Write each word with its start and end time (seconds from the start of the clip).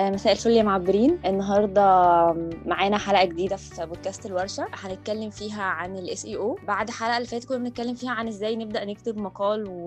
آه، 0.00 0.10
مساء 0.10 0.32
الفل 0.32 0.50
يا 0.50 0.62
معبرين. 0.62 1.18
النهارده 1.26 1.82
معانا 2.66 2.98
حلقة 2.98 3.24
جديدة 3.24 3.56
في 3.56 3.86
بودكاست 3.86 4.26
الورشة. 4.26 4.66
هنتكلم 4.72 5.30
فيها 5.30 5.62
عن 5.62 5.98
ال 5.98 6.24
SEO 6.26 6.58
بعد 6.68 6.90
حلقة 6.90 7.16
اللي 7.16 7.28
فاتت 7.28 7.48
كنا 7.48 7.58
بنتكلم 7.58 7.94
فيها 7.94 8.10
عن 8.10 8.28
إزاي 8.28 8.56
نبدأ 8.56 8.84
نكتب 8.84 9.18
مقال 9.18 9.64
و... 9.68 9.84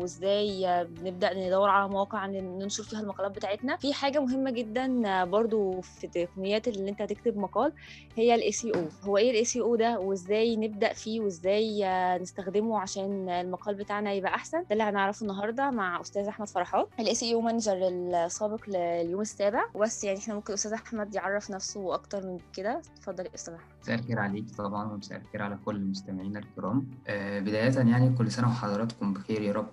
وإزاي 0.00 0.84
بنبدا 0.84 1.34
ندور 1.34 1.68
على 1.68 1.88
مواقع 1.88 2.26
ننشر 2.26 2.82
فيها 2.82 3.00
المقالات 3.00 3.30
بتاعتنا. 3.32 3.76
في 3.76 3.92
حاجة 3.94 4.18
مهمة 4.20 4.50
جدا 4.50 5.24
برضو 5.24 5.80
في 5.80 6.06
تقنيات 6.06 6.68
اللي 6.68 6.90
أنت 6.90 7.02
هتكتب 7.02 7.36
مقال 7.36 7.72
هي 8.16 8.34
ال 8.34 8.64
SEO 8.64 8.84
هو 9.04 9.16
إيه 9.16 9.30
ال 9.30 9.56
SEO 9.56 9.76
ده؟ 9.76 9.98
وإزاي 10.00 10.56
نبدأ 10.56 10.92
فيه؟ 10.92 11.20
وإزاي 11.20 11.84
نستخدمه 12.18 12.80
عشان 12.80 13.28
المقال 13.28 13.74
بتاعنا 13.74 14.12
يبقى 14.12 14.34
أحسن؟ 14.34 14.58
ده 14.60 14.66
اللي 14.72 14.82
هنعرفه 14.82 15.22
النهارده 15.22 15.70
مع 15.70 16.00
أستاذ 16.00 16.26
أحمد 16.26 16.48
فرحات 16.48 16.88
ال 17.00 17.05
SEO 17.05 17.22
manager 17.22 17.78
السابق 17.88 18.60
لليوم 18.68 19.20
السابع 19.30 19.64
وبس 19.74 20.04
يعني 20.04 20.18
إحنا 20.18 20.34
ممكن 20.34 20.52
أستاذ 20.52 20.72
أحمد 20.72 21.14
يعرف 21.14 21.50
نفسه 21.50 21.94
أكتر 21.94 22.26
من 22.26 22.38
كده. 22.52 22.78
اتفضل 22.96 23.24
يا 23.26 23.34
أستاذ 23.34 23.54
أحمد. 23.54 23.66
مساء 23.82 23.94
الخير 23.98 24.18
عليك 24.18 24.50
طبعا 24.50 24.92
ومساء 24.92 25.20
الخير 25.20 25.42
على 25.42 25.58
كل 25.64 25.80
مستمعينا 25.80 26.38
الكرام. 26.38 26.86
آه 27.08 27.40
بداية 27.40 27.78
يعني 27.78 28.16
كل 28.18 28.30
سنة 28.32 28.48
وحضراتكم 28.48 29.14
بخير 29.14 29.42
يا 29.42 29.52
رب 29.52 29.68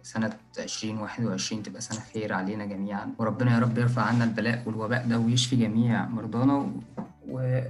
وسنة 0.00 0.36
2021 0.58 1.62
تبقى 1.62 1.80
سنة 1.80 2.00
خير 2.00 2.32
علينا 2.32 2.66
جميعا. 2.66 3.14
وربنا 3.18 3.54
يا 3.54 3.58
رب 3.58 3.78
يرفع 3.78 4.02
عنا 4.02 4.24
البلاء 4.24 4.62
والوباء 4.66 5.08
ده 5.08 5.18
ويشفي 5.18 5.56
جميع 5.56 6.06
مرضانا 6.08 6.72
و... 7.28 7.60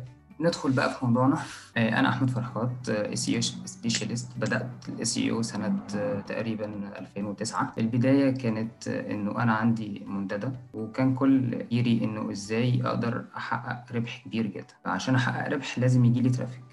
ندخل 0.41 0.73
بقى 0.73 0.95
في 0.95 1.07
موضوعنا. 1.07 1.39
أنا 1.77 2.09
أحمد 2.09 2.31
فرحات 2.31 2.89
SEO 2.89 3.29
specialist 3.29 4.29
بدأت 4.39 4.69
ال 4.89 5.19
SEO 5.19 5.43
سنة 5.43 5.79
تقريبا 6.27 6.65
2009 6.99 7.73
البداية 7.79 8.31
كانت 8.31 8.89
إنه 8.89 9.43
أنا 9.43 9.53
عندي 9.53 10.03
منتدى 10.07 10.49
وكان 10.75 11.15
كل 11.15 11.65
يري 11.71 12.05
إنه 12.05 12.31
إزاي 12.33 12.83
أقدر 12.87 13.25
أحقق 13.37 13.93
ربح 13.97 14.23
كبير 14.25 14.47
جدا. 14.47 14.67
فعشان 14.85 15.15
أحقق 15.15 15.49
ربح 15.49 15.79
لازم 15.79 16.05
يجي 16.05 16.21
لي 16.21 16.31
traffic. 16.31 16.65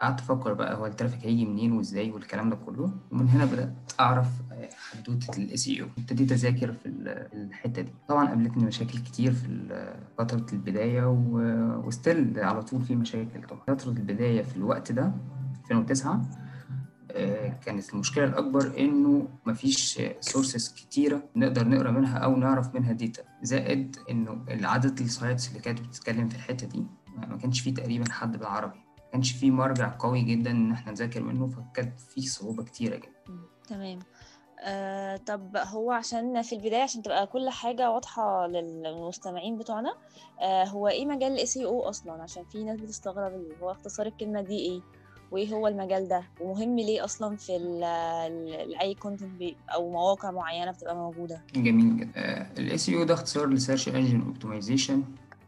قعدت 0.00 0.20
أفكر 0.20 0.52
بقى 0.52 0.76
هو 0.76 0.86
ال 0.86 0.91
traffic 0.91 1.26
هيجي 1.26 1.44
منين 1.46 1.72
وإزاي 1.72 2.10
والكلام 2.10 2.50
ده 2.50 2.56
كله. 2.66 2.92
ومن 3.12 3.28
هنا 3.28 3.44
بدأت 3.44 3.92
أعرف 4.00 4.26
حدوتة 4.92 5.38
ال 5.42 5.68
SEO 5.80 5.86
ابتديت 5.98 6.32
أذاكر 6.32 6.72
في 6.72 6.86
الحتة 7.34 7.82
دي. 7.82 7.92
طبعا 8.08 8.28
قابلتني 8.28 8.64
مشاكل 8.64 8.98
كتير 8.98 9.32
في 9.32 9.68
فترة 10.18 10.46
البداية 10.52 11.06
و 11.84 11.93
still 11.93 12.40
على 12.40 12.62
طول 12.62 12.82
في 12.82 12.96
مشاكل 12.96 13.42
طبعا. 13.48 13.62
فترة 13.66 13.90
البداية 13.90 14.42
في 14.42 14.56
الوقت 14.56 14.92
ده 14.92 15.12
2009 15.70 16.22
كانت 17.66 17.92
المشكلة 17.94 18.24
الأكبر 18.24 18.78
إنه 18.78 19.28
مفيش 19.46 20.00
sources 20.20 20.68
كتيرة 20.74 21.22
نقدر 21.36 21.68
نقرأ 21.68 21.90
منها 21.90 22.18
أو 22.18 22.36
نعرف 22.36 22.74
منها 22.74 22.92
data 22.92 23.22
زائد 23.42 23.96
إنه 24.10 24.44
العدد 24.50 25.00
ال 25.00 25.08
sites 25.08 25.48
اللي 25.48 25.60
كانت 25.60 25.80
بتتكلم 25.80 26.28
في 26.28 26.34
الحتة 26.36 26.66
دي 26.66 26.84
ما 27.28 27.36
كانش 27.36 27.60
فيه 27.60 27.74
تقريبا 27.74 28.12
حد 28.12 28.36
بالعربي. 28.36 28.76
ما 28.78 29.12
كانش 29.12 29.32
فيه 29.32 29.50
مرجع 29.50 29.94
قوي 29.98 30.22
جدا 30.22 30.50
إن 30.50 30.72
إحنا 30.72 30.92
نذاكر 30.92 31.22
منه 31.22 31.46
فكانت 31.46 32.00
فيه 32.00 32.22
صعوبة 32.26 32.62
كتيرة 32.64 32.96
جدا. 32.96 33.38
تمام. 33.68 33.98
آه 34.60 35.16
طب 35.16 35.56
هو 35.56 35.92
عشان 35.92 36.42
في 36.42 36.54
البداية 36.54 36.82
عشان 36.82 37.02
تبقى 37.02 37.26
كل 37.26 37.50
حاجة 37.50 37.90
واضحة 37.90 38.46
للمستمعين 38.46 39.56
بتوعنا 39.56 39.94
آه 40.40 40.64
هو 40.64 40.88
إيه 40.88 41.06
مجال 41.06 41.32
ال 41.32 41.58
SEO 41.58 41.88
أصلا؟ 41.88 42.12
عشان 42.22 42.44
في 42.44 42.64
ناس 42.64 42.80
بتستغرب 42.80 43.42
هو 43.62 43.70
اختصار 43.70 44.06
الكلمة 44.06 44.42
دي 44.42 44.58
إيه؟ 44.58 44.80
وإيه 45.30 45.54
هو 45.54 45.66
المجال 45.68 46.08
ده؟ 46.08 46.22
ومهم 46.40 46.76
ليه 46.78 47.04
أصلا 47.04 47.36
في 47.36 47.52
أي 48.80 48.94
content 48.94 49.42
أو 49.74 49.90
مواقع 49.90 50.30
معينة 50.30 50.70
بتبقى 50.72 50.96
موجودة؟ 50.96 51.42
جميل. 51.54 51.96
جدا 51.96 52.50
ال 52.58 52.88
SEO 52.88 53.04
ده 53.04 53.14
اختصار 53.14 53.46
ل 53.48 53.54
search 53.54 53.88
engine 53.88 54.22
optimization 54.22 55.02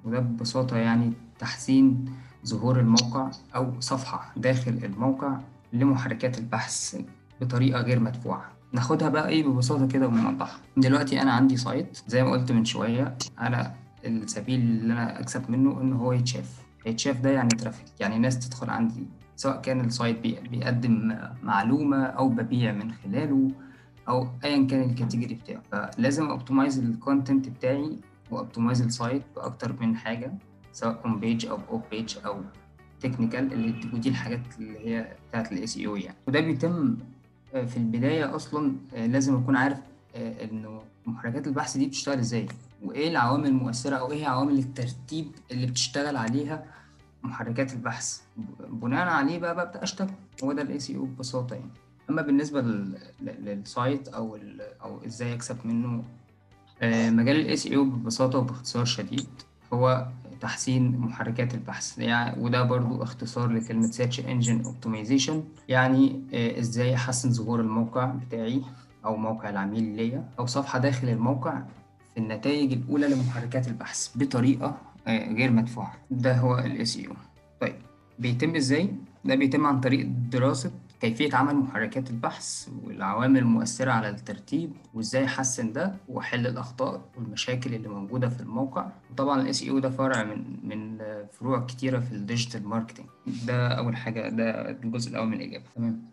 وده 0.05 0.19
ببساطة 0.19 0.77
يعني 0.77 1.13
تحسين 1.39 2.05
ظهور 2.47 2.81
الموقع 2.81 3.31
أو 3.57 3.81
صفحة 3.81 4.33
داخل 4.37 4.71
الموقع 4.71 5.39
لمحركات 5.73 6.39
البحث 6.39 7.01
بطريقة 7.41 7.81
غير 7.81 8.01
مدفوعة. 8.01 8.53
ناخدها 8.73 9.09
بقى 9.09 9.29
إيه 9.29 9.45
ببساطة 9.45 9.89
كده 9.89 10.07
ونوضحها 10.09 10.59
دلوقتي 10.77 11.23
أنا 11.23 11.33
عندي 11.33 11.57
site 11.57 11.99
زي 12.09 12.23
ما 12.23 12.31
قلت 12.31 12.53
من 12.53 12.65
شوية 12.65 13.17
أنا 13.41 13.75
السبيل 14.05 14.61
اللي 14.61 14.93
أنا 14.93 15.21
أكسب 15.21 15.51
منه 15.51 15.81
ان 15.81 15.93
هو 15.93 16.13
يتشاف 16.13 16.63
يتشاف 16.87 17.21
ده 17.21 17.31
يعني 17.31 17.49
traffic 17.49 17.87
يعني 18.01 18.19
ناس 18.19 18.49
تدخل 18.49 18.71
عندي 18.71 19.07
سواء 19.37 19.61
كان 19.61 19.81
ال 19.81 19.89
site 19.89 20.21
بيقدم 20.21 21.19
معلومة 21.43 22.03
أو 22.05 22.29
ببيع 22.29 22.73
من 22.73 22.93
خلاله 22.93 23.49
أو 24.09 24.29
ايا 24.45 24.67
كان 24.67 24.91
ال 24.91 24.96
category 24.96 25.35
بتاعه. 25.35 25.63
فلازم 25.73 26.27
optimize 26.27 26.79
ال 26.79 26.88
content 26.88 27.49
بتاعي 27.49 27.97
و 28.31 28.37
optimize 28.37 28.83
ال 28.83 28.91
site 28.91 29.23
بأكتر 29.37 29.77
من 29.81 29.97
حاجة 29.97 30.33
سواء 30.73 31.01
on 31.05 31.21
page 31.21 31.47
أو 31.47 31.59
off 31.71 31.83
page 31.91 32.17
أو 32.27 32.41
technical 33.01 33.53
اللي 33.53 33.75
ودي 33.95 34.09
الحاجات 34.09 34.41
اللي 34.59 34.79
هي 34.79 35.17
بتاعت 35.29 35.53
ال 35.53 35.77
SEO 35.77 35.97
يعني. 35.97 36.17
وده 36.29 36.41
بيتم 36.41 36.97
في 37.53 37.77
البداية 37.77 38.37
أصلا 38.37 38.73
لازم 38.93 39.37
أكون 39.37 39.57
عارف 39.57 39.79
إنه 40.17 40.83
محركات 41.07 41.47
البحث 41.47 41.77
دي 41.77 41.87
بتشتغل 41.87 42.19
إزاي؟ 42.19 42.49
وإيه 42.85 43.09
العوامل 43.09 43.47
المؤثره 43.47 43.97
أو 43.97 44.13
إيه 44.13 44.27
عوامل 44.27 44.59
الترتيب 44.59 45.27
اللي 45.51 45.67
بتشتغل 45.67 46.17
عليها 46.17 46.65
محركات 47.23 47.73
البحث؟ 47.73 48.21
بناء 48.69 49.09
عليه 49.09 49.39
بقى 49.39 49.55
ببدأ 49.55 49.83
أشتغل. 49.83 50.11
هو 50.45 50.53
ده 50.53 50.63
ال 50.63 50.79
SEO 50.81 51.05
ببساطة 51.05 51.55
يعني. 51.55 51.71
أما 52.11 52.23
بالنسبة 52.23 52.61
لل 53.21 53.50
site 53.50 54.09
أو 54.09 54.39
أو 54.83 55.01
إزاي 55.07 55.35
أكسب 55.35 55.57
منه 55.65 56.05
مجال 56.83 57.37
ال 57.37 57.57
SEO 57.57 57.85
ببساطة 57.85 58.39
وباختصار 58.39 58.85
شديد 58.85 59.29
هو 59.73 60.07
تحسين 60.41 60.99
محركات 60.99 61.55
البحث. 61.55 61.99
يعني 61.99 62.43
وده 62.43 62.63
برضو 62.63 63.03
اختصار 63.03 63.49
لكلمة 63.49 63.91
Search 63.91 64.17
Engine 64.17 64.67
Optimization. 64.67 65.35
يعني 65.69 66.23
إزاي 66.59 66.95
أحسن 66.95 67.31
ظهور 67.33 67.61
الموقع 67.61 68.05
بتاعي 68.05 68.63
أو 69.05 69.17
موقع 69.17 69.51
العميل 69.51 69.97
ليا 69.97 70.29
أو 70.39 70.47
صفحة 70.47 70.79
داخل 70.79 71.09
الموقع 71.09 71.63
في 72.15 72.21
النتائج 72.21 72.73
الأولى 72.73 73.09
لمحركات 73.09 73.69
البحث 73.69 74.09
بطريقة 74.15 74.77
غير 75.09 75.51
مدفوعة. 75.51 75.95
ده 76.11 76.37
هو 76.39 76.59
ال 76.59 76.87
SEO 76.87 77.13
طيب 77.61 77.75
بيتم 78.19 78.57
إزاي؟ 78.57 78.91
ده 79.25 79.35
بيتم 79.35 79.67
عن 79.67 79.81
طريق 79.81 80.07
دراسة 80.07 80.71
كيفية 81.01 81.37
عمل 81.37 81.57
محركات 81.57 82.11
البحث 82.11 82.69
والعوامل 82.85 83.39
المؤثرة 83.39 83.91
على 83.93 84.09
الترتيب 84.09 84.73
وإزاي 84.95 85.25
احسن 85.25 85.73
ده 85.73 85.95
واحل 86.09 86.47
الأخطاء 86.47 87.01
والمشاكل 87.17 87.75
اللي 87.75 87.89
موجودة 87.89 88.29
في 88.29 88.41
الموقع. 88.41 88.87
وطبعا 89.11 89.41
ال 89.41 89.69
SEO 89.69 89.79
ده 89.79 89.91
فرع 89.91 90.23
من 90.25 90.69
من 90.69 90.99
فروع 91.33 91.67
كتيرة 91.67 92.01
في 92.01 92.13
ال 92.13 92.20
digital 92.20 92.69
marketing 92.69 93.07
ده 93.47 93.69
أول 93.69 93.97
حاجة 93.97 94.29
ده 94.29 94.71
الجزء 94.71 95.11
الأول 95.11 95.27
من 95.27 95.35
الإجابة. 95.35 95.65
تمام. 95.77 96.11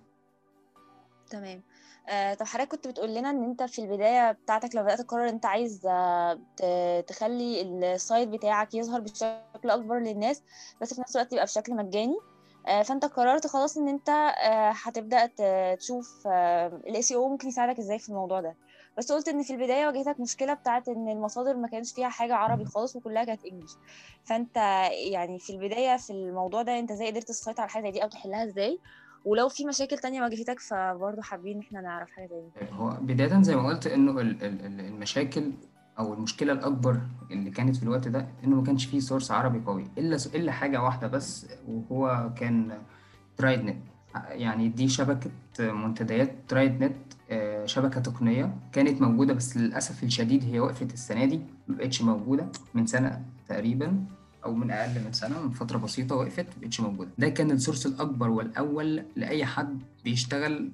تمام. 1.29 1.61
آه 2.09 2.33
طب 2.33 2.45
حضرتك 2.45 2.71
كنت 2.71 2.87
بتقول 2.87 3.15
لنا 3.15 3.29
إن 3.29 3.43
أنت 3.43 3.63
في 3.63 3.81
البداية 3.81 4.31
بتاعتك 4.31 4.75
لما 4.75 4.83
بدأت 4.83 5.01
تقرر 5.01 5.29
أنت 5.29 5.45
عايز 5.45 5.85
آه 5.85 7.01
تخلي 7.07 7.61
ال 7.61 7.75
site 7.75 8.29
بتاعك 8.29 8.73
يظهر 8.73 8.99
بشكل 8.99 9.69
أكبر 9.69 9.99
للناس 9.99 10.43
بس 10.81 10.93
في 10.93 11.01
نفس 11.01 11.15
الوقت 11.15 11.33
يبقى 11.33 11.45
بشكل 11.45 11.75
مجاني؟ 11.75 12.15
فأنت 12.67 13.05
قررت 13.05 13.47
خلاص 13.47 13.77
إن 13.77 13.87
أنت 13.87 14.09
هتبدأ 14.83 15.29
تشوف 15.75 16.27
الاي 16.87 17.01
أو 17.15 17.29
ممكن 17.29 17.47
يساعدك 17.47 17.79
إزاي 17.79 17.99
في 17.99 18.09
الموضوع 18.09 18.41
ده. 18.41 18.55
بس 18.97 19.11
قلت 19.11 19.27
إن 19.27 19.43
في 19.43 19.53
البداية 19.53 19.87
واجهتك 19.87 20.19
مشكلة 20.19 20.53
بتاعت 20.53 20.87
إن 20.87 21.09
المصادر 21.09 21.57
ما 21.57 21.67
كانش 21.67 21.93
فيها 21.93 22.09
حاجة 22.09 22.35
عربي 22.35 22.65
خالص 22.65 22.95
وكلها 22.95 23.23
كانت 23.23 23.45
إنجلش. 23.45 23.71
فأنت 24.23 24.57
يعني 25.11 25.39
في 25.39 25.53
البداية 25.53 25.97
في 25.97 26.09
الموضوع 26.13 26.61
ده 26.61 26.79
أنت 26.79 26.91
إزاي 26.91 27.11
قدرت 27.11 27.27
تسيطر 27.27 27.61
على 27.61 27.69
حاجة 27.71 27.89
دي 27.89 28.03
أو 28.03 28.09
تحلها 28.09 28.43
إزاي؟ 28.43 28.79
ولو 29.25 29.49
في 29.49 29.65
مشاكل 29.65 29.97
تانية 29.97 30.21
واجهتك 30.21 30.59
فبرضه 30.59 31.21
حابين 31.21 31.55
إن 31.57 31.61
إحنا 31.61 31.81
نعرف 31.81 32.09
حاجة 32.11 32.27
زي 32.27 32.41
دي. 32.41 32.71
هو 32.71 32.89
بداية 33.01 33.41
زي 33.41 33.55
ما 33.55 33.67
قلت 33.69 33.87
إنه 33.87 34.21
المشاكل 34.21 35.51
أو 35.99 36.13
المشكلة 36.13 36.53
الأكبر 36.53 37.01
اللي 37.31 37.49
كانت 37.49 37.75
في 37.75 37.83
الوقت 37.83 38.07
ده 38.07 38.27
إنه 38.43 38.55
ما 38.55 38.63
كانش 38.63 38.85
فيه 38.85 38.99
source 38.99 39.31
عربي 39.31 39.59
قوي 39.65 39.87
إلا 39.97 40.17
إلا 40.35 40.51
حاجة 40.51 40.81
واحدة 40.83 41.07
بس 41.07 41.47
وهو 41.67 42.29
كان 42.35 42.71
ترايد 43.37 43.65
نت 43.65 43.77
يعني 44.29 44.67
دي 44.69 44.87
شبكة 44.89 45.29
منتديات 45.59 46.35
ترايد 46.47 46.83
نت 46.83 46.95
شبكة 47.69 48.01
تقنية 48.01 48.55
كانت 48.71 49.01
موجودة 49.01 49.33
بس 49.33 49.57
للأسف 49.57 50.03
الشديد 50.03 50.43
هي 50.43 50.59
وقفت 50.59 50.93
السنة 50.93 51.25
دي 51.25 51.41
ما 51.67 51.75
بقتش 51.75 52.01
موجودة 52.01 52.47
من 52.73 52.85
سنة 52.85 53.21
تقريبا. 53.47 54.05
أو 54.47 54.53
من 54.53 54.71
أقل 54.71 55.03
من 55.05 55.13
سنة 55.13 55.41
من 55.41 55.49
فترة 55.49 55.77
بسيطة 55.77 56.15
وقفت 56.15 56.45
ما 56.45 56.61
بقتش 56.61 56.79
موجودة. 56.81 57.09
ده 57.17 57.29
كان 57.29 57.51
ال 57.51 57.56
source 57.56 57.85
الأكبر 57.85 58.29
والأول 58.29 59.03
لأي 59.15 59.45
حد 59.45 59.79
بيشتغل 60.03 60.71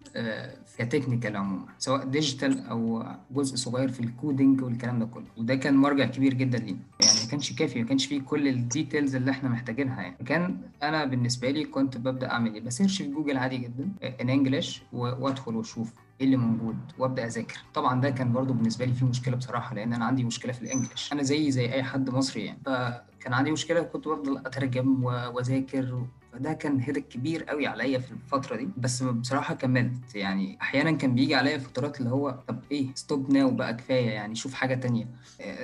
ك 0.78 0.84
technical 0.84 1.38
عموما 1.38 1.66
سواء 1.80 2.06
digital 2.06 2.68
أو 2.68 3.06
جزء 3.32 3.56
صغير 3.56 3.88
في 3.92 4.00
ال 4.00 4.09
coding 4.09 4.62
والكلام 4.62 5.00
ده 5.00 5.06
كله. 5.06 5.26
وده 5.38 5.56
كان 5.56 5.74
مرجع 5.78 6.06
كبير 6.06 6.34
جدا 6.34 6.58
لينا. 6.58 6.78
يعني 7.02 7.20
ما 7.24 7.32
كانش 7.32 7.54
كافي 7.54 7.82
ما 7.82 7.88
كانش 7.88 8.06
فيه 8.06 8.22
كل 8.22 8.48
ال 8.48 8.56
details 8.56 9.16
اللي 9.16 9.32
إحنا 9.32 9.50
محتاجينها 9.50 10.02
يعني. 10.02 10.16
كان 10.26 10.58
أنا 10.84 11.06
بالنسبة 11.06 11.50
لي 11.52 11.64
كنت 11.66 11.98
ببدأ 11.98 12.32
أعمل 12.32 12.54
إيه؟ 12.54 12.62
ب 12.62 12.67
search 12.67 12.98
في 13.02 13.08
جوجل 13.08 13.38
عادي 13.38 13.58
جدا 13.58 13.90
in 14.22 14.30
English 14.30 14.84
وأدخل 14.94 15.56
وأشوف. 15.56 15.94
إيه 16.24 16.28
اللي 16.36 16.38
موجود؟ 16.46 16.76
وأبدأ 16.98 17.26
أذاكر. 17.26 17.58
طبعا 17.74 18.02
ده 18.02 18.10
كان 18.10 18.34
برضو 18.34 18.54
بالنسبة 18.54 18.86
لي 18.86 18.94
فيه 18.94 19.06
مشكلة 19.06 19.36
بصراحة 19.36 19.76
لأن 19.76 19.94
أنا 19.94 20.06
عندي 20.06 20.24
مشكلة 20.24 20.52
في 20.54 20.62
ال 20.62 20.68
English. 20.68 21.14
أنا 21.14 21.24
زي 21.24 21.52
زي 21.52 21.74
أي 21.74 21.84
حد 21.84 22.10
مصري 22.10 22.46
يعني. 22.46 22.60
فكان 22.66 23.34
عندي 23.34 23.52
مشكلة 23.52 23.82
كنت 23.82 24.08
بفضل 24.08 24.38
أترجم 24.38 25.04
وأذاكر. 25.04 26.06
فده 26.34 26.54
كان 26.54 26.80
headache 26.80 27.08
كبير 27.08 27.44
قوي 27.44 27.68
عليا 27.68 28.00
في 28.00 28.12
الفترة 28.12 28.56
دي. 28.56 28.70
بس 28.78 29.04
بصراحة 29.04 29.54
كملت. 29.56 30.16
يعني 30.16 30.58
أحيانا 30.62 30.92
كان 30.92 31.16
بيجي 31.16 31.36
عليا 31.36 31.58
فترات 31.58 32.00
اللي 32.00 32.10
هو 32.10 32.40
طب 32.48 32.60
إيه؟ 32.72 32.88
stop 32.96 33.32
now 33.34 33.52
بقى 33.52 33.74
كفاية 33.74 34.10
يعني 34.10 34.36
شوف 34.36 34.54
حاجة 34.54 34.76
تانية. 34.76 35.08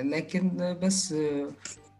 لكن 0.02 0.76
بس 0.82 1.14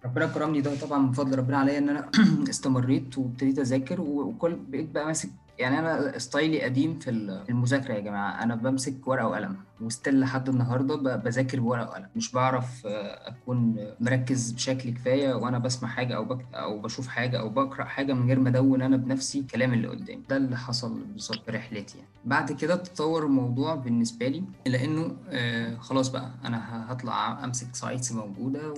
ربنا 0.04 0.26
كرمني 0.26 0.60
ده. 0.60 0.74
طبعا 0.80 0.98
من 0.98 1.12
فضل 1.12 1.38
ربنا 1.38 1.58
عليا 1.58 1.78
إن 1.78 1.88
أنا 1.88 2.10
استمريت 2.50 3.18
وابتديت 3.18 3.58
أذاكر. 3.58 4.00
وكل 4.00 4.54
بقيت 4.68 4.88
بقى 4.90 5.06
ماسك 5.06 5.30
يعني 5.60 5.78
أنا 5.78 6.18
style 6.18 6.55
ي 6.55 6.62
قديم 6.62 6.98
في 6.98 7.10
ال- 7.10 7.44
في 7.44 7.50
المذاكرة 7.50 7.94
يا 7.94 8.00
جماعة. 8.00 8.42
أنا 8.42 8.54
بمسك 8.54 9.08
ورقة 9.08 9.26
وقلم. 9.28 9.56
و 9.82 9.88
still 9.88 10.20
لحد 10.20 10.48
النهارده 10.48 11.16
بذاكر 11.16 11.60
بورقه 11.60 11.88
وقلم. 11.88 12.06
مش 12.16 12.32
بعرف 12.32 12.86
آه، 12.86 13.28
أكون 13.28 13.76
مركز 14.00 14.50
بشكل 14.50 14.90
كفاية 14.90 15.34
وأنا 15.34 15.58
بسمع 15.58 15.88
حاجة 15.88 16.16
أو 16.16 16.24
بك 16.24 16.46
أو 16.54 16.78
بشوف 16.80 17.08
حاجة 17.08 17.40
أو 17.40 17.48
بقرأ 17.48 17.84
حاجة 17.84 18.12
من 18.12 18.26
غير 18.28 18.40
ما 18.40 18.48
أدون 18.48 18.82
أنا 18.82 18.96
بنفسي 18.96 19.38
الكلام 19.40 19.72
اللي 19.72 19.88
قدامي. 19.88 20.22
ده 20.28 20.36
اللي 20.36 20.56
حصل 20.56 21.00
بالظبط 21.04 21.44
في 21.44 21.50
رحلتي 21.50 21.98
يعني. 21.98 22.10
بعد 22.24 22.52
كده 22.52 22.76
تطور 22.76 23.26
الموضوع 23.26 23.74
بالنسبة 23.74 24.28
لي 24.28 24.44
إلى 24.66 24.84
إنه 24.84 25.16
آه 25.28 25.76
خلاص 25.76 26.08
بقى 26.08 26.30
أنا 26.44 26.92
هطلع 26.92 27.44
أمسك 27.44 27.74
sites 27.74 28.12
موجودة 28.12 28.74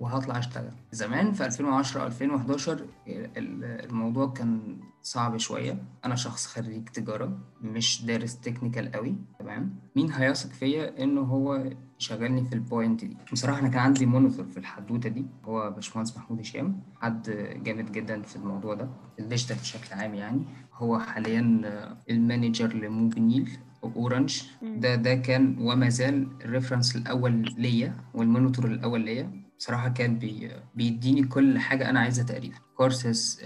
وهطلع 0.00 0.38
أشتغل. 0.38 0.70
زمان 0.92 1.32
في 1.32 1.46
2010 1.46 2.06
2011 2.06 2.72
ال- 3.08 3.64
الموضوع 3.90 4.26
كان 4.26 4.76
صعب 5.02 5.36
شوية. 5.36 5.82
أنا 6.04 6.14
شخص 6.14 6.46
خريج 6.46 6.88
تجارة 6.88 7.38
مش 7.62 8.04
دارس 8.04 8.40
technical 8.40 8.92
قوي 8.92 9.14
تمام؟ 9.38 9.74
مين 9.96 10.12
هيثق 10.12 10.45
فيا 10.52 11.02
إنه 11.02 11.20
هو 11.20 11.72
يشغلني 12.00 12.44
في 12.44 12.52
ال 12.54 12.62
point 12.62 13.04
دي. 13.04 13.16
بصراحة 13.32 13.58
أنا 13.60 13.68
كان 13.68 13.78
عندي 13.78 14.06
mentor 14.06 14.44
في 14.44 14.56
الحدوتة 14.56 15.08
دي 15.08 15.26
هو 15.44 15.70
باشمهندس 15.70 16.16
محمود 16.16 16.40
هشام 16.40 16.80
حد 17.00 17.30
جامد 17.64 17.92
جدا 17.92 18.22
في 18.22 18.36
الموضوع 18.36 18.74
ده 18.74 18.88
في 19.16 19.22
ال 19.22 19.26
digital 19.26 19.56
بشكل 19.56 19.94
عام 19.94 20.14
يعني. 20.14 20.40
هو 20.74 20.98
حاليا 20.98 21.60
ال 22.10 22.18
manager 22.18 22.74
لموبينيل 22.74 23.50
اورنج. 23.84 24.42
ده 24.62 24.94
ده 24.94 25.14
كان 25.14 25.56
وما 25.60 25.88
زال 25.88 26.28
ال 26.44 26.49
reference 26.49 26.96
الأول 26.96 27.54
ليا 27.58 27.94
وال 28.14 28.27
mentor 28.27 28.66
الأول 28.66 29.00
ليا. 29.00 29.45
بصراحة 29.58 29.88
كان 29.88 30.18
بي 30.18 30.50
بيديني 30.74 31.22
كل 31.24 31.58
حاجة 31.58 31.90
أنا 31.90 32.00
عايزها 32.00 32.24
تقريبا. 32.24 32.56
كورسز 32.76 33.40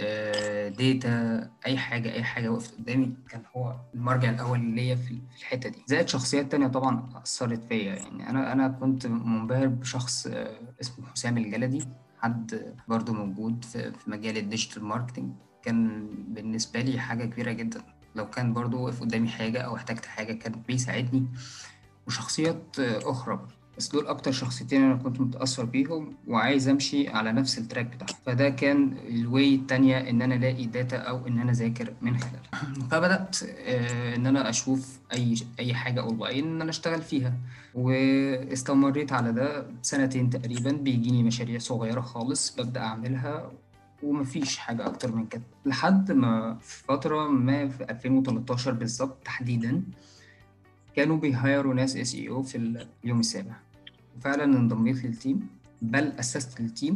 data 0.79 1.51
أي 1.67 1.79
حاجة 1.79 2.13
أي 2.13 2.23
حاجة 2.25 2.49
وقفت 2.49 2.75
قدامي 2.79 3.15
كان 3.29 3.43
هو 3.57 3.77
المرجع 3.95 4.31
الأول 4.31 4.61
ليا 4.61 4.95
في 4.95 5.19
الحتة 5.39 5.69
دي. 5.71 5.83
زائد 5.87 6.09
شخصيات 6.09 6.51
تانية 6.53 6.67
طبعا 6.67 7.09
أثرت 7.25 7.65
فيا. 7.65 7.95
يعني 7.95 8.31
أنا 8.31 8.53
أنا 8.53 8.69
كنت 8.69 9.07
منبهر 9.07 9.67
بشخص 9.67 10.27
آه، 10.27 10.61
اسمه 10.81 11.07
حسام 11.07 11.39
الجلدي. 11.39 11.85
حد 12.21 12.75
برضو 12.89 13.13
موجود 13.13 13.65
في 13.65 13.93
مجال 14.07 14.37
ال 14.37 14.43
digital 14.43 14.85
marketing 14.85 15.33
كان 15.63 16.09
بالنسبة 16.29 16.81
لي 16.81 16.99
حاجة 17.01 17.25
كبيرة 17.25 17.53
جدا. 17.53 17.83
لو 18.15 18.31
كان 18.31 18.53
برضو 18.53 18.85
وقف 18.85 19.01
قدامي 19.01 19.29
حاجة 19.29 19.61
أو 19.61 19.77
احتجت 19.77 20.07
حاجة 20.07 20.33
كان 20.33 20.53
بيساعدني. 20.69 21.27
وشخصيات 22.07 22.79
آه، 22.81 23.11
أخرى. 23.11 23.47
بس 23.81 23.89
دول 23.89 24.07
أكتر 24.07 24.33
شخصيتين 24.33 24.83
أنا 24.83 24.95
كنت 24.95 25.21
متأثر 25.21 25.65
بيهم 25.65 26.15
وعايز 26.29 26.69
أمشي 26.69 27.09
على 27.09 27.33
نفس 27.33 27.59
ال 27.59 27.63
track 27.63 27.87
بتاعهم. 27.87 28.21
فده 28.27 28.49
كان 28.49 28.97
ال 29.09 29.20
way 29.20 29.55
التانية 29.55 30.11
إن 30.11 30.23
أنا 30.23 30.35
ألاقي 30.35 30.67
data 30.67 30.97
أو 30.97 31.27
إن 31.27 31.39
أنا 31.39 31.51
أذاكر 31.51 31.95
من 32.03 32.19
خلالها. 32.19 32.75
فبدأت 32.91 33.37
آه، 33.43 34.17
إن 34.17 34.27
أنا 34.27 34.49
أشوف 34.49 34.99
أي 35.13 35.35
أي 35.59 35.75
حاجة 35.75 36.01
أونلاين 36.01 36.45
إن 36.47 36.61
أنا 36.61 36.71
أشتغل 36.71 37.03
فيها. 37.03 37.35
واستمريت 37.75 39.13
على 39.13 39.33
ده 39.33 39.67
سنتين 39.83 40.31
تقريبا 40.31 40.73
بيجيني 40.73 41.23
مشاريع 41.23 41.59
صغيرة 41.59 42.01
خالص 42.01 42.57
ببدأ 42.57 42.81
أعملها 42.81 43.53
ومفيش 44.03 44.59
حاجة 44.59 44.87
أكتر 44.87 45.17
من 45.17 45.27
كده. 45.27 45.43
لحد 45.67 46.13
ما 46.13 46.57
في 46.61 46.85
فترة 46.85 47.29
ما 47.29 47.69
في 47.69 47.85
2013 47.91 48.73
بالظبط 48.73 49.17
تحديدا 49.25 49.83
كانوا 50.97 51.17
بي 51.17 51.33
hire 51.33 51.66
وا 51.66 51.75
ناس 51.75 51.97
SEO 51.97 52.43
في 52.43 52.87
اليوم 53.05 53.21
السابع. 53.21 53.70
وفعلا 54.17 54.45
انضميت 54.45 55.05
لل 55.05 55.19
team 55.19 55.47
بل 55.83 56.05
أسست 56.05 56.61
ال 56.61 56.68
team 56.68 56.95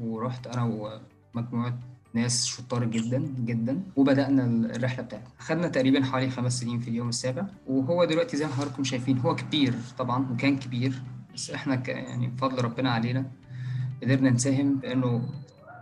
ورحت 0.00 0.46
أنا 0.46 0.62
ومجموعة 1.34 1.78
ناس 2.14 2.46
شطار 2.46 2.84
جدا 2.84 3.18
جدا 3.44 3.82
وبدأنا 3.96 4.44
الرحلة 4.76 5.04
بتاعتنا. 5.04 5.28
خدنا 5.38 5.68
تقريبا 5.68 6.04
حوالي 6.04 6.30
خمس 6.30 6.60
سنين 6.60 6.78
في 6.80 6.88
اليوم 6.88 7.08
السابع 7.08 7.46
وهو 7.66 8.04
دلوقتي 8.04 8.36
زي 8.36 8.46
ما 8.46 8.52
حضراتكم 8.52 8.84
شايفين 8.84 9.18
هو 9.18 9.36
كبير 9.36 9.74
طبعا 9.98 10.32
وكان 10.32 10.58
كبير 10.58 11.02
بس 11.34 11.50
إحنا 11.50 11.82
يعني 11.90 12.26
بفضل 12.26 12.64
ربنا 12.64 12.90
علينا 12.90 13.30
قدرنا 14.02 14.30
نساهم 14.30 14.74
بانه 14.74 15.28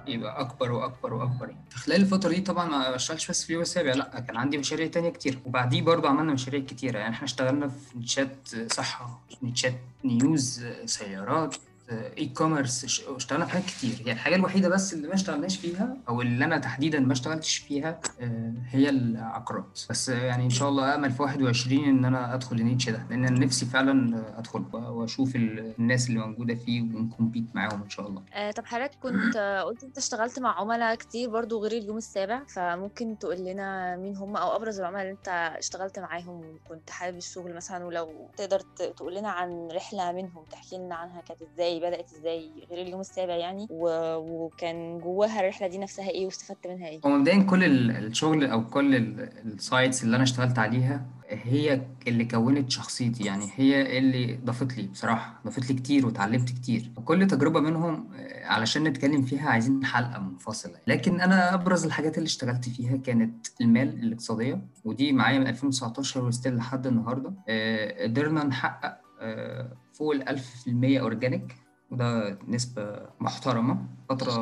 يبقى 0.06 0.40
أكبر 0.40 0.72
وأكبر 0.72 1.14
وأكبر. 1.14 1.48
يعني. 1.48 1.64
في 1.70 1.78
خلال 1.78 2.00
الفترة 2.00 2.30
دي 2.30 2.40
طبعا 2.40 2.68
ما 2.68 2.90
بشتغلش 2.90 3.30
بس 3.30 3.42
في 3.42 3.48
اليوم 3.50 3.62
السابع 3.62 3.92
لا 3.92 4.20
كان 4.20 4.36
عندي 4.36 4.58
مشاريع 4.58 4.86
تانية 4.86 5.10
كتير. 5.10 5.38
وبعديه 5.46 5.82
برضه 5.82 6.08
عملنا 6.08 6.32
مشاريع 6.32 6.60
كتيرة. 6.60 6.98
يعني 6.98 7.14
إحنا 7.14 7.24
اشتغلنا 7.24 7.68
في 7.68 7.98
niche 7.98 8.40
ات 8.40 8.48
صحة 8.72 9.20
niche 9.42 9.69
ات 9.69 9.74
news 10.04 10.66
سيارات. 10.84 11.56
e-commerce 11.90 13.04
اشتغلنا 13.08 13.44
في 13.44 13.52
حاجات 13.52 13.66
كتير. 13.66 14.02
هي 14.06 14.12
الحاجة 14.12 14.34
الوحيدة 14.34 14.68
بس 14.68 14.94
اللي 14.94 15.08
ما 15.08 15.14
اشتغلناش 15.14 15.56
فيها 15.56 15.96
أو 16.08 16.22
اللي 16.22 16.44
أنا 16.44 16.58
تحديدا 16.58 17.00
ما 17.00 17.12
اشتغلتش 17.12 17.56
فيها 17.56 18.00
آه، 18.20 18.52
هي 18.70 18.88
العقارات. 18.90 19.80
بس 19.90 20.10
آه، 20.10 20.24
يعني 20.24 20.44
إن 20.44 20.50
شاء 20.50 20.68
الله 20.68 20.94
امل 20.94 21.10
في 21.12 21.22
21 21.22 21.84
إن 21.84 22.04
أنا 22.04 22.34
أدخل 22.34 22.56
ال 22.56 22.61
niche 22.61 22.88
ده 22.88 23.06
لأن 23.10 23.24
أنا 23.24 23.38
نفسي 23.38 23.66
فعلا 23.66 24.22
أدخل 24.38 24.64
وأشوف 24.74 25.36
ال- 25.36 25.74
الناس 25.78 26.08
اللي 26.08 26.20
موجودة 26.20 26.54
فيه 26.54 26.82
ون 26.82 26.96
compete 26.96 27.44
معاهم 27.54 27.82
إن 27.82 27.90
شاء 27.90 28.08
الله. 28.08 28.22
آه، 28.34 28.50
طب 28.50 28.64
حضرتك 28.66 28.98
كنت 29.02 29.36
قلت 29.66 29.84
أنت 29.84 29.98
اشتغلت 29.98 30.38
مع 30.38 30.60
عملاء 30.60 30.94
كتير 30.94 31.30
برضو 31.30 31.62
غير 31.62 31.72
اليوم 31.82 31.96
السابع 31.96 32.44
فممكن 32.44 33.18
تقول 33.18 33.36
لنا 33.44 33.96
مين 33.96 34.16
هم 34.16 34.36
أو 34.36 34.56
أبرز 34.56 34.80
العملاء 34.80 35.02
اللي 35.02 35.12
أنت 35.12 35.28
اشتغلت 35.58 35.98
معاهم 35.98 36.40
وكنت 36.66 36.90
حابب 36.90 37.16
الشغل 37.16 37.54
مثلا؟ 37.54 37.84
ولو 37.84 38.28
تقدر 38.36 38.60
تقول 38.96 39.14
لنا 39.14 39.30
عن 39.30 39.68
رحلة 39.72 40.12
منهم 40.12 40.44
تحكي 40.50 40.76
لنا 40.76 40.94
عنها 40.94 41.20
كانت 41.20 41.42
إزاي؟ 41.42 41.73
بدأت 41.80 42.12
إزاي 42.12 42.50
غير 42.70 42.82
اليوم 42.86 43.00
السابع 43.00 43.34
يعني؟ 43.36 43.66
و... 43.70 43.88
وكان 44.16 44.98
جواها 44.98 45.40
الرحلة 45.40 45.66
دي 45.68 45.78
نفسها 45.78 46.08
إيه 46.10 46.24
واستفدت 46.26 46.66
منها 46.66 46.88
إيه؟ 46.88 47.00
هو 47.06 47.10
مبدئيا 47.10 47.42
كل 47.42 47.64
ال- 47.64 47.90
الشغل 48.06 48.44
أو 48.46 48.64
كل 48.68 48.94
ال 48.96 49.14
sites 49.14 50.04
اللي 50.04 50.16
أنا 50.16 50.24
اشتغلت 50.24 50.58
عليها 50.58 51.06
هي 51.28 51.80
اللي 52.08 52.24
كونت 52.24 52.70
شخصيتي 52.70 53.24
يعني 53.24 53.44
هي 53.56 53.98
اللي 53.98 54.38
ضافت 54.44 54.76
لي 54.76 54.86
بصراحة 54.86 55.40
ضافت 55.44 55.70
لي 55.70 55.76
كتير 55.76 56.06
وتعلمت 56.06 56.48
كتير. 56.48 56.90
وكل 56.96 57.26
تجربة 57.26 57.60
منهم 57.60 58.08
علشان 58.42 58.84
نتكلم 58.84 59.22
فيها 59.22 59.50
عايزين 59.50 59.84
حلقة 59.84 60.20
منفصلة. 60.20 60.74
لكن 60.86 61.20
أنا 61.20 61.54
أبرز 61.54 61.84
الحاجات 61.84 62.18
اللي 62.18 62.26
اشتغلت 62.26 62.68
فيها 62.68 62.96
كانت 62.96 63.46
المال 63.60 63.88
الاقتصادية 63.88 64.60
ودي 64.84 65.12
معايا 65.12 65.38
من 65.38 65.46
2019 65.46 66.24
و 66.24 66.29
still 66.29 66.56
لحد 66.56 66.86
النهارده. 66.86 67.32
آه، 67.48 68.02
قدرنا 68.02 68.44
نحقق 68.44 68.98
آه، 69.20 69.76
فوق 69.92 70.14
ال 70.14 70.28
1000% 70.28 71.00
organic 71.00 71.56
وده 71.94 72.38
نسبة 72.48 73.00
محترمة 73.20 73.86
فترة 74.08 74.32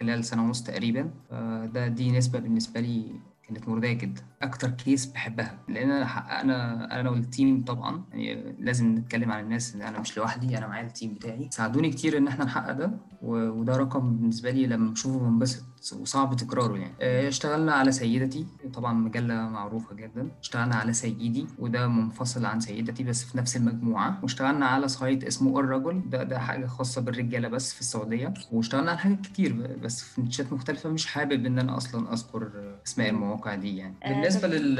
خلال 0.00 0.24
سنة 0.24 0.44
ونص 0.44 0.62
تقريبا. 0.62 1.10
فده 1.30 1.88
دي 1.88 2.12
نسبة 2.12 2.38
بالنسبة 2.38 2.80
لي 2.80 3.20
كانت 3.48 3.68
مرضية 3.68 3.92
جدا. 3.92 4.22
أكتر 4.42 4.70
case 4.70 5.06
بحبها 5.06 5.58
لأن 5.68 6.04
حققنا 6.04 7.00
أنا 7.00 7.10
وال 7.10 7.28
team 7.28 7.64
طبعا 7.64 8.04
يعني 8.12 8.56
لازم 8.58 8.94
نتكلم 8.94 9.32
عن 9.32 9.44
الناس 9.44 9.74
إن 9.74 9.82
أنا 9.82 10.00
مش 10.00 10.16
لوحدي 10.16 10.58
أنا 10.58 10.66
معايا 10.66 10.86
ال 10.86 10.92
team 10.92 11.14
بتاعي. 11.14 11.48
ساعدوني 11.50 11.90
كتير 11.90 12.16
إن 12.18 12.28
إحنا 12.28 12.44
نحقق 12.44 12.72
ده 12.72 12.90
وده 13.22 13.76
رقم 13.76 14.16
بالنسبة 14.16 14.50
لي 14.50 14.66
لما 14.66 14.90
بشوفه 14.90 15.18
بنبسط. 15.18 15.64
وصعب 16.00 16.36
تكراره 16.36 16.76
يعني. 16.76 16.94
آه، 17.00 17.28
اشتغلنا 17.28 17.72
على 17.72 17.92
سيدتي. 17.92 18.46
طبعا 18.74 18.92
مجلة 18.92 19.34
معروفة 19.34 19.94
جدا. 19.94 20.28
اشتغلنا 20.42 20.74
على 20.76 20.92
سيدي 20.92 21.46
وده 21.58 21.88
منفصل 21.88 22.44
عن 22.46 22.60
سيدتي 22.60 23.04
بس 23.04 23.24
في 23.24 23.38
نفس 23.38 23.56
المجموعة. 23.56 24.18
واشتغلنا 24.22 24.66
على 24.66 24.88
سايت 24.88 25.24
اسمه 25.24 25.60
الرجل 25.60 26.02
ده 26.10 26.22
ده 26.22 26.38
حاجة 26.38 26.66
خاصة 26.66 27.00
بالرجالة 27.00 27.48
بس 27.48 27.72
في 27.74 27.80
السعودية. 27.80 28.34
واشتغلنا 28.52 28.90
على 28.90 28.98
حاجات 28.98 29.20
كتير 29.20 29.76
بس 29.82 30.02
في 30.02 30.20
نيتشات 30.20 30.52
مختلفة. 30.52 30.90
مش 30.90 31.06
حابب 31.06 31.46
إن 31.46 31.58
أنا 31.58 31.76
أصلا 31.76 32.12
أذكر 32.12 32.50
أسماء 32.86 33.10
المواقع 33.10 33.54
دي 33.54 33.76
يعني. 33.76 33.94
آه، 34.04 34.12
بالنسبة 34.12 34.48
لل... 34.48 34.74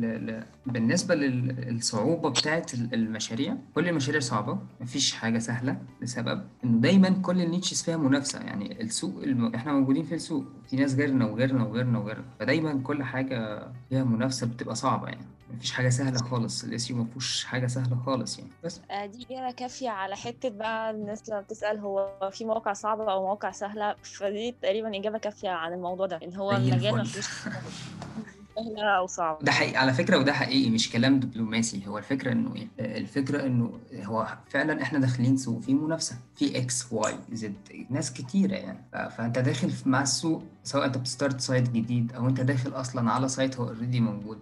ل... 0.00 0.26
ل... 0.26 0.44
بالنسبة 0.66 1.14
للصعوبة 1.14 2.28
بتاعت 2.30 2.74
ال- 2.74 2.94
المشاريع 2.94 3.56
كل 3.74 3.88
المشاريع 3.88 4.20
صعبة. 4.20 4.58
مفيش 4.80 5.12
حاجة 5.12 5.38
سهلة 5.38 5.76
لسبب 6.02 6.42
إنه 6.64 6.80
دايما 6.80 7.08
كل 7.08 7.40
ال 7.40 7.46
niches 7.46 7.82
فيها 7.82 7.96
منافسة. 7.96 8.40
يعني 8.40 8.82
السوق 8.82 9.22
الم... 9.22 9.54
إحنا 9.54 9.72
موجودين 9.72 10.04
في 10.04 10.14
السوق 10.14 10.33
في 10.70 10.76
ناس 10.76 10.94
غيرنا 10.94 11.26
وغيرنا 11.26 11.64
وغيرنا 11.64 11.98
وغيرنا 11.98 12.24
فدايما 12.40 12.80
كل 12.84 13.02
حاجة 13.02 13.66
فيها 13.88 14.04
منافسة 14.04 14.46
بتبقى 14.46 14.74
صعبة 14.74 15.08
يعني. 15.08 15.26
مفيش 15.56 15.72
حاجة 15.72 15.88
سهلة 15.88 16.18
خالص 16.18 16.64
ال 16.64 16.72
SEO 16.72 16.96
مفيهوش 16.96 17.44
حاجة 17.44 17.66
سهلة 17.66 17.96
خالص 18.06 18.38
يعني. 18.38 18.50
بس. 18.64 18.80
آه، 18.90 19.06
دي 19.06 19.26
إجابة 19.30 19.50
كافية 19.50 19.90
على 19.90 20.16
حتة 20.16 20.48
بقى 20.48 20.90
الناس 20.90 21.28
لما 21.28 21.40
بتسأل 21.40 21.78
هو 21.78 22.30
في 22.32 22.44
مواقع 22.44 22.72
صعبة 22.72 23.12
أو 23.12 23.22
مواقع 23.22 23.50
سهلة؟ 23.50 23.94
فدي 24.02 24.54
تقريبا 24.62 24.96
إجابة 24.98 25.18
كافية 25.18 25.48
عن 25.50 25.72
الموضوع 25.72 26.06
ده 26.06 26.20
إن 26.24 26.34
هو 26.36 26.52
المجال 26.52 26.94
ما 26.94 27.00
الفل. 27.00 27.22
فيهوش 27.22 27.54
سهلة 28.56 28.82
أو 28.82 29.06
صعبة. 29.06 29.38
ده 29.44 29.52
حقيقي 29.52 29.76
على 29.76 29.92
فكرة 29.92 30.18
وده 30.18 30.32
حقيقي 30.32 30.70
مش 30.70 30.90
كلام 30.90 31.20
دبلوماسي. 31.20 31.82
هو 31.86 31.98
الفكرة 31.98 32.32
إنه 32.32 32.54
إيه؟ 32.56 32.68
الفكرة 32.98 33.46
إنه 33.46 33.78
هو 33.94 34.36
فعلا 34.50 34.82
إحنا 34.82 34.98
داخلين 34.98 35.36
سوق 35.36 35.60
في 35.60 35.74
منافسة 35.74 36.16
في 36.36 36.58
X 36.58 36.92
Y 36.92 37.14
Z 37.32 37.54
ناس 37.90 38.12
كتيرة 38.12 38.54
يعني. 38.54 39.10
فأنت 39.10 39.38
داخل 39.38 39.72
مع 39.86 40.02
السوق 40.02 40.42
سواء 40.64 40.84
انت 40.84 40.98
بت 40.98 41.10
start 41.10 41.40
site 41.40 41.70
جديد 41.70 42.12
أو 42.12 42.28
انت 42.28 42.40
داخل 42.40 42.70
أصلا 42.70 43.10
على 43.10 43.28
site 43.28 43.56
هو 43.60 43.68
already 43.68 44.00
موجود. 44.00 44.38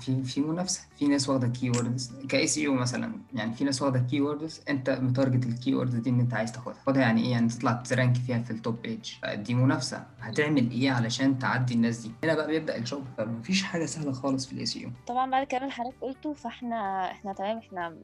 في 0.00 0.22
في 0.22 0.40
منافسة. 0.40 0.80
في 0.98 1.06
ناس 1.08 1.28
واخدة 1.28 1.48
keywords 1.48 2.12
ك 2.28 2.46
SEO 2.46 2.72
مثلا. 2.74 3.12
يعني 3.34 3.52
في 3.54 3.64
ناس 3.64 3.82
واخدة 3.82 3.98
keywords 3.98 4.60
انت 4.68 4.90
م 4.90 4.98
target 4.98 5.46
ال 5.46 5.74
keywords 5.74 5.94
دي 5.94 6.10
إن 6.10 6.20
انت 6.20 6.34
عايز 6.34 6.52
تاخدها. 6.52 6.74
تاخدها 6.74 7.02
يعني 7.02 7.22
إيه؟ 7.24 7.30
يعني 7.30 7.48
تطلع 7.48 7.72
ت 7.72 7.81
rank 7.81 8.16
فيها 8.16 8.38
في 8.38 8.50
ال 8.50 8.58
top 8.58 8.82
page 8.82 9.12
دي 9.34 9.54
منافسة. 9.54 10.06
هتعمل 10.20 10.70
إيه 10.70 10.90
علشان 10.90 11.38
تعدي 11.38 11.74
الناس 11.74 11.98
دي؟ 11.98 12.10
هنا 12.24 12.34
بقى 12.34 12.46
بيبدأ 12.46 12.76
الشغل. 12.76 13.02
فمفيش 13.18 13.62
حاجة 13.62 13.86
سهلة 13.86 14.12
خالص 14.12 14.46
في 14.46 14.52
ال 14.52 14.66
SEO 14.66 14.90
طبعا 15.06 15.30
بعد 15.30 15.42
الكلام 15.42 15.62
اللي 15.62 15.72
حضرتك 15.74 15.96
قلته 16.00 16.32
فإحنا 16.32 17.10
إحنا 17.10 17.32
تمام. 17.32 17.58
إحنا 17.58 17.96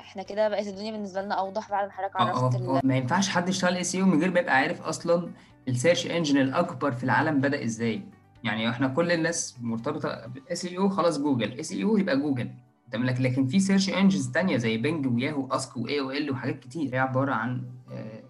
إحنا 0.00 0.22
كده 0.22 0.48
بقت 0.48 0.66
الدنيا 0.66 0.92
بالنسبة 0.92 1.22
لنا 1.22 1.34
أوضح 1.34 1.70
بعد 1.70 1.86
ما 1.86 1.92
حضرتك 1.92 2.16
آه 2.16 2.22
عرفت 2.22 2.54
آه. 2.56 2.58
ال... 2.60 2.68
آه 2.68 2.80
ما 2.84 2.96
ينفعش 2.96 3.28
حد 3.28 3.48
يشتغل 3.48 3.76
اي 3.76 3.84
سي 3.84 4.00
أو 4.02 4.06
من 4.06 4.20
غير 4.20 4.30
ما 4.30 4.40
يبقى 4.40 4.54
عارف 4.56 4.82
أصلا 4.82 5.30
السيرش 5.68 6.06
انجن 6.06 6.36
الأكبر 6.36 6.92
في 6.92 7.04
العالم 7.04 7.40
بدأ 7.40 7.64
إزاي؟ 7.64 8.02
يعني 8.44 8.70
إحنا 8.70 8.88
كل 8.88 9.12
الناس 9.12 9.56
مرتبطة 9.60 10.26
بالاي 10.26 10.54
سي 10.56 10.78
أو 10.78 10.88
خلاص 10.88 11.18
جوجل. 11.20 11.52
اي 11.52 11.62
سي 11.62 11.84
أو 11.84 11.96
يبقى 11.96 12.20
جوجل. 12.20 12.50
تمام 12.92 13.06
لك 13.06 13.20
لكن 13.20 13.46
في 13.46 13.60
سيرش 13.60 13.90
انجنز 13.90 14.28
تانية 14.28 14.56
زي 14.56 14.76
بنج 14.76 15.06
وياهو 15.06 15.46
اسك 15.46 15.76
واي 15.76 16.00
أو 16.00 16.10
ال 16.10 16.30
وحاجات 16.30 16.60
كتير. 16.60 16.94
هي 16.94 16.98
عبارة 16.98 17.32
عن 17.32 17.62
آه، 17.92 18.22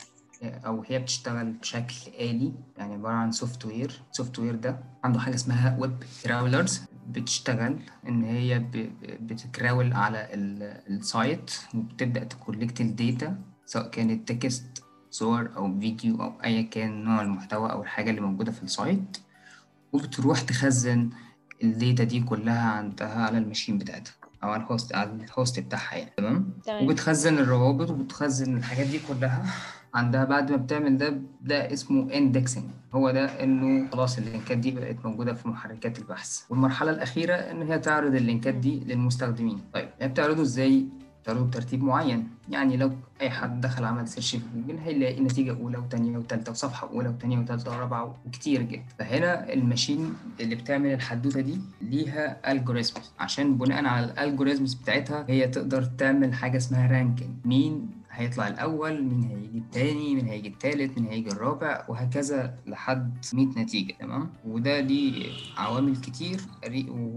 آه، 0.42 0.58
أو 0.66 0.82
هي 0.86 0.98
بتشتغل 0.98 1.52
بشكل 1.52 1.94
آلي. 2.20 2.52
يعني 2.78 2.94
عبارة 2.94 3.14
عن 3.14 3.30
سوفت 3.32 3.64
وير 3.66 4.00
السوفت 4.12 4.38
وير 4.38 4.54
ده 4.54 4.78
عنده 5.04 5.20
حاجة 5.20 5.34
اسمها 5.34 5.76
web 5.80 5.96
crawlers 6.24 6.82
بتشتغل 7.08 7.78
إن 8.08 8.22
هي 8.24 8.58
بت 9.20 9.41
crawl 9.41 9.92
على 9.92 10.28
ال- 10.34 10.62
ال 10.96 11.07
site 11.07 11.50
وبتبدأ 11.74 12.24
ت 12.24 12.31
collect 12.31 12.80
ال 12.80 12.92
data 12.92 13.38
سواء 13.66 13.90
كانت 13.90 14.28
text 14.32 14.82
صور 15.18 15.50
أو 15.56 15.80
فيديو 15.80 16.22
أو 16.22 16.32
أيا 16.44 16.62
كان 16.62 17.04
نوع 17.04 17.22
المحتوى 17.22 17.72
أو 17.72 17.82
الحاجة 17.82 18.10
اللي 18.10 18.20
موجودة 18.20 18.52
في 18.52 18.62
ال 18.62 18.73
site 18.73 19.16
وبتروح 19.92 20.40
تخزن 20.40 21.10
ال 21.62 21.71
data 21.71 22.04
دي 22.04 22.20
كلها 22.20 22.70
عندها 22.70 23.22
على 23.26 23.38
ال 23.38 23.43
machine 23.43 23.78
بتاعتها 23.78 24.12
أو 24.42 24.48
على 24.50 24.62
ال 24.62 24.69
host 24.69 24.94
على 24.94 25.10
ال 25.10 25.20
host 25.20 25.60
بتاعها 25.60 25.94
يعني. 25.96 26.10
تمام؟ 26.16 26.50
تمام. 26.64 26.84
وبتخزن 26.84 27.38
الروابط 27.38 27.90
وبتخزن 27.90 28.56
الحاجات 28.56 28.86
دي 28.86 29.00
كلها. 29.08 29.44
عندها 29.94 30.24
بعد 30.24 30.50
ما 30.50 30.56
بتعمل 30.56 30.98
ده 30.98 31.20
ده 31.42 31.72
اسمه 31.72 32.12
indexing 32.14 32.64
هو 32.94 33.10
ده 33.10 33.42
إنه 33.44 33.90
خلاص 33.90 34.18
اللينكات 34.18 34.58
دي 34.58 34.70
بقت 34.70 34.96
موجودة 35.06 35.34
في 35.34 35.48
محركات 35.48 35.98
البحث. 35.98 36.42
والمرحلة 36.50 36.90
الأخيرة 36.90 37.34
إن 37.34 37.62
هي 37.62 37.78
تعرض 37.78 38.14
اللينكات 38.14 38.54
دي 38.54 38.80
للمستخدمين. 38.80 39.60
طيب 39.74 39.88
هي 40.00 40.08
بتعرضه 40.08 40.42
إزاي؟ 40.42 40.86
بتعرضه 41.26 41.44
بترتيب 41.44 41.82
معين. 41.84 42.28
يعني 42.48 42.76
لو 42.76 42.92
أي 43.20 43.30
حد 43.30 43.60
دخل 43.60 43.84
عمل 43.84 44.08
search 44.08 44.36
في 44.36 44.42
جوجل 44.56 44.78
هيلاقي 44.78 45.20
نتيجة 45.20 45.56
أولى 45.60 45.78
وثانيه 45.78 46.18
وثالثه 46.18 46.52
وصفحة 46.52 46.88
أولى 46.90 47.08
وثانيه 47.08 47.38
وثالثه 47.38 47.76
ورابعة 47.76 48.14
وكتير 48.26 48.62
جدا. 48.62 48.82
فهنا 48.98 49.52
ال 49.52 49.60
machine 49.60 50.14
اللي 50.40 50.54
بتعمل 50.54 50.92
الحدوتة 50.92 51.40
دي 51.40 51.60
ليها 51.82 52.52
algorithms 52.52 53.12
عشان 53.18 53.56
بناء 53.58 53.84
على 53.84 54.06
ال 54.06 54.13
algorithms 54.13 54.74
بتاعتها 54.74 55.24
هي 55.28 55.48
تقدر 55.48 55.84
تعمل 55.84 56.34
حاجة 56.34 56.56
اسمها 56.56 56.86
ranking 56.92 57.30
مين 57.44 57.88
هيطلع 58.16 58.48
الأول 58.48 59.02
مين 59.04 59.22
هيجي 59.22 59.58
التاني 59.58 60.14
مين 60.14 60.26
هيجي 60.26 60.48
التالت 60.48 60.98
مين 60.98 61.10
هيجي 61.10 61.28
الرابع 61.30 61.84
وهكذا 61.88 62.54
لحد 62.66 63.14
100 63.34 63.46
نتيجة 63.46 63.92
تمام؟ 64.00 64.30
وده 64.44 64.80
ليه 64.80 65.26
عوامل 65.56 65.96
كتير 65.96 66.40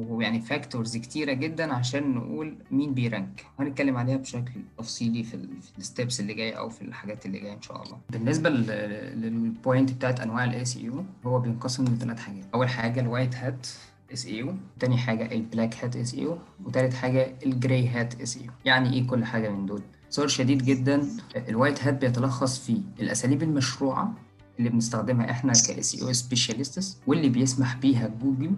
ويعني 0.09 0.41
factors 0.41 0.97
كتيرة 0.97 1.33
جدا 1.33 1.73
عشان 1.73 2.13
نقول 2.15 2.55
مين 2.71 2.93
بي 2.93 3.08
rank. 3.08 3.45
هنتكلم 3.59 3.97
عليها 3.97 4.17
بشكل 4.17 4.51
تفصيلي 4.77 5.23
في, 5.23 5.33
ال- 5.33 5.61
في 5.61 5.77
ال 5.77 5.84
steps 5.84 6.19
اللي 6.19 6.33
جاية 6.33 6.53
أو 6.53 6.69
في 6.69 6.81
الحاجات 6.81 7.25
اللي 7.25 7.39
جاية 7.39 7.53
إن 7.53 7.61
شاء 7.61 7.83
الله. 7.83 7.97
بالنسبة 8.09 8.49
لل- 8.49 9.21
لل 9.21 9.41
point 9.41 9.91
بتاعت 9.91 10.19
أنواع 10.19 10.43
ال 10.43 10.65
SEO 10.65 11.05
هو 11.25 11.39
بينقسم 11.39 11.83
لثلاث 11.85 12.19
حاجات. 12.19 12.43
أول 12.53 12.69
حاجة 12.69 12.99
ال 12.99 13.05
white 13.05 13.35
hat 13.35 13.67
SEO 14.13 14.53
تاني 14.79 14.97
حاجة 14.97 15.31
ال 15.31 15.40
black 15.40 15.83
hat 15.83 15.95
SEO 15.95 16.37
وتالت 16.65 16.93
حاجة 16.93 17.33
ال 17.45 17.54
gray 17.54 17.87
hat 17.87 18.21
SEO 18.21 18.51
يعني 18.65 18.93
إيه 18.93 19.07
كل 19.07 19.25
حاجة 19.25 19.49
من 19.49 19.65
دول؟ 19.65 19.81
باختصار 20.09 20.27
شديد 20.27 20.63
جدا 20.65 21.07
ال 21.35 21.43
white 21.43 21.83
hat 21.83 21.93
بيتلخص 22.01 22.59
في 22.59 22.81
الأساليب 22.99 23.43
المشروعة 23.43 24.13
اللي 24.59 24.69
بنستخدمها 24.69 25.31
إحنا 25.31 25.53
ك 25.67 26.01
SEO 26.03 26.13
specialists 26.13 26.97
واللي 27.07 27.29
بيسمح 27.29 27.75
بيها 27.77 28.07
جوجل 28.07 28.51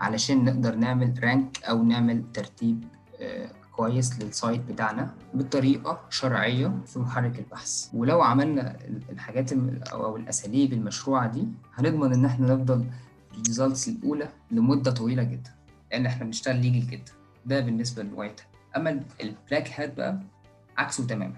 علشان 0.00 0.44
نقدر 0.44 0.74
نعمل 0.74 1.14
rank 1.24 1.64
أو 1.64 1.82
نعمل 1.82 2.22
ترتيب 2.34 2.84
آه، 3.20 3.50
كويس 3.76 4.18
لل 4.22 4.35
site 4.35 4.60
بتاعنا 4.60 5.14
بطريقة 5.34 6.00
شرعية 6.10 6.72
في 6.86 6.98
محرك 6.98 7.38
البحث. 7.38 7.88
ولو 7.94 8.22
عملنا 8.22 8.76
ال- 8.84 9.02
الحاجات 9.10 9.52
أو 9.92 10.16
الأساليب 10.16 10.72
المشروعة 10.72 11.26
دي 11.32 11.48
هنضمن 11.74 12.12
إن 12.12 12.24
إحنا 12.24 12.54
نفضل 12.54 12.84
ال 13.34 13.41
results 13.41 13.88
الأولى 13.88 14.28
لمدة 14.50 14.90
طويلة 14.90 15.22
جدا 15.22 15.50
لأن 15.92 16.06
إحنا 16.06 16.24
بنشتغل 16.24 16.56
legal 16.56 16.86
جدا. 16.86 17.12
ده 17.46 17.60
بالنسبة 17.60 18.02
لل 18.02 18.13
white 18.13 18.40
أما 18.76 19.00
ال 19.20 19.30
black 19.30 19.80
hat 19.80 19.96
بقى 19.96 20.20
عكسه 20.78 21.06
تماما. 21.06 21.36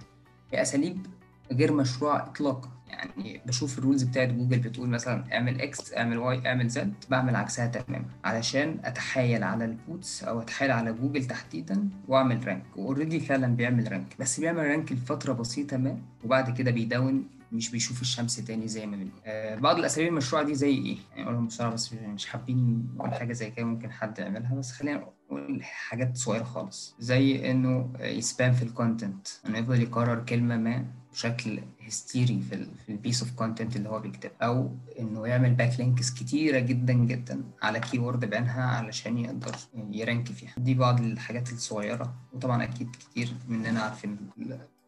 هي 0.53 0.63
أساليب 0.63 1.07
غير 1.53 1.73
مشروعه 1.73 2.27
اطلاقا. 2.27 2.71
يعني 2.89 3.43
بشوف 3.47 3.79
ال 3.79 3.83
rules 3.83 4.03
بتاعت 4.03 4.29
جوجل 4.29 4.59
بتقول 4.59 4.89
مثلا 4.89 5.25
اعمل 5.33 5.61
X 5.61 5.95
اعمل 5.95 6.19
Y 6.19 6.49
اعمل 6.49 6.69
Z 6.69 6.95
بعمل 7.11 7.37
عكسها 7.37 7.67
تماما. 7.67 8.05
علشان 8.25 8.81
أتحايل 8.85 9.43
على 9.45 9.65
ال 9.65 9.77
bots 9.77 10.25
أو 10.25 10.41
أتحايل 10.41 10.71
على 10.71 10.93
جوجل 10.93 11.25
تحديدا 11.25 11.89
وأعمل 12.09 12.47
rank 12.49 12.65
و 12.77 12.82
already 12.82 13.21
فعلا 13.21 13.57
بيعمل 13.57 13.93
rank 13.93 14.17
بس 14.21 14.41
بيعمل 14.41 14.67
rank 14.67 14.93
لفترة 14.93 15.33
بسيطة 15.33 15.77
ما 15.77 15.99
وبعد 16.25 16.59
كده 16.59 16.71
بي 16.71 16.90
down 16.90 17.29
مش 17.53 17.71
بيشوف 17.71 18.03
الشمس 18.03 18.37
تاني 18.37 18.69
زي 18.69 18.87
ما 18.87 18.97
بنقول. 18.97 19.21
آه 19.25 19.55
بعض 19.55 19.79
الأساليب 19.79 20.09
المشروعه 20.09 20.45
دي 20.45 20.55
زي 20.55 20.71
إيه؟ 20.75 20.97
يعني 21.11 21.25
أقولهم 21.25 21.47
بسرعة 21.47 21.73
بس 21.73 21.93
مش 21.93 22.27
حابين 22.27 22.89
نقول 22.97 23.15
حاجة 23.15 23.33
زي 23.33 23.51
كده 23.51 23.67
ممكن 23.67 23.91
حد 23.91 24.19
يعملها. 24.19 24.55
بس 24.55 24.73
خلينا 24.73 25.07
حاجات 25.63 26.17
صغيرة 26.17 26.45
خالص 26.45 26.95
زي 26.99 27.51
إنه 27.51 27.91
ي 28.01 28.11
spam 28.11 28.53
في 28.53 28.63
ال 28.63 28.71
content 28.71 29.29
إنه 29.47 29.59
يفضل 29.59 29.83
يكرر 29.83 30.21
كلمة 30.25 30.57
ما 30.57 30.85
بشكل 31.13 31.61
هستيري 31.87 32.41
في 32.49 32.55
ال 32.55 32.69
في 32.87 32.93
ال 32.93 32.98
piece 32.98 33.23
of 33.23 33.33
content 33.33 33.77
اللي 33.77 33.89
هو 33.89 33.99
بيكتبه 34.01 34.33
أو 34.43 34.77
إنه 34.99 35.27
يعمل 35.27 35.55
backlinks 35.55 36.11
كتيرة 36.11 36.59
جدا 36.59 36.93
جدا 36.93 37.43
على 37.63 37.81
keyword 37.81 38.25
بعينها 38.31 38.63
علشان 38.65 39.19
يقدر 39.19 39.57
ي 39.91 39.99
rank 39.99 40.29
فيها. 40.33 40.53
دي 40.57 40.75
بعض 40.75 41.01
الحاجات 41.01 41.53
الصغيرة 41.53 42.15
وطبعا 42.33 42.63
أكيد 42.63 42.97
كتير 42.97 43.35
مننا 43.49 43.81
عارفين 43.81 44.17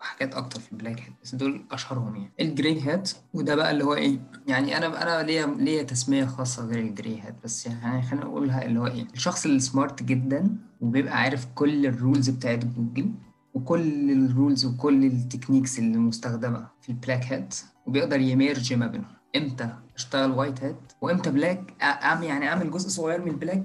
حاجات 0.04 0.34
أكتر 0.34 0.60
في 0.60 0.72
ال 0.72 0.77
black 0.77 1.00
hat 1.00 1.12
بس 1.22 1.34
دول 1.34 1.64
أشهرهم 1.72 2.16
يعني. 2.16 2.32
ال 2.40 2.48
gray 2.48 2.80
hat 2.80 3.10
وده 3.34 3.54
بقى 3.54 3.70
اللي 3.70 3.84
هو 3.84 3.94
إيه 3.94 4.18
يعني 4.46 4.76
أنا 4.76 5.02
أنا 5.02 5.26
ليا 5.26 5.46
ليا 5.46 5.82
تسمية 5.82 6.24
خاصة 6.24 6.64
غير 6.66 6.78
ال 6.78 6.87
gray 6.87 7.20
hat 7.20 7.34
بس 7.44 7.66
يعني 7.66 8.02
خلينا 8.02 8.24
نقولها 8.24 8.64
اللي 8.64 8.80
هو 8.80 8.86
إيه 8.86 9.06
الشخص 9.14 9.44
اللي 9.46 9.60
smart 9.60 10.02
جدا 10.02 10.56
وبيبقى 10.80 11.18
عارف 11.18 11.46
كل 11.54 11.86
ال 11.86 11.93
rules 11.93 12.30
بتاعت 12.30 12.64
جوجل 12.64 13.10
وكل 13.54 14.10
ال 14.10 14.19
rules 14.19 14.64
وكل 14.64 15.04
ال 15.04 15.11
techniques 15.11 15.78
اللي 15.78 15.98
مستخدمة 15.98 16.68
في 16.80 16.88
ال 16.88 16.95
black 16.95 17.32
hat 17.32 17.54
وبيقدر 17.86 18.20
ي 18.20 18.29
merge 18.29 18.72
ما 18.74 18.86
بينهم. 18.86 19.14
إمتى 19.36 19.68
أشتغل 19.96 20.30
white 20.30 20.64
hat 20.64 20.92
وإمتى 21.00 21.30
black 21.30 21.74
أعمل 21.82 22.24
يعني 22.24 22.48
أعمل 22.48 22.70
جزء 22.70 22.88
صغير 22.88 23.20
من 23.22 23.30
ال 23.30 23.36
black 23.36 23.64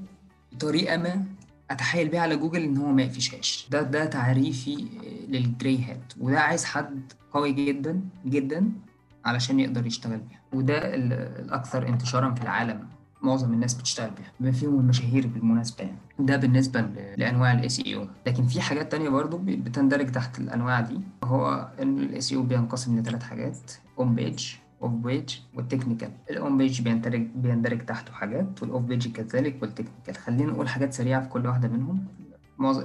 بطريقة 0.52 0.98
ما 0.98 1.26
اتحايل 1.72 2.08
بيها 2.10 2.22
على 2.22 2.36
جوجل 2.38 2.64
إن 2.64 2.78
هو 2.78 2.92
ما 2.92 3.02
يقفشهاش 3.02 3.68
ده 3.72 3.82
ده 3.82 4.06
تعريفي 4.06 4.88
لل 5.30 5.48
gray 5.48 5.84
hat. 5.84 6.14
وده 6.20 6.40
عايز 6.40 6.66
حد 6.66 7.14
قوي 7.34 7.52
جدا 7.52 8.02
جدا 8.26 8.72
علشان 9.26 9.60
يقدر 9.60 9.86
يشتغل 9.86 10.18
بيها. 10.18 10.40
وده 10.54 10.96
ال- 10.96 11.14
الأكثر 11.14 11.88
انتشارا 11.88 12.34
في 12.34 12.42
العالم. 12.42 12.88
معظم 13.22 13.54
الناس 13.54 13.74
بتشتغل 13.74 14.10
بيها. 14.10 14.32
بما 14.40 14.52
فيهم 14.52 14.80
المشاهير 14.80 15.28
بالمناسبة 15.28 15.84
يعني. 15.84 15.98
ده 16.20 16.38
بالنسبة 16.38 16.82
لأنواع 17.18 17.52
ال 17.54 17.70
SEO 17.70 18.08
لكن 18.28 18.46
في 18.48 18.62
حاجات 18.62 18.92
تانية 18.92 19.10
برضو 19.10 19.38
بتندرج 19.38 20.12
تحت 20.12 20.40
الأنواع 20.40 20.80
دي. 20.82 21.00
هو 21.24 21.72
إن 21.82 22.00
ال 22.00 22.22
SEO 22.22 22.44
بينقسم 22.44 23.00
لثلاث 23.00 23.24
حاجات. 23.24 23.72
on 24.00 24.16
page 24.16 24.54
off 24.82 24.92
page 24.92 25.36
وال 25.56 25.66
technical 25.66 26.12
ال 26.30 26.39
on 26.39 26.58
page 26.58 26.82
بيندرج 26.82 27.28
بيندرج 27.36 27.86
تحته 27.86 28.12
حاجات 28.14 28.64
وال 28.64 28.72
off 28.72 28.84
page 28.84 29.12
كذلك 29.12 29.62
وال 29.62 29.71
technical 29.71 30.16
خلينا 30.16 30.52
نقول 30.52 30.70
حاجات 30.70 30.94
سريعة 30.94 31.22
في 31.24 31.30
كل 31.30 31.48
واحدة 31.48 31.68
منهم. 31.68 32.06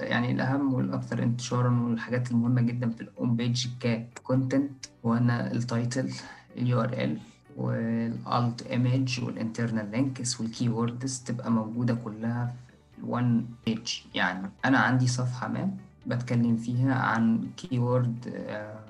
يعني 0.00 0.32
الأهم 0.32 0.74
والأكثر 0.74 1.22
انتشارا 1.22 1.80
والحاجات 1.80 2.30
المهمة 2.30 2.60
جدا 2.62 2.90
في 2.90 3.00
ال 3.00 3.12
on 3.12 3.36
page 3.36 3.66
ك 3.80 3.94
content 3.94 4.86
وأنا 5.02 5.52
ال 5.52 7.18
title 7.56 8.45
ال 8.45 8.62
URL 8.66 8.79
وال 8.79 8.87
alt 8.87 9.00
image 9.00 9.20
وال 9.24 9.38
internal 9.38 9.90
links 9.90 10.40
وال 10.40 10.68
keywords 10.68 11.18
تبقى 11.20 11.50
موجودة 11.50 11.94
كلها 11.94 12.54
في 12.92 12.98
ال 12.98 13.14
on 13.14 13.44
page 13.66 13.92
يعني 14.14 14.50
أنا 14.64 14.78
عندي 14.78 15.06
صفحة 15.06 15.48
ما 15.48 15.70
بتكلم 16.06 16.56
فيها 16.56 16.94
عن 16.94 17.46
keyword 17.56 18.26
احمد 18.28 18.83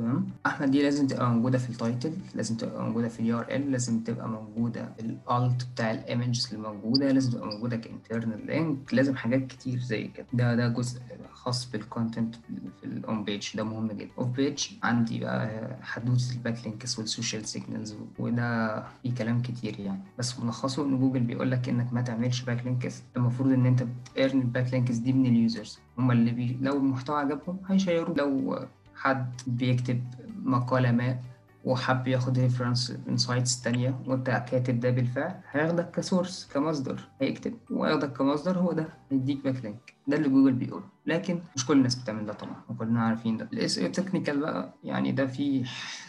تمام؟ 0.00 0.26
أحمد 0.46 0.70
دي 0.70 0.82
لازم 0.82 1.06
تبقى 1.06 1.30
موجودة 1.30 1.58
في 1.58 1.70
ال 1.70 1.77
title 1.77 2.12
لازم 2.34 2.56
تبقى 2.56 2.84
موجودة 2.84 3.08
في 3.08 3.20
ال 3.20 3.38
URL 3.38 3.72
لازم 3.72 4.00
تبقى 4.00 4.28
موجودة 4.28 4.92
في 4.98 5.00
ال 5.04 5.20
alt 5.20 5.66
بتاع 5.74 5.90
ال 5.90 5.98
images 5.98 6.48
اللي 6.54 6.68
موجودة 6.68 7.12
لازم 7.12 7.30
تبقى 7.32 7.46
موجودة 7.48 7.76
ك 7.76 7.84
internal 7.84 8.46
link 8.46 8.94
لازم 8.94 9.16
حاجات 9.16 9.46
كتير 9.46 9.78
زي 9.78 10.04
كده. 10.08 10.26
ده 10.32 10.54
ده 10.54 10.68
جزء 10.68 11.00
خاص 11.32 11.70
بال 11.70 11.84
content 11.84 12.34
في 12.80 12.84
ال 12.86 12.99
on 12.99 13.24
page 13.24 13.56
ده 13.56 13.64
مهم 13.64 13.86
جدا. 13.92 14.10
off 14.18 14.28
page 14.28 14.66
عندي 14.82 15.20
بقى 15.20 15.76
حدوتة 15.82 16.24
ال 16.24 16.32
backlinks 16.32 16.98
وال 16.98 17.10
social 17.10 17.44
signals 17.46 17.94
وده 18.18 18.80
في 19.02 19.10
كلام 19.18 19.42
كتير 19.42 19.80
يعني. 19.80 20.00
بس 20.18 20.38
ملخصه 20.40 20.84
إن 20.84 20.98
جوجل 20.98 21.20
بيقول 21.20 21.50
لك 21.50 21.68
إنك 21.68 21.92
ما 21.92 22.02
تعملش 22.02 22.42
backlinks 22.42 23.02
المفروض 23.16 23.52
إن 23.52 23.66
أنت 23.66 23.82
بت 23.82 23.99
earn 23.99 24.32
ال 24.32 24.40
backlinks 24.40 24.96
دي 24.96 25.12
من 25.12 25.26
ال 25.26 25.35
users 25.35 25.78
هم 25.98 26.10
اللي 26.10 26.30
بي... 26.30 26.58
لو 26.60 26.76
المحتوى 26.76 27.16
عجبهم 27.18 27.58
هي 27.68 27.78
share 27.78 28.04
وه 28.04 28.14
لو 28.18 28.58
حد 29.00 29.32
بيكتب 29.46 30.04
مقالة 30.44 30.92
ما 30.92 31.18
وحب 31.64 32.08
ياخد 32.08 32.38
reference 32.38 32.92
من 33.06 33.16
sites 33.16 33.62
تانية 33.62 34.00
وانت 34.06 34.26
كاتب 34.50 34.80
ده 34.80 34.90
بالفعل 34.90 35.40
هياخدك 35.50 35.90
ك 35.90 35.98
source 35.98 36.48
كمصدر 36.54 37.08
هيكتب 37.20 37.54
وياخدك 37.70 38.12
كمصدر 38.12 38.58
هو 38.58 38.72
ده 38.72 38.88
هيديك 39.10 39.44
backlink 39.44 39.94
ده 40.06 40.16
اللي 40.16 40.28
جوجل 40.28 40.52
بيقوله. 40.52 40.84
لكن 41.06 41.40
مش 41.56 41.66
كل 41.66 41.76
الناس 41.76 41.94
بتعمل 41.94 42.26
ده 42.26 42.32
طبعا 42.32 42.56
وكلنا 42.68 43.02
عارفين 43.02 43.36
ده. 43.36 43.48
ال 43.52 43.78
SEO 43.78 43.88
technical 43.88 44.40
بقى 44.40 44.74
يعني 44.84 45.12
ده 45.12 45.26
فيه 45.26 45.64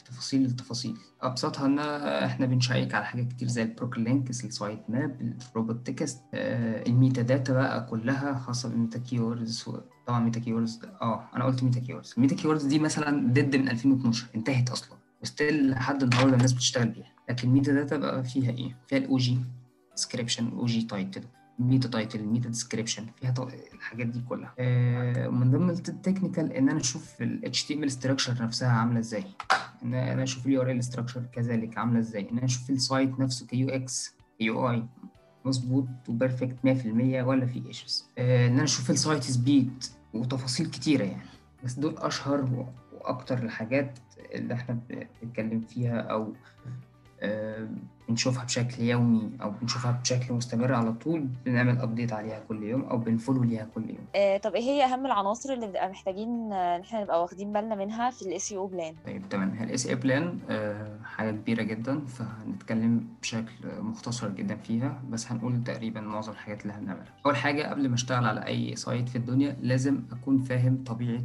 تفاصيل 0.05 0.45
التفاصيل 0.45 0.97
أبسطها 1.21 1.65
إن 1.65 1.79
إحنا 2.25 2.45
بن 2.45 2.60
check 2.60 2.95
على 2.95 3.05
حاجات 3.05 3.27
كتير 3.27 3.47
زي 3.47 3.63
ال 3.63 3.68
broken 3.68 3.97
links 3.97 4.37
ال 4.37 4.45
sitemap 4.45 5.35
ال 5.51 5.57
robots 5.57 5.87
text 5.87 6.21
آه 6.33 6.83
ال 6.87 6.94
meta 6.94 7.21
data 7.21 7.53
بقى 7.53 7.85
كلها 7.85 8.37
خاصه 8.39 8.69
بال 8.69 8.79
meta 8.79 8.99
keywords 8.99 9.69
طبعا 10.07 10.19
meta 10.19 10.39
keywords 10.39 10.79
آه 11.01 11.23
أنا 11.35 11.45
قلت 11.45 11.63
meta 11.63 11.79
keywords 11.79 12.13
ال 12.17 12.21
meta 12.21 12.35
keywords 12.35 12.63
دي 12.65 12.79
مثلا 12.79 13.27
ضد 13.33 13.55
من 13.55 13.69
2012 13.69 14.25
انتهت 14.35 14.69
أصلا. 14.69 14.97
و 15.21 15.29
still 15.29 15.69
لحد 15.69 16.03
النهارده 16.03 16.35
الناس 16.35 16.53
بتشتغل 16.53 16.87
بيها. 16.89 17.11
لكن 17.29 17.47
ال 17.47 17.53
meta 17.53 17.73
data 17.73 17.97
بقى 17.97 18.23
فيها 18.23 18.51
إيه؟ 18.51 18.77
فيها 18.87 18.97
ال 18.97 19.17
OG 19.17 19.37
description 19.95 20.47
OG 20.47 20.81
title 20.81 21.23
meta 21.59 21.89
title 21.89 22.23
meta 22.23 22.49
description 22.49 23.05
فيها. 23.19 23.33
الحاجات 23.73 24.07
دي 24.07 24.21
كلها. 24.29 24.53
آه 24.59 25.27
من 25.27 25.51
ضمن 25.51 25.69
ال 25.69 25.78
technical 25.78 26.53
إن 26.53 26.69
أنا 26.69 26.79
أشوف 26.79 27.21
ال 27.21 27.51
HTML 27.55 27.91
structure 27.93 28.41
نفسها 28.41 28.69
عاملة 28.69 28.99
إزاي. 28.99 29.23
إن 29.83 29.93
أنا 29.93 30.23
أشوف 30.23 30.45
ال 30.45 30.61
URL 30.61 30.83
structure 30.83 31.19
كذلك 31.33 31.77
عاملة 31.77 31.99
إزاي. 31.99 32.29
إن 32.29 32.37
أنا 32.37 32.45
أشوف 32.45 32.69
ال 32.69 32.79
site 32.79 33.19
نفسه 33.19 33.45
ك 33.45 33.69
UX 33.69 34.15
ك 34.39 34.69
UI 34.71 34.83
مظبوط 35.45 35.87
و 36.07 36.13
perfect 36.13 36.55
100% 36.63 36.67
ولا 37.27 37.45
في 37.45 37.63
issues 37.67 38.05
آه 38.17 38.47
إن 38.47 38.53
أنا 38.53 38.63
أشوف 38.63 38.91
ال 38.91 38.98
site 38.98 39.23
speed 39.23 39.83
وتفاصيل 40.13 40.65
كتيرة 40.67 41.03
يعني. 41.03 41.29
بس 41.63 41.73
دول 41.73 41.97
أشهر 41.97 42.67
وأكتر 42.93 43.37
الحاجات 43.43 43.99
اللي 44.35 44.53
إحنا 44.53 44.79
بنتكلم 44.89 45.61
فيها 45.61 45.99
أو 45.99 46.33
بنشوفها 48.11 48.43
بشكل 48.43 48.83
يومي 48.83 49.29
أو 49.41 49.51
بنشوفها 49.61 49.91
بشكل 49.91 50.33
مستمر 50.33 50.73
على 50.73 50.93
طول 50.93 51.27
بنعمل 51.45 51.77
update 51.77 52.13
عليها 52.13 52.39
كل 52.49 52.63
يوم 52.63 52.81
أو 52.81 52.97
بن 52.97 53.09
follow 53.09 53.43
ليها 53.43 53.67
كل 53.75 53.89
يوم. 53.89 54.05
آه 54.15 54.37
طب 54.37 54.55
إيه 54.55 54.61
هي 54.63 54.83
أهم 54.85 55.05
العناصر 55.05 55.53
اللي 55.53 55.65
بنبقى 55.65 55.89
محتاجين 55.89 56.53
ان 56.53 56.81
إحنا 56.81 57.01
نبقى 57.03 57.21
واخدين 57.21 57.53
بالنا 57.53 57.75
منها 57.75 58.09
في 58.09 58.21
ال 58.21 58.53
SEO 58.53 58.67
plan 58.67 58.93
طيب 59.05 59.29
تمام. 59.29 59.57
ال 59.63 59.87
SEO 59.87 59.95
plan 59.95 60.39
حاجة 61.03 61.31
كبيرة 61.31 61.63
جدا 61.63 61.99
فهنتكلم 62.05 63.07
بشكل 63.21 63.51
مختصر 63.79 64.29
جدا 64.29 64.55
فيها 64.55 65.01
بس 65.09 65.31
هنقول 65.31 65.63
تقريبا 65.63 66.01
معظم 66.01 66.31
الحاجات 66.31 66.61
اللي 66.61 66.73
هنعملها. 66.73 67.05
أول 67.25 67.35
حاجة 67.35 67.69
قبل 67.69 67.89
ما 67.89 67.95
أشتغل 67.95 68.25
على 68.25 68.45
أي 68.47 68.75
site 68.75 69.09
في 69.09 69.15
الدنيا 69.17 69.57
لازم 69.61 70.01
أكون 70.11 70.41
فاهم 70.41 70.83
طبيعة 70.85 71.21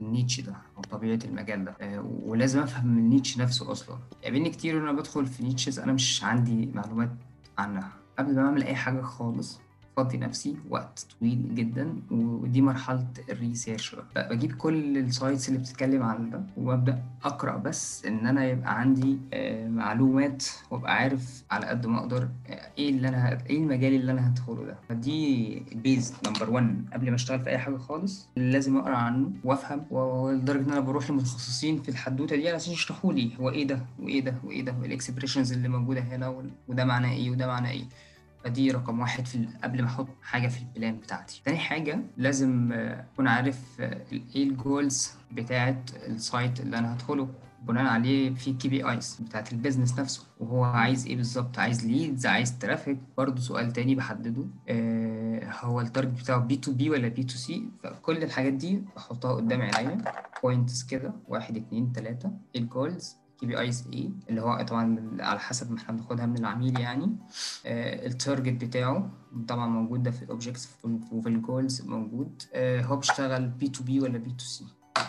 ال 0.00 0.07
niche 0.07 0.40
ده 0.40 0.54
أو 0.76 0.82
طبيعة 0.82 1.18
المجال 1.24 1.64
ده. 1.64 1.74
آه 1.80 2.04
ولازم 2.24 2.60
أفهم 2.62 2.98
ال 2.98 3.05
niche 3.05 3.38
نفسه 3.38 3.72
أصلا. 3.72 3.98
قابلني 4.24 4.38
يعني 4.42 4.50
كتير 4.50 4.76
وأنا 4.76 4.92
بدخل 4.92 5.26
في 5.26 5.42
niches 5.66 5.78
أنا 5.78 5.92
مش 5.92 6.24
عندي 6.24 6.70
معلومات 6.74 7.10
عنها. 7.58 7.92
قبل 8.18 8.34
ما 8.34 8.46
أعمل 8.46 8.62
أي 8.62 8.74
حاجة 8.74 9.00
خالص 9.00 9.60
بفضي 9.96 10.16
نفسي 10.18 10.56
وقت 10.70 11.06
طويل 11.20 11.54
جدا 11.54 11.96
ودي 12.10 12.62
مرحلة 12.62 13.06
ال 13.30 13.37
research 13.37 13.96
بجيب 14.16 14.52
كل 14.52 14.98
ال 14.98 15.06
sites 15.06 15.48
اللي 15.48 15.58
بتتكلم 15.60 16.02
عن 16.02 16.30
ده 16.30 16.42
وأبدأ 16.56 17.02
أقرأ 17.24 17.56
بس 17.56 18.04
إن 18.06 18.26
أنا 18.26 18.44
يبقى 18.46 18.80
عندي 18.80 19.18
معلومات 19.68 20.44
وأبقى 20.70 20.94
عارف 20.96 21.42
على 21.50 21.66
قد 21.66 21.86
ما 21.86 21.98
أقدر 21.98 22.28
إيه 22.78 22.90
اللي 22.90 23.08
أنا 23.08 23.38
إيه 23.50 23.58
المجال 23.58 23.94
اللي 23.94 24.12
أنا 24.12 24.28
هدخله 24.28 24.64
ده. 24.64 24.76
فدي 24.88 25.58
ال 25.72 25.80
base 25.80 26.14
number 26.26 26.50
1 26.50 26.84
قبل 26.92 27.08
ما 27.08 27.14
أشتغل 27.14 27.40
في 27.40 27.50
أي 27.50 27.58
حاجة 27.58 27.76
خالص 27.76 28.28
لازم 28.36 28.76
أقرأ 28.76 28.96
عنه 28.96 29.30
وأفهم 29.44 29.84
ولدرجة 29.90 30.64
إن 30.66 30.70
أنا 30.70 30.80
بروح 30.80 31.10
لمتخصصين 31.10 31.82
في 31.82 31.88
الحدوتة 31.88 32.36
دي 32.36 32.48
عشان 32.48 32.72
يشرحوا 32.72 33.12
لي 33.12 33.30
هو 33.40 33.50
إيه 33.50 33.66
ده 33.66 33.78
وإيه 34.00 34.20
ده 34.24 34.34
وإيه 34.44 34.62
ده 34.64 34.74
وال 34.82 34.93
expressions 34.93 35.52
اللي 35.52 35.68
موجودة 35.68 36.00
هنا 36.00 36.42
وده 36.68 36.84
معناه 36.84 37.12
إيه 37.12 37.30
وده 37.30 37.46
معناه 37.46 37.70
إيه. 37.70 37.84
فدي 38.44 38.70
رقم 38.70 39.00
واحد 39.00 39.26
في 39.26 39.48
قبل 39.64 39.82
ما 39.82 39.88
أحط 39.88 40.08
حاجة 40.22 40.48
في 40.48 40.58
ال 40.62 40.69
plan 40.69 40.96
بتاعتي. 40.96 41.42
تاني 41.44 41.58
حاجة 41.58 42.00
لازم 42.16 42.72
أكون 42.72 43.28
عارف 43.28 43.80
إيه 43.80 44.42
ال 44.48 44.58
goals 44.58 45.10
بتاعه 45.32 45.84
ال 46.06 46.17
site 46.17 46.60
اللي 46.60 46.78
أنا 46.78 46.94
هدخله 46.94 47.28
بناء 47.62 47.84
عليه 47.86 48.34
في 48.34 48.52
KPIs 48.52 49.18
بتاعت 49.20 49.52
ال 49.52 49.57
business 49.57 49.98
نفسه. 49.98 50.26
وهو 50.40 50.64
عايز 50.64 51.06
إيه 51.06 51.16
بالظبط؟ 51.16 51.58
عايز 51.58 51.86
leads 51.86 52.26
عايز 52.26 52.58
traffic 52.58 52.98
برضه 53.18 53.40
سؤال 53.40 53.72
تاني 53.72 53.94
بحدده 53.94 54.46
آه 54.68 55.52
هو 55.60 55.80
ال 55.80 55.86
target 55.86 56.20
بتاعه 56.20 56.38
بي 56.38 56.56
تو 56.56 56.72
بي 56.72 56.90
ولا 56.90 57.08
بي 57.08 57.22
تو 57.24 57.34
سي 57.34 57.68
فكل 57.82 58.22
الحاجات 58.22 58.52
دي 58.52 58.82
بحطها 58.96 59.32
قدام 59.32 59.62
عينيا. 59.62 60.04
points 60.42 60.82
كده 60.84 61.12
واحد 61.28 61.56
اتنين 61.56 61.92
تلاتة. 61.92 62.30
ال 62.56 62.66
goals 62.66 63.16
KPIs 63.42 63.84
إيه 63.92 64.10
اللي 64.30 64.42
هو 64.42 64.62
طبعا 64.62 65.16
على 65.20 65.40
حسب 65.40 65.70
ما 65.72 65.78
إحنا 65.78 65.94
بناخدها 65.94 66.26
من 66.26 66.38
العميل 66.38 66.80
يعني. 66.80 67.16
آه 67.66 68.06
ال 68.06 68.14
target 68.14 68.64
بتاعه 68.64 69.10
طبعا 69.48 69.66
موجود 69.66 70.02
ده 70.02 70.10
في 70.10 70.22
ال 70.22 70.26
objectives 70.26 70.68
وفي 71.12 71.28
ال 71.28 71.37
goals 71.37 71.82
موجود. 71.82 72.42
آه 72.54 72.82
هو 72.82 72.96
بيشتغل 72.96 73.48
بي 73.48 73.68
تو 73.68 73.84
بي 73.84 74.00
ولا 74.00 74.18
بي 74.18 74.30
تو 74.30 74.44
سي 74.44 74.64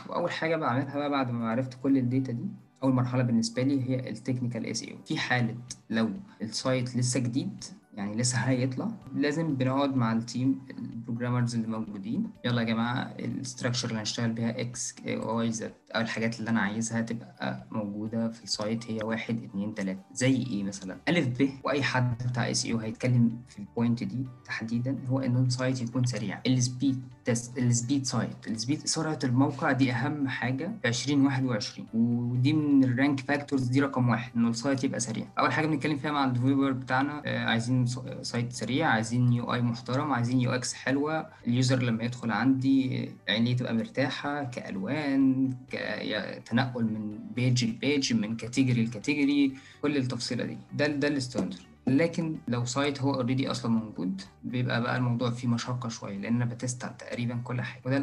وأول 0.10 0.32
حاجة 0.32 0.56
بعملها 0.56 0.98
بقى 0.98 1.10
بعد 1.10 1.32
ما 1.32 1.50
عرفت 1.50 1.74
كل 1.84 1.98
ال 1.98 2.05
data 2.05 2.32
دي 2.32 2.46
أول 2.84 2.94
مرحلة 2.94 3.24
بالنسبة 3.24 3.62
لي 3.64 3.90
هي 3.90 4.10
ال 4.10 4.66
technical 4.66 4.84
SEO 4.84 4.98
في 5.06 5.18
حالة 5.18 5.56
لو 5.90 6.10
ال 6.42 6.53
site 6.53 6.96
لسه 6.98 7.20
جديد 7.20 7.64
يعني 7.94 8.16
لسه 8.16 8.38
هيطلع 8.38 8.88
لازم 9.16 9.56
بنقعد 9.56 9.96
مع 9.96 10.14
ال 10.14 10.23
team 10.23 10.62
ال 10.70 10.77
programmers 10.77 11.56
اللي 11.56 11.68
موجودين. 11.68 12.30
يلا 12.46 12.62
يا 12.62 12.68
جماعة 12.68 13.04
ال 13.20 13.27
structure 13.27 13.90
اللي 13.90 14.00
هنشتغل 14.00 14.32
بيها 14.32 14.62
X 14.62 14.96
Y 15.08 15.52
Z 15.52 15.74
أو 15.96 16.02
الحاجات 16.02 16.40
اللي 16.40 16.50
أنا 16.50 16.62
عايزها 16.62 17.02
تبقى 17.02 17.68
موجودة 17.72 18.30
في 18.30 18.44
ال 18.44 18.53
site 18.53 18.92
هي 18.92 19.00
واحد 19.04 19.44
اتنين 19.44 19.76
تلاتة. 19.76 20.00
زي 20.14 20.36
إيه 20.36 20.64
مثلا؟ 20.64 20.98
ألف 21.08 21.28
ب 21.42 21.50
وأي 21.64 21.84
حد 21.84 22.24
بتاع 22.30 22.52
SEO 22.52 22.74
هيتكلم 22.82 23.38
في 23.50 23.60
ال 23.60 23.67
point 23.67 24.04
دي 24.04 24.26
تحديدا 24.46 24.98
هو 25.10 25.20
ان 25.20 25.38
ال 25.46 25.53
site 25.53 25.82
يكون 25.82 26.06
سريع. 26.06 26.42
ال 26.48 26.57
speed 26.57 27.04
test 27.26 27.58
ال 27.58 27.66
speed 27.66 28.06
site. 28.06 28.48
ال 28.48 28.54
speed 28.54 28.88
سرعة 28.88 29.20
الموقع 29.24 29.72
دي 29.72 29.92
أهم 29.92 30.28
حاجة 30.28 30.72
في 30.82 30.88
2021 30.88 31.88
ودي 31.94 32.54
من 32.54 32.84
ال 32.84 32.91
rank 32.91 33.20
factors 33.20 33.68
دي 33.68 33.82
رقم 33.82 34.10
واحد 34.10 34.32
إنه 34.36 34.50
ال 34.50 34.57
site 34.57 34.84
يبقى 34.84 35.00
سريع. 35.00 35.26
أول 35.40 35.52
حاجة 35.54 35.68
بنتكلم 35.68 35.98
فيها 35.98 36.12
مع 36.12 36.26
ال 36.26 36.30
developer 36.30 36.72
بتاعنا 36.72 37.22
آه 37.26 37.46
عايزين 37.46 37.86
site 38.22 38.54
سريع 38.54 38.88
عايزين 38.88 39.34
UI 39.34 39.62
محترم 39.62 40.14
عايزين 40.14 40.42
UX 40.42 40.74
حلوة. 40.74 41.26
ال 41.48 41.55
user 41.55 41.84
لما 41.84 42.04
يدخل 42.04 42.32
عندي 42.32 43.10
عينيه 43.30 43.56
تبقى 43.56 43.74
مرتاحة 43.74 44.44
كألوان 44.44 45.54
كتنقل 45.84 46.84
من 46.84 47.20
page 47.36 47.66
ل 47.66 47.75
page 47.75 48.14
من 48.14 48.36
category 48.38 48.86
ل 48.86 48.93
category 48.93 49.54
كل 49.82 49.98
التفصيلة 49.98 50.46
دي. 50.46 50.58
ده 50.74 50.88
ده 50.88 51.08
ال 51.08 51.13
standard 51.13 51.58
لكن 51.88 52.36
لو 52.48 52.66
site 52.66 53.02
هو 53.02 53.14
already 53.14 53.52
أصلا 53.52 53.72
موجود 53.72 54.22
بيبقى 54.44 54.82
بقى 54.82 54.98
الموضوع 54.98 55.30
فيه 55.30 55.48
مشقه 55.48 55.90
شوية 55.90 56.18
لأن 56.18 56.36
أنا 56.42 56.46
ب 56.46 56.54
test 56.54 56.86
تقريبا 57.00 57.36
كل 57.44 57.62
حاجة. 57.62 57.82
وده 57.86 57.98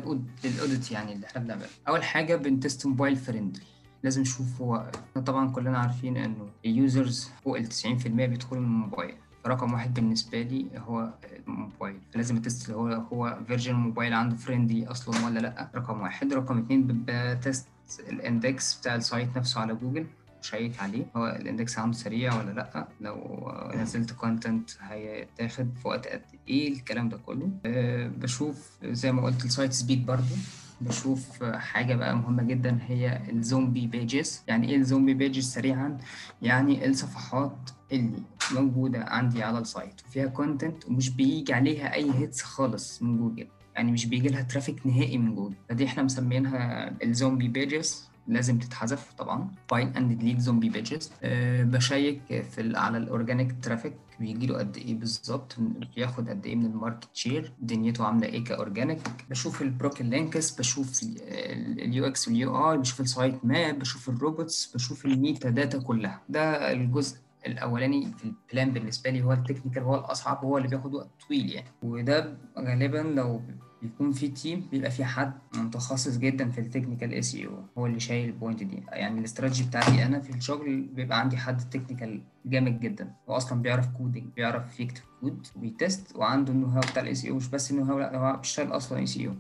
ال 0.45 0.52
audit 0.52 0.91
يعني 0.91 1.13
اللي 1.13 1.27
إحنا 1.27 1.41
بنعمله. 1.43 1.67
أول 1.89 2.03
حاجة 2.05 2.37
بن 2.37 2.53
test 2.53 2.87
mobile 2.87 3.17
friendly 3.17 3.63
لازم 4.03 4.21
نشوف 4.23 4.61
هو 4.63 4.91
طبعا 5.27 5.51
كلنا 5.51 5.79
عارفين 5.79 6.17
إنه 6.17 6.49
ال 6.65 6.76
users 6.76 7.31
فوق 7.45 7.57
ال 7.59 7.67
90% 7.73 8.07
بيدخلوا 8.07 8.61
من 8.63 8.67
الموبايل 8.67 9.15
رقم 9.47 9.73
واحد 9.73 9.95
بالنسبة 9.95 10.43
لي 10.43 10.67
هو 10.79 11.09
الموبايل. 11.49 11.99
فلازم 12.15 12.37
ال 12.37 12.43
test 12.43 12.71
هو 12.71 12.87
هو 12.89 13.39
version 13.47 13.73
الموبايل 13.75 14.13
عنده 14.15 14.37
friendly 14.37 14.87
أصلا 14.87 15.27
ولا 15.27 15.39
لأ. 15.39 15.71
رقم 15.75 16.01
واحد. 16.01 16.33
رقم 16.33 16.59
اتنين 16.59 17.05
ب 17.07 17.19
test 17.19 17.67
ال 18.09 18.20
index 18.20 18.79
بتاع 18.79 18.95
ال 18.95 19.03
site 19.03 19.39
نفسه 19.39 19.61
على 19.61 19.75
جوجل. 19.75 20.07
check 20.43 20.83
عليه. 20.83 21.07
هو 21.17 21.27
ال 21.27 21.35
index 21.35 21.79
عنده 21.79 21.97
سريع 21.97 22.39
ولا 22.39 22.51
لأ؟ 22.51 22.89
لو 23.01 23.53
نزلت 23.75 24.13
content 24.13 24.71
هيتاخد 24.81 25.69
في 25.83 25.89
وقت 25.89 26.07
قد 26.07 26.23
إيه؟ 26.49 26.73
الكلام 26.73 27.09
ده 27.09 27.17
كله. 27.27 27.51
أه 27.67 28.09
بشوف 28.09 28.71
زي 28.85 29.13
ما 29.13 29.23
قلت 29.23 29.45
ال 29.45 29.50
site 29.50 29.73
speed 29.73 30.07
برضو 30.07 30.35
بشوف 30.81 31.45
حاجة 31.45 31.95
بقى 31.95 32.17
مهمة 32.17 32.43
جدا 32.43 32.79
هي 32.89 33.21
ال 33.31 33.39
zombie 33.39 33.87
pages 33.87 34.43
يعني 34.49 34.69
إيه 34.69 34.77
ال 34.77 34.82
zombie 34.82 35.15
pages 35.15 35.45
سريعا؟ 35.53 35.99
يعني 36.43 36.87
الصفحات 36.89 37.71
اللي 37.97 38.23
موجودة 38.55 39.05
عندي 39.05 39.43
على 39.43 39.59
ال 39.59 39.67
site 39.67 40.01
وفيها 40.09 40.27
content 40.27 40.87
ومش 40.89 41.11
بيجي 41.11 41.53
عليها 41.53 41.95
أي 41.95 42.11
hits 42.15 42.43
خالص 42.43 43.03
من 43.03 43.19
جوجل 43.19 43.47
يعني 43.75 43.93
مش 43.93 44.07
بيجي 44.07 44.29
لها 44.29 44.43
traffic 44.43 44.87
نهائي 44.87 45.19
من 45.19 45.35
جوجل 45.35 45.55
فدي 45.69 45.85
إحنا 45.85 46.03
مسمينها 46.03 46.93
ال 47.03 47.09
zombie 47.09 47.49
pages 47.49 48.11
لازم 48.29 48.59
تتحذف 48.59 49.13
طبعا. 49.19 49.49
And 49.73 50.21
delete 50.21 50.45
zombie 50.47 50.77
pages 50.77 51.05
أه 51.23 51.63
ب 51.63 51.73
check 51.73 52.23
في 52.43 52.73
على 52.77 52.99
ال 52.99 53.06
organic 53.06 53.55
traffic 53.63 53.95
بيجي 54.21 54.47
له 54.47 54.59
قد 54.59 54.77
إيه 54.77 54.95
بالظبط 54.95 55.57
بياخد 55.97 56.29
قد 56.29 56.47
إيه 56.47 56.57
من 56.57 56.67
ال 56.67 56.73
market 56.73 57.09
share 57.13 57.53
دنيته 57.61 58.05
عاملة 58.05 58.27
إيه 58.27 58.45
ك 58.45 58.52
organic 58.52 59.01
بشوف 59.31 59.63
ال 59.63 59.70
broken 59.70 60.11
links 60.11 60.51
بشوف 60.51 61.01
ال 61.03 62.07
UX 62.07 62.29
وال 62.29 62.71
UI 62.73 62.79
بشوف 62.79 63.01
ال 63.01 63.45
sitemap 63.45 63.79
بشوف 63.79 64.09
ال 64.09 64.18
robots 64.18 64.73
بشوف 64.75 65.07
ال 65.07 65.15
meta 65.15 65.51
data 65.51 65.79
كلها. 65.79 66.21
ده 66.29 66.73
الجزء 66.73 67.17
الأولاني 67.47 68.13
في 68.19 68.25
ال 68.25 68.34
plan 68.34 68.71
بالنسبة 68.71 69.11
لي 69.11 69.23
هو 69.23 69.33
ال 69.33 69.38
technical 69.38 69.83
هو 69.83 69.95
الأصعب 69.95 70.45
هو 70.45 70.59
اللي 70.59 70.69
بياخد 70.69 70.95
وقت 70.95 71.09
طويل 71.29 71.51
يعني. 71.53 71.67
وده 71.83 72.37
غالبا 72.59 72.99
لو 72.99 73.43
بيكون 73.83 74.13
في 74.13 74.29
team 74.29 74.67
بيبقى 74.71 74.91
في 74.91 75.05
حد 75.05 75.33
متخصص 75.55 76.17
جدا 76.17 76.51
في 76.51 76.61
ال 76.61 77.15
technical 77.15 77.37
SEO 77.37 77.51
هو 77.79 77.87
اللي 77.87 78.01
شايل 78.01 78.29
ال 78.29 78.34
point 78.34 78.63
دي. 78.63 78.83
يعني 78.89 79.19
الاستراتيجي 79.21 79.65
بتاعتي 79.69 80.07
أنا 80.07 80.21
في 80.21 80.31
الشغل 80.31 80.81
بيبقى 80.81 81.21
عندي 81.21 81.37
حد 81.37 81.71
technical 81.71 82.23
جامد 82.47 82.81
جدا. 82.81 83.13
هو 83.29 83.37
أصلا 83.37 83.63
بيعرف 83.63 83.89
coding 83.89 84.25
بيعرف 84.37 84.81
يكتب 84.81 85.03
code 85.21 85.47
وبي 85.57 85.82
test 85.82 86.17
وعنده 86.17 86.53
ال 86.53 86.55
know 86.55 86.67
how 86.67 86.81
بتاع 86.81 87.03
ال 87.03 87.27
SEO 87.27 87.35
مش 87.35 87.49
بس 87.49 87.71
ال 87.71 87.73
know 87.73 87.85
how 87.85 87.99
لا 87.99 88.17
هو 88.19 88.37
بيشتغل 88.37 88.77
أصلا 88.77 89.03
SEO 89.03 89.33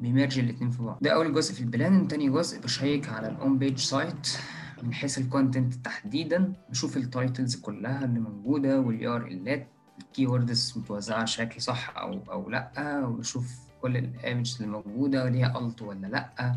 بي 0.00 0.11
merge 0.11 0.38
الاثنين 0.38 0.70
في 0.70 0.82
بعض. 0.82 0.98
ده 1.02 1.10
أول 1.10 1.32
جزء 1.32 1.54
في 1.54 1.60
ال 1.60 1.70
plan 1.70 2.08
تاني 2.08 2.30
جزء 2.30 2.60
ب 2.60 2.68
check 2.68 3.08
على 3.08 3.28
ال 3.28 3.38
on 3.38 3.58
page 3.58 3.78
site 3.78 4.38
من 4.82 4.94
حيث 4.94 5.18
ال 5.18 5.25
content 5.25 5.74
تحديدا 5.74 6.52
بشوف 6.70 6.96
ال 6.96 7.05
titles 7.05 7.56
كلها 7.56 8.04
اللي 8.04 8.20
موجودة 8.20 8.80
وال 8.80 9.16
URLات 9.16 9.66
ال 9.98 10.26
keywords 10.26 10.74
متوزعة 10.76 11.22
بشكل 11.22 11.62
صح 11.62 11.96
أو 11.96 12.20
أو 12.30 12.50
لأ 12.50 13.06
وبشوف 13.06 13.58
كل 13.82 13.96
ال 13.96 14.05
images 14.05 14.56
اللي 14.62 14.72
موجودة 14.72 15.28
ليها 15.28 15.58
alt 15.66 15.82
ولا 15.82 16.06
لأ. 16.06 16.56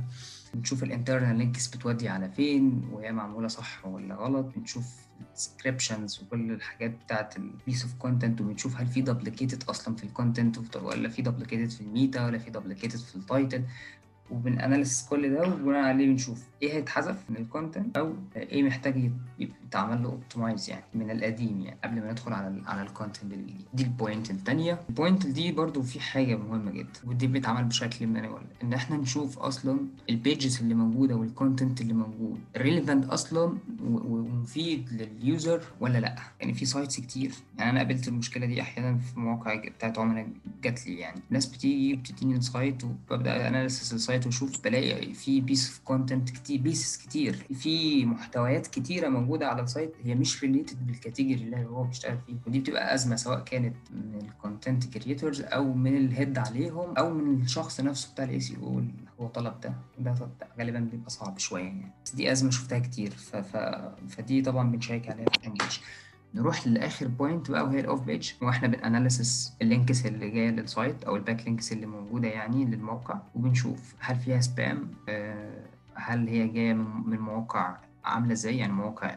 بنشوف 0.53 0.83
ال 0.83 0.89
internal 0.89 1.37
links 1.37 1.67
بتودي 1.67 2.09
على 2.09 2.29
فين 2.29 2.89
وهي 2.91 3.11
معمولة 3.11 3.47
صح 3.47 3.85
ولا 3.85 4.15
غلط. 4.15 4.45
بنشوف 4.55 4.85
ال 5.21 5.29
descriptions 5.29 6.19
وكل 6.23 6.51
الحاجات 6.51 6.91
بتاعت 6.91 7.37
ال 7.37 7.45
piece 7.45 7.83
of 7.83 7.93
content 7.93 8.41
وبنشوف 8.41 8.77
هل 8.81 8.87
في 8.87 9.01
duplicated 9.01 9.63
أصلا 9.63 9.95
في 9.95 10.03
ال 10.03 10.12
content 10.12 10.75
ولا 10.75 11.09
في 11.09 11.21
duplicated 11.21 11.69
في 11.69 11.81
ال 11.81 11.90
meta 11.90 12.25
ولا 12.25 12.37
في 12.37 12.49
duplicated 12.49 12.97
في 12.99 13.15
ال 13.15 13.23
title 13.23 13.63
وبن 14.31 14.52
analysis 14.52 15.07
كل 15.09 15.33
ده 15.33 15.47
وبناء 15.47 15.83
عليه 15.83 16.05
بنشوف 16.07 16.43
إيه 16.61 16.73
هيتحذف 16.73 17.23
من 17.29 17.37
ال 17.37 17.45
content 17.45 17.97
أو 17.97 18.13
إيه 18.35 18.63
محتاج 18.63 19.11
يتعمل 19.39 20.03
له 20.03 20.09
optimize 20.09 20.69
يعني 20.69 20.83
من 20.93 21.11
القديم 21.11 21.61
يعني 21.61 21.77
قبل 21.83 21.95
ما 22.01 22.11
ندخل 22.11 22.33
على 22.33 22.61
على 22.65 22.81
ال 22.81 22.88
content 22.88 23.33
الجديد 23.33 23.65
دي 23.73 23.83
ال 23.83 23.91
point 23.91 24.31
الثانية 24.31 24.79
ال 24.89 24.95
point 24.95 25.27
دي 25.27 25.51
برضو 25.51 25.81
في 25.81 25.99
حاجة 25.99 26.35
مهمة 26.35 26.71
جدا 26.71 26.89
ودي 27.05 27.27
بتتعمل 27.27 27.63
بشكل 27.63 28.07
manual 28.07 28.41
إن 28.63 28.73
إحنا 28.73 28.97
نشوف 28.97 29.39
أصلا 29.39 29.79
ال 30.09 30.18
pages 30.18 30.61
اللي 30.61 30.73
موجودة 30.73 31.15
وال 31.15 31.30
content 31.30 31.81
اللي 31.81 31.93
موجود 31.93 32.39
relevant 32.57 33.05
أصلا 33.05 33.57
ومفيد 33.83 34.89
لل 34.93 35.16
user 35.16 35.61
ولا 35.79 35.97
لأ؟ 35.97 36.15
يعني 36.39 36.53
في 36.53 36.65
sites 36.65 36.99
كتير 36.99 37.31
يعني 37.57 37.69
أنا 37.71 37.79
قابلت 37.79 38.07
المشكلة 38.07 38.45
دي 38.45 38.61
أحيانا 38.61 38.97
في 38.97 39.19
مواقع 39.19 39.55
بتاعت 39.55 39.99
عملاء 39.99 40.27
جات 40.63 40.87
لي 40.87 40.95
يعني. 40.99 41.21
ناس 41.29 41.45
بتيجي 41.45 41.95
بتديني 41.95 42.35
ال 42.35 42.45
site 42.45 42.83
وببدأ 42.83 43.47
analysis 43.47 43.93
ال 43.93 43.98
site 43.98 44.20
واشوف 44.25 44.63
بلاقي 44.63 45.13
في 45.13 45.41
piece 45.41 45.67
of 45.69 45.79
content 45.85 46.29
كتير 46.29 46.61
pieces 46.61 46.97
كتير. 46.97 47.45
في 47.53 48.05
محتويات 48.05 48.67
كتيرة 48.67 49.09
موجودة 49.09 49.47
على 49.47 49.61
ال 49.61 49.67
site 49.67 49.93
هي 50.03 50.15
مش 50.15 50.43
related 50.43 50.87
بال 50.87 50.98
category 50.98 51.43
اللي 51.43 51.65
هو 51.65 51.83
بيشتغل 51.83 52.17
فيه. 52.27 52.35
ودي 52.47 52.59
بتبقى 52.59 52.93
أزمة 52.93 53.15
سواء 53.15 53.39
كانت 53.43 53.75
من 53.91 54.19
ال 54.21 54.31
content 54.31 54.97
creators 54.97 55.41
أو 55.41 55.73
من 55.73 55.97
ال 55.97 56.05
head 56.05 56.37
عليهم 56.37 56.97
أو 56.97 57.09
من 57.13 57.41
الشخص 57.41 57.81
نفسه 57.81 58.11
بتاع 58.13 58.25
ال 58.25 58.39
SEO 58.39 58.57
أو 58.63 58.79
اللي 58.79 58.91
هو 59.19 59.27
طلب 59.27 59.59
ده. 59.59 59.73
ده 59.99 60.15
غالبا 60.59 60.79
بيبقى 60.79 61.09
صعب 61.09 61.39
شوية 61.39 61.63
يعني. 61.63 61.91
بس 62.05 62.15
دي 62.15 62.31
أزمة 62.31 62.51
شفتها 62.51 62.79
كتير 62.79 63.11
ف... 63.11 63.35
ف... 63.35 63.57
فدي 64.09 64.41
طبعا 64.41 64.71
بن 64.71 64.82
check 64.82 65.09
عليها 65.09 65.25
في 65.25 65.37
ال 65.37 65.43
English 65.43 65.81
نروح 66.35 66.67
لاخر 66.67 67.07
point 67.07 67.51
بقى 67.51 67.63
وهي 67.63 67.79
ال 67.79 67.85
off 67.85 68.01
page 68.01 68.31
وإحنا 68.41 68.67
بن 68.67 68.84
analysis 68.84 69.53
ال 69.61 69.68
links 69.68 70.05
اللي 70.05 70.29
جاية 70.29 70.49
لل 70.49 70.67
site 70.67 71.03
أو 71.03 71.15
ال 71.15 71.43
backlinks 71.45 71.71
اللي 71.71 71.85
موجودة 71.85 72.27
يعني 72.27 72.65
للموقع 72.65 73.19
وبنشوف 73.35 73.95
هل 73.99 74.15
فيها 74.15 74.41
spam 74.41 74.91
هل 75.95 76.27
هي 76.27 76.47
جاية 76.47 76.73
من 76.73 77.19
مواقع 77.19 77.77
عاملة 78.05 78.33
إزاي؟ 78.33 78.57
يعني 78.57 78.73
مواقع 78.73 79.15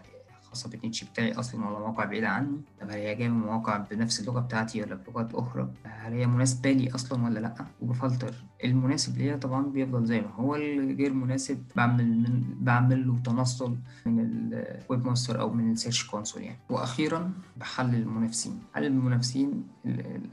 خاصه 0.54 0.70
بال 0.70 0.80
niche 0.80 1.04
بتاعي 1.04 1.32
أصلا 1.32 1.68
ولا 1.68 1.78
موقع 1.78 2.04
بعيد 2.04 2.24
عني. 2.24 2.60
طب 2.80 2.90
هل 2.90 2.94
هي 2.96 3.14
جاية 3.14 3.28
من 3.28 3.40
مواقع 3.40 3.76
بنفس 3.76 4.20
اللغة 4.20 4.40
بتاعتي 4.40 4.82
ولا 4.82 4.94
بلغات 4.94 5.34
أخرى؟ 5.34 5.70
هل 5.84 6.12
هي 6.12 6.26
مناسبة 6.26 6.72
لي 6.72 6.94
أصلا 6.94 7.24
ولا 7.24 7.38
لأ؟ 7.40 7.54
وبفلتر. 7.82 8.34
المناسب 8.64 9.18
ليا 9.18 9.36
طبعا 9.36 9.66
بيفضل 9.66 10.04
زي 10.06 10.20
ما 10.20 10.30
هو 10.34 10.56
الغير 10.56 11.12
مناسب 11.12 11.64
بعمل 11.76 12.04
من 12.18 12.42
بعمل 12.60 13.08
له 13.08 13.18
تنصل 13.18 13.76
من 14.06 14.20
ال 14.52 15.06
webmaster 15.06 15.40
أو 15.40 15.50
من 15.52 15.72
ال 15.72 15.77
search 15.77 16.06
console 16.06 16.42
يعني. 16.42 16.58
وأخيرا 16.70 17.32
بحلل 17.56 17.94
المنافسين. 17.94 18.58
هل 18.72 18.84
المنافسين 18.84 19.66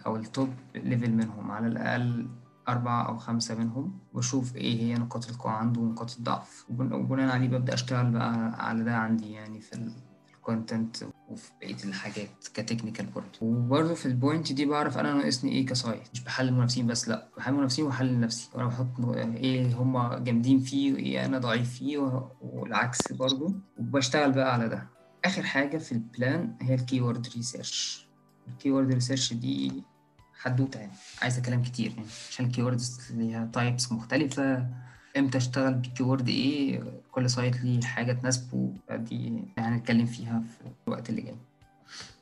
أو 0.05 0.15
ال 0.15 0.24
top 0.24 0.49
level 0.75 1.11
منهم. 1.11 1.51
على 1.51 1.67
الأقل 1.67 2.27
أربعة 2.69 3.03
أو 3.07 3.17
خمسة 3.17 3.55
منهم. 3.55 3.99
وأشوف 4.13 4.55
إيه 4.55 4.81
هي 4.81 4.93
نقاط 4.93 5.29
القوة 5.29 5.51
عنده 5.51 5.81
ونقاط 5.81 6.15
الضعف. 6.17 6.65
وبناء 6.69 7.29
عليه 7.35 7.47
ببدأ 7.47 7.73
أشتغل 7.73 8.11
بقى 8.11 8.67
على 8.67 8.83
ده 8.83 8.95
عندي 8.97 9.31
يعني 9.31 9.61
في 9.61 9.91
ال 10.41 10.48
content 10.48 10.97
وفي 11.29 11.51
بقية 11.61 11.83
الحاجات 11.83 12.29
ك 12.53 12.59
technical 12.59 13.05
برضه. 13.05 13.27
وبرضه 13.41 13.93
في 13.93 14.05
ال 14.05 14.13
point 14.13 14.51
دي 14.53 14.65
بعرف 14.65 14.97
أنا 14.97 15.13
ناقصني 15.13 15.51
إيه 15.51 15.65
ك 15.65 15.72
site 15.72 16.01
مش 16.13 16.23
بحلل 16.23 16.47
المنافسين 16.49 16.87
بس 16.87 17.07
لأ 17.09 17.27
بحلل 17.37 17.53
المنافسين 17.53 17.85
وأحلل 17.85 18.19
نفسي 18.19 18.49
وأنا 18.53 18.67
بحط 18.67 18.99
إيه 19.15 19.73
هما 19.75 20.19
جامدين 20.19 20.59
فيه 20.59 20.93
وإيه 20.93 21.25
أنا 21.25 21.39
ضعيف 21.39 21.73
فيه 21.73 21.97
والعكس 22.41 23.13
برضه. 23.13 23.53
وبشتغل 23.77 24.31
بقى 24.31 24.53
على 24.53 24.69
ده. 24.69 24.87
آخر 25.25 25.43
حاجة 25.43 25.77
في 25.77 25.91
ال 25.91 26.04
plan 26.04 26.55
هي 26.61 26.75
ال 26.75 26.82
keyword 26.82 27.27
research 27.35 28.07
ال 28.47 28.53
keyword 28.53 28.93
research 28.93 29.33
دي 29.33 29.83
حدوتة 30.39 30.79
يعني. 30.79 30.91
عايزة 31.21 31.41
كلام 31.41 31.61
كتير 31.63 31.91
يعني. 31.91 32.07
عشان 32.29 32.45
ال 32.45 32.53
keywords 32.53 33.11
ليها 33.11 33.45
types 33.53 33.91
مختلفة. 33.91 34.67
إمتى 35.17 35.37
اشتغل 35.37 35.73
بال 35.73 35.85
keyword 35.85 36.27
إيه 36.29 36.83
كل 37.11 37.29
site 37.29 37.61
ليه 37.61 37.81
حاجة 37.81 38.13
تناسبه 38.13 38.73
دي 38.91 39.43
هنتكلم 39.57 40.05
فيها 40.05 40.39
في 40.39 40.71
الوقت 40.87 41.09
اللي 41.09 41.21
جاي. 41.21 41.35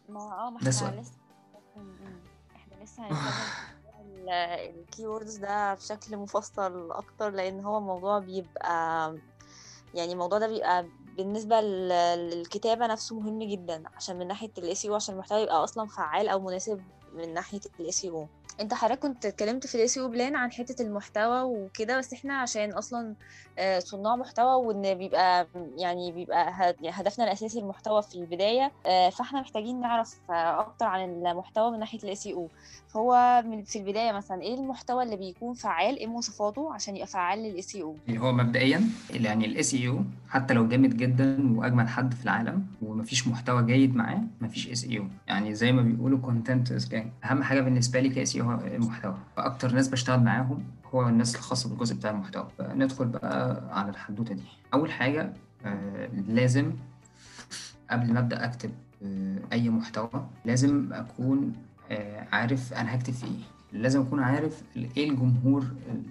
ما 0.09 0.19
آه 0.19 0.49
ما 0.49 0.57
إحنا. 0.57 0.69
لسه 0.69 0.87
إحنا 2.55 2.83
لسه 2.83 3.03
هنتكلم 3.03 4.29
ال 4.29 5.07
keywords 5.07 5.35
ده 5.37 5.73
بشكل 5.73 6.17
مفصل 6.17 6.91
أكتر 6.91 7.29
لأن 7.29 7.59
هو 7.65 7.77
الموضوع 7.77 8.19
بيبقى 8.19 9.15
يعني 9.93 10.13
الموضوع 10.13 10.39
ده 10.39 10.47
بيبقى 10.47 10.85
بالنسبة 11.17 11.61
لل- 11.61 12.29
للكتابة 12.29 12.87
نفسه 12.87 13.19
مهم 13.19 13.43
جدا 13.43 13.83
عشان 13.95 14.19
من 14.19 14.27
ناحية 14.27 14.51
ال 14.57 14.85
SEO 14.85 14.95
عشان 14.95 15.13
المحتوى 15.15 15.41
يبقى 15.41 15.63
أصلا 15.63 15.87
فعال 15.87 16.27
أو 16.29 16.39
مناسب 16.39 16.81
من 17.15 17.33
ناحية 17.33 17.59
ال 17.79 18.05
SEO 18.05 18.27
انت 18.59 18.73
حضرتك 18.73 18.99
كنت 18.99 19.25
اتكلمت 19.25 19.67
في 19.67 19.75
ال 19.75 19.97
SEO 19.97 20.07
plan 20.07 20.35
عن 20.35 20.51
حتة 20.51 20.81
المحتوى 20.81 21.41
وكده 21.41 21.97
بس 21.97 22.13
إحنا 22.13 22.33
عشان 22.37 22.71
أصلا 22.71 23.15
آه، 23.59 23.79
صناع 23.79 24.15
محتوى 24.15 24.65
وإن 24.65 24.93
بيبقى 24.97 25.47
يعني 25.77 26.11
بيبقى 26.11 26.53
يعني 26.81 26.89
هدفنا 26.91 27.25
الأساسي 27.25 27.59
المحتوى 27.59 28.01
في 28.01 28.15
البداية 28.15 28.71
آه، 28.85 29.09
فاحنا 29.09 29.41
محتاجين 29.41 29.79
نعرف 29.81 30.19
أكتر 30.29 30.85
عن 30.85 31.25
المحتوى 31.27 31.71
من 31.71 31.79
ناحية 31.79 31.99
ال 32.03 32.27
SEO 32.27 32.49
من 33.41 33.63
في 33.63 33.79
البداية 33.79 34.11
مثلا 34.11 34.41
إيه 34.41 34.53
المحتوى 34.53 35.03
اللي 35.03 35.15
بيكون 35.15 35.53
فعال 35.53 35.97
إيه 35.97 36.07
مواصفاته 36.07 36.73
عشان 36.73 36.95
يبقى 36.95 37.07
فعال 37.07 37.39
لل 37.39 37.75
SEO 37.75 37.95
اللي 38.07 38.19
هو 38.19 38.31
مبدئيا 38.31 38.81
يعني 39.09 39.45
ال 39.45 39.73
SEO 39.73 39.99
حتى 40.29 40.53
لو 40.53 40.67
جامد 40.67 40.97
جدا 40.97 41.57
وأجمل 41.57 41.87
حد 41.87 42.13
في 42.13 42.23
العالم 42.23 42.65
ومفيش 42.81 43.27
محتوى 43.27 43.65
جيد 43.65 43.95
معاه 43.95 44.21
مفيش 44.41 44.67
SEO 44.67 45.05
يعني 45.27 45.55
زي 45.55 45.71
ما 45.71 45.81
بيقولوا 45.81 46.19
content 46.19 46.73
أهم 47.23 47.43
حاجة 47.43 47.61
بالنسبة 47.61 47.99
لي 47.99 48.09
ك 48.09 48.16
SEO 48.16 48.37
هو 48.37 48.48
المحتوى 48.55 49.17
فأكتر 49.37 49.71
ناس 49.73 49.87
بشتغل 49.87 50.23
معاهم 50.23 50.63
هو 50.93 51.07
الناس 51.07 51.35
الخاصة 51.35 51.69
بالجزء 51.69 51.95
بتاع 51.95 52.11
المحتوى. 52.11 52.47
ندخل 52.61 53.05
بقى 53.05 53.61
على 53.79 53.89
الحدوتة 53.89 54.35
دي. 54.35 54.43
أول 54.73 54.91
حاجة 54.91 55.33
آه 55.65 56.09
لازم 56.27 56.73
قبل 57.91 58.13
ما 58.13 58.19
أبدأ 58.19 58.45
أكتب 58.45 58.71
آه 59.05 59.35
أي 59.53 59.69
محتوى 59.69 60.09
لازم 60.45 60.93
أكون 60.93 61.53
آه 61.91 62.27
عارف 62.31 62.73
أنا 62.73 62.95
هكتب 62.95 63.13
في 63.13 63.25
إيه. 63.25 63.31
لازم 63.81 64.01
أكون 64.01 64.19
عارف 64.19 64.61
إيه 64.97 65.09
الجمهور 65.09 65.65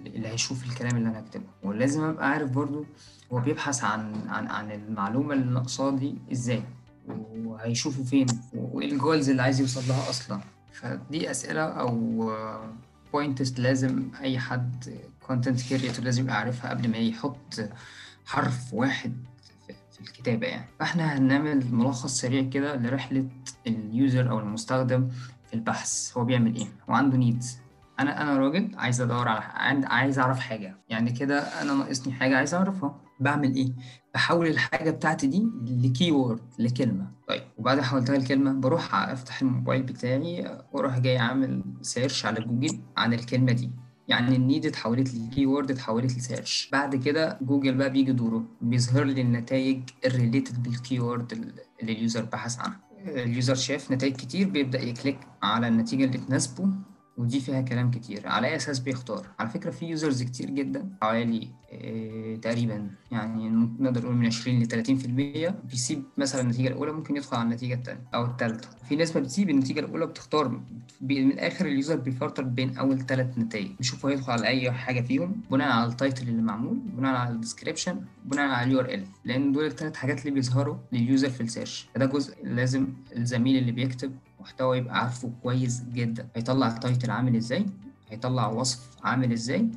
اللي 0.05 0.27
هيشوف 0.27 0.63
الكلام 0.65 0.97
اللي 0.97 1.09
أنا 1.09 1.19
هكتبه. 1.19 1.43
ولازم 1.63 2.03
أبقى 2.03 2.29
عارف 2.29 2.51
برضو 2.51 2.85
هو 3.33 3.39
بيبحث 3.39 3.83
عن 3.83 4.13
عن 4.29 4.47
عن 4.47 4.71
المعلومة 4.71 5.33
اللي 5.33 5.53
ناقصاه 5.53 5.91
دي 5.91 6.15
إزاي 6.31 6.63
وهيشوفه 7.45 8.03
فين 8.03 8.25
وإيه 8.53 8.91
ال 8.91 8.97
goals 8.97 9.29
اللي 9.29 9.41
عايز 9.41 9.59
يوصل 9.61 9.81
لها 9.89 10.09
أصلا. 10.09 10.39
فدي 10.81 11.31
أسئلة 11.31 11.61
أو 11.61 12.31
points 13.13 13.59
لازم 13.59 14.11
أي 14.21 14.39
حد 14.39 14.99
content 15.27 15.61
creator 15.69 16.05
لازم 16.05 16.23
يبقى 16.23 16.37
عارفها 16.37 16.69
قبل 16.69 16.89
ما 16.89 16.97
يحط 16.97 17.69
حرف 18.25 18.73
واحد 18.73 19.13
في 19.91 20.01
الكتابة 20.01 20.47
يعني. 20.47 20.65
فإحنا 20.79 21.17
هنعمل 21.17 21.73
ملخص 21.75 22.21
سريع 22.21 22.49
كده 22.49 22.75
لرحلة 22.75 23.27
ال 23.67 23.79
user 23.79 24.29
أو 24.29 24.39
المستخدم 24.39 25.09
في 25.47 25.53
البحث 25.53 26.17
هو 26.17 26.25
بيعمل 26.25 26.55
إيه؟ 26.55 26.67
هو 26.89 26.93
عنده 26.93 27.17
needs 27.17 27.57
أنا 27.99 28.21
أنا 28.21 28.37
راجل 28.37 28.71
عايز 28.77 29.01
أدور 29.01 29.27
على 29.27 29.85
عايز 29.87 30.19
أعرف 30.19 30.39
حاجة. 30.39 30.77
يعني 30.89 31.11
كده 31.11 31.39
أنا 31.61 31.73
ناقصني 31.73 32.13
حاجة 32.13 32.37
عايز 32.37 32.53
أعرفها. 32.53 33.01
بعمل 33.19 33.55
إيه؟ 33.55 33.73
بحول 34.13 34.47
الحاجة 34.47 34.89
بتاعتي 34.91 35.27
دي 35.27 35.47
ل 35.87 36.11
keyword 36.11 36.39
لكلمة. 36.59 37.11
طيب 37.27 37.41
وبعد 37.57 37.77
ما 37.77 37.83
حولتها 37.83 38.17
لكلمة 38.17 38.53
بروح 38.53 38.95
أفتح 38.95 39.41
الموبايل 39.41 39.83
بتاعي 39.83 40.57
وأروح 40.71 40.99
جاي 40.99 41.17
عامل 41.17 41.63
search 41.81 42.25
على 42.25 42.41
جوجل 42.41 42.79
عن 42.97 43.13
الكلمة 43.13 43.51
دي. 43.51 43.71
يعني 44.07 44.35
ال 44.35 44.41
need 44.41 44.65
اتحولت 44.65 45.13
ل 45.15 45.45
keyword 45.45 45.71
اتحولت 45.71 46.17
ل 46.17 46.24
search 46.24 46.69
بعد 46.71 46.95
كده 46.95 47.37
جوجل 47.41 47.75
بقى 47.75 47.89
بيجي 47.89 48.11
دوره 48.11 48.43
بيظهر 48.61 49.03
لي 49.03 49.21
النتائج 49.21 49.81
ال 50.05 50.12
related 50.12 50.63
بال 50.63 50.99
keyword 50.99 51.31
اللي 51.31 51.93
ال 51.93 51.99
user 51.99 52.25
بحث 52.25 52.59
عنها. 52.59 52.79
ال 53.07 53.17
user 53.17 53.55
شاف 53.55 53.91
نتائج 53.91 54.15
كتير 54.15 54.49
بيبدأ 54.49 54.81
ي 54.81 54.87
click 54.87 55.19
على 55.43 55.67
النتيجة 55.67 56.03
اللي 56.05 56.17
تناسبه. 56.17 56.69
ودي 57.19 57.39
فيها 57.39 57.61
كلام 57.61 57.91
كتير. 57.91 58.27
على 58.27 58.47
أي 58.47 58.55
أساس 58.55 58.79
بيختار؟ 58.79 59.25
على 59.39 59.49
فكرة 59.49 59.71
في 59.71 59.85
users 59.85 60.23
كتير 60.23 60.49
جدا 60.49 60.89
حوالي 61.01 61.47
إيه 61.71 62.41
تقريبا 62.41 62.89
يعني 63.11 63.49
نقدر 63.79 64.01
نقول 64.01 64.15
من 64.15 64.25
20 64.25 64.63
ل 64.63 64.65
30% 64.65 65.53
بيسيب 65.69 66.03
مثلا 66.17 66.41
النتيجة 66.41 66.67
الأولى 66.67 66.91
ممكن 66.91 67.15
يدخل 67.15 67.37
على 67.37 67.45
النتيجة 67.45 67.73
التانية 67.73 68.01
أو 68.13 68.25
التالتة. 68.25 68.67
في 68.89 68.95
نسبة 68.95 69.19
بتسيب 69.19 69.49
النتيجة 69.49 69.79
الأولى 69.79 70.05
بتختار 70.05 70.61
من 71.01 71.31
الآخر 71.31 71.65
ال 71.65 71.71
user 71.71 71.95
بي 71.95 72.07
filter 72.07 72.43
بين 72.43 72.77
أول 72.77 72.99
ثلاث 73.05 73.37
نتائج. 73.37 73.71
بيشوف 73.77 74.05
هو 74.05 74.11
يدخل 74.11 74.31
على 74.31 74.47
أي 74.47 74.71
حاجة 74.71 75.01
فيهم 75.01 75.41
بناء 75.51 75.71
على 75.71 75.91
ال 75.91 75.97
title 75.97 76.27
اللي 76.27 76.41
معمول 76.41 76.77
بناء 76.97 77.15
على 77.15 77.33
ال 77.35 77.40
description 77.40 78.01
بناء 78.25 78.49
على 78.49 78.67
ال 78.67 78.79
URL 78.79 79.03
لأن 79.25 79.51
دول 79.51 79.65
الثلاث 79.65 79.95
حاجات 79.95 80.19
اللي 80.21 80.31
بيظهروا 80.31 80.75
لل 80.91 81.04
user 81.04 81.29
في 81.29 81.41
ال 81.41 81.48
search 81.48 81.89
فده 81.95 82.05
جزء 82.05 82.35
لازم 82.43 82.87
الزميل 83.15 83.57
اللي 83.57 83.71
بيكتب 83.71 84.11
محتوى 84.39 84.77
يبقى 84.77 84.99
عارفه 84.99 85.31
كويس 85.43 85.83
جدا. 85.83 86.27
هيطلع 86.35 86.67
ال 86.67 86.74
title 86.74 87.11
عامل 87.11 87.35
إزاي؟ 87.35 87.65
هيطلع 88.09 88.47
وصف 88.47 88.97
عامل 89.03 89.31
إزاي؟ 89.31 89.67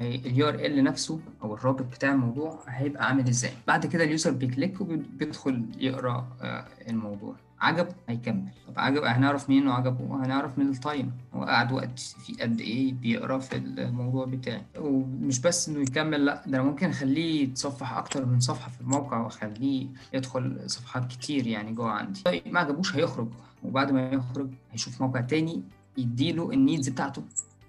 ال 0.00 0.48
URL 0.48 0.84
نفسه 0.84 1.20
أو 1.42 1.54
الرابط 1.54 1.82
بتاع 1.82 2.12
الموضوع 2.12 2.60
هيبقى 2.68 3.06
عامل 3.06 3.28
إزاي؟ 3.28 3.52
بعد 3.66 3.86
كده 3.86 4.04
ال 4.04 4.09
user 4.09 4.30
بي 4.30 4.44
click 4.44 4.80
وبيدخل 4.80 5.64
يقرأ 5.78 6.36
آه، 6.42 6.66
الموضوع. 6.88 7.36
عجبه 7.60 7.88
هيكمل. 8.08 8.48
طب 8.68 8.72
عجبه 8.76 9.02
هنعرف 9.04 9.50
منين 9.50 9.62
انه 9.62 9.72
عجبه 9.72 10.24
هنعرف 10.24 10.58
من 10.58 10.68
ال 10.68 10.77
time 10.77 11.12
هو 11.34 11.44
قعد 11.44 11.72
وقت 11.72 11.98
في 11.98 12.32
قد 12.42 12.60
إيه 12.60 12.92
بيقرأ 12.92 13.38
في 13.38 13.56
الموضوع 13.56 14.24
بتاعي. 14.26 14.62
ومش 14.78 15.40
بس 15.40 15.68
إنه 15.68 15.80
يكمل 15.80 16.24
لأ 16.24 16.42
ده 16.46 16.58
أنا 16.58 16.62
ممكن 16.62 16.88
أخليه 16.90 17.42
يتصفح 17.42 17.92
أكتر 17.92 18.26
من 18.26 18.40
صفحة 18.40 18.70
في 18.70 18.80
الموقع 18.80 19.18
وأخليه 19.20 19.86
يدخل 20.14 20.60
صفحات 20.66 21.06
كتير 21.06 21.46
يعني 21.46 21.72
جوه 21.72 21.90
عندي. 21.90 22.22
طيب 22.22 22.42
ما 22.46 22.60
عجبوش 22.60 22.96
هيخرج 22.96 23.28
وبعد 23.62 23.92
ما 23.92 24.10
يخرج 24.10 24.48
هيشوف 24.72 25.00
موقع 25.02 25.20
تاني 25.20 25.62
يديله 25.98 26.50
ال 26.52 26.58
needs 26.58 26.88
بتاعته. 26.88 27.22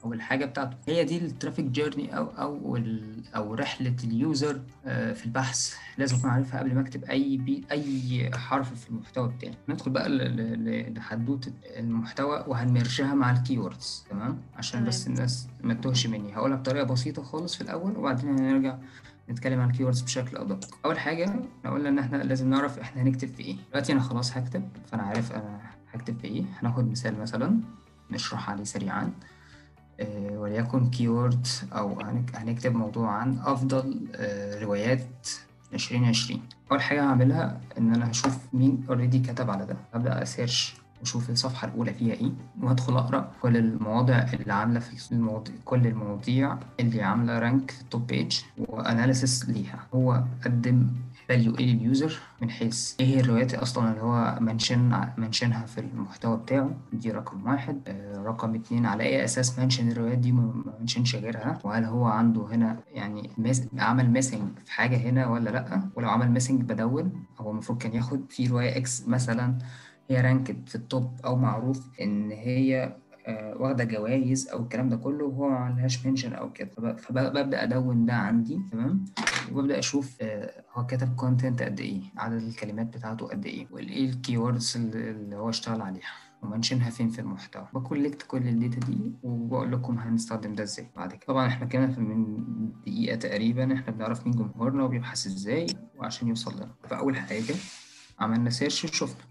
أو 0.06 0.14
الحاجة 0.14 0.46
بتاعته. 0.46 0.78
هي 0.88 1.04
دي 1.04 1.18
ال 1.18 1.24
traffic 1.24 1.65
journey 1.65 2.18
أو 2.18 2.26
أو 2.26 2.80
أو 3.36 3.54
رحلة 3.54 3.96
ال 4.04 4.15
user 4.15 4.62
آه، 4.86 5.14
في 5.14 5.26
البحث. 5.26 5.74
لازم 5.98 6.18
أكون 6.18 6.30
عارفها 6.30 6.60
قبل 6.60 6.76
ما 6.76 6.82
أكتب 6.82 7.04
أي 7.04 7.38
بي 7.38 7.64
أي 7.72 8.32
حرف 8.36 8.74
في 8.74 8.90
المحتوى 8.90 9.28
بتاعي. 9.28 9.54
ندخل 9.70 9.92
بقى 9.92 10.10
لحدوتة 10.96 11.52
المحتوى 11.66 12.44
وهن 12.48 12.70
merge 12.70 13.06
ها 13.06 13.13
مع 13.14 13.32
ال 13.32 13.40
keywords 13.40 14.06
تمام؟ 14.10 14.38
عشان 14.56 14.86
بس. 14.86 15.08
الناس 15.08 15.48
ما 15.64 15.74
تتوهش 15.74 16.08
مني. 16.08 16.36
هقولها 16.36 16.58
بطريقة 16.58 16.86
بسيطة 16.86 17.24
خالص 17.24 17.56
في 17.56 17.62
الأول 17.62 17.98
وبعدين 17.98 18.30
هنرجع 18.40 18.78
نتكلم 19.30 19.60
عن 19.60 19.70
ال 19.70 19.73
keywords 19.73 20.02
بشكل 20.02 20.38
أدق. 20.38 20.78
أول 20.86 21.00
حاجة 21.00 21.26
إحنا 21.26 21.72
قلنا 21.72 21.90
إن 21.90 22.00
إحنا 22.00 22.18
لازم 22.18 22.50
نعرف 22.50 22.80
إحنا 22.80 23.02
هنكتب 23.02 23.28
في 23.28 23.44
إيه. 23.44 23.56
دلوقتي 23.72 23.94
أنا 23.94 24.02
خلاص 24.02 24.38
هكتب 24.38 24.70
فأنا 24.86 25.04
عارف 25.04 25.32
أنا 25.32 25.60
هكتب 25.94 26.20
في 26.20 26.28
إيه. 26.28 26.44
هناخد 26.62 26.92
مثال 26.92 27.20
مثلا 27.20 27.60
نشرح 28.12 28.50
عليه 28.50 28.64
سريعا. 28.64 29.12
وليكن 30.38 30.90
keyword 30.89 31.48
أو 31.74 32.02
هنك- 32.02 32.36
هنكتب 32.36 32.76
موضوع 32.76 33.10
عن 33.12 33.40
أفضل 33.46 34.00
آه، 34.16 34.64
روايات 34.64 35.28
2020 35.74 36.42
أول 36.72 36.82
حاجة 36.82 37.04
هعملها 37.04 37.62
إن 37.78 37.94
أنا 37.96 38.12
هشوف 38.12 38.38
مين 38.54 38.84
already 38.89 39.20
كتب 39.20 39.50
على 39.50 39.66
ده. 39.66 39.78
هبدأ 39.94 40.22
أ 40.24 40.31
search 40.31 40.76
وأشوف 41.00 41.30
الصفحة 41.30 41.68
الأولى 41.68 41.94
فيها 41.94 42.14
إيه 42.14 42.32
وهدخل 42.62 42.98
أقرأ 42.98 43.32
كل 43.42 43.58
المواضع 43.58 44.26
اللي 44.34 44.54
عاملة 44.54 44.80
في 44.80 45.12
المواضيع 45.12 45.56
كل 45.66 45.88
المواضيع 45.88 46.58
اللي 46.80 47.02
عاملة 47.04 47.40
rank 47.39 47.74
ال 47.82 47.88
top 47.88 48.08
page 48.08 48.39
و 48.58 48.68
analysis 48.68 49.50
ليها. 49.50 49.80
هو 49.96 50.24
قدم 50.46 50.88
value 51.30 51.56
إيه 51.60 51.65
لل 51.74 51.89
user 51.89 52.20
من 52.42 52.50
حيث 52.50 52.96
إيه 53.00 53.06
هي 53.06 53.20
الروايات 53.20 53.54
أصلا 53.54 53.89
اللي 53.89 54.02
هو 54.02 54.38
mention 54.42 54.96
من 54.96 55.12
mention 55.18 55.60
ها 55.60 55.65
في 55.65 55.78
المحتوى 55.82 56.38
بتاعه؟ 56.38 56.72
دي 56.94 57.12
رقم 57.12 57.46
واحد. 57.48 57.82
آه، 57.88 58.24
رقم 58.24 58.56
اتنين 58.56 58.86
على 58.86 59.04
أي 59.04 59.24
أساس 59.24 59.60
mention 59.60 59.92
الروايات 59.92 60.18
دي 60.18 60.32
ما 60.32 60.63
mention 60.80 61.08
ش 61.08 61.15
غيرها؟ 61.15 61.60
وهل 61.63 61.84
هو 61.84 62.06
عنده 62.06 62.42
هنا 62.42 62.80
يعني. 62.92 63.30
عمل 63.78 64.10
missing 64.10 64.60
في 64.65 64.72
حاجة 64.72 64.98
هنا 64.98 65.28
ولا 65.28 65.50
لأ؟ 65.50 65.89
ولو 65.96 66.10
عمل 66.10 66.32
missing 66.32 66.62
بدون 66.62 67.26
هو 67.39 67.52
المفروض 67.52 67.78
كان 67.78 67.94
ياخد 67.94 68.32
في 68.32 68.48
رواية 68.48 68.78
X 68.78 69.08
مثلا 69.08 69.58
هي 70.10 70.22
ranked 70.22 70.70
في 70.70 70.76
ال 70.76 70.87
top 70.87 71.20
أو 71.26 71.36
معروف 71.36 71.88
إن 72.02 72.32
هي 72.32 72.96
واخدة 73.60 73.84
جوائز 73.84 74.50
أو 74.50 74.63
الكلام 74.63 74.89
ده 74.89 74.98
كله 74.98 75.26
وهو 75.26 75.50
ما 75.50 75.56
عملهاش 75.58 76.06
mention 76.06 76.34
أو 76.34 76.52
كده. 76.54 76.70
فب- 76.78 76.98
فببدا 76.98 77.63
أدون 77.63 78.06
ده 78.06 78.13
عندي 78.13 78.60
تمام؟ 78.72 79.06
وببدأ 79.52 79.80
أشوف 79.80 80.18
آه، 80.22 80.63
هو 80.74 80.86
كتب 80.86 81.15
content 81.15 81.62
قد 81.62 81.80
إيه 81.80 82.02
عدد 82.18 82.42
الكلمات 82.42 82.98
بتاعته 82.98 83.28
قد 83.28 83.46
إيه 83.46 83.68
وايه 83.72 84.10
ال 84.10 84.38
keywords 84.38 84.78
اللي 84.96 85.36
هو 85.36 85.50
اشتغل 85.50 85.82
عليها 85.82 86.12
و 86.42 86.47
mention 86.47 86.84
ها 86.84 86.89
فين 86.89 87.10
في 87.10 87.20
المحتوى. 87.22 87.68
ب 87.74 87.80
collect 87.80 88.22
كل 88.28 88.48
ال 88.48 88.54
data 88.54 88.80
دي 88.88 89.12
وبقول 89.24 89.72
لكم 89.72 89.98
هنستخدم 90.00 90.56
ده 90.56 90.63
إزاي 90.63 90.88
بعد 90.96 91.10
كده. 91.12 91.20
طبعا 91.28 91.48
إحنا 91.48 91.65
كده 91.65 91.88
في 91.88 92.00
من 92.00 92.46
دقيقة 92.82 93.15
تقريبا 93.15 93.74
إحنا 93.74 93.94
بنعرف 93.94 94.28
مين 94.28 94.36
جمهورنا 94.36 94.84
وبيبحث 94.84 95.26
إزاي 95.28 95.65
وعشان 95.98 96.28
يوصل 96.28 96.56
لنا. 96.56 96.70
فأول 96.89 97.15
حاجة 97.18 97.56
عملنا 98.20 98.50
search 98.50 98.84
وشفنا. 98.86 99.24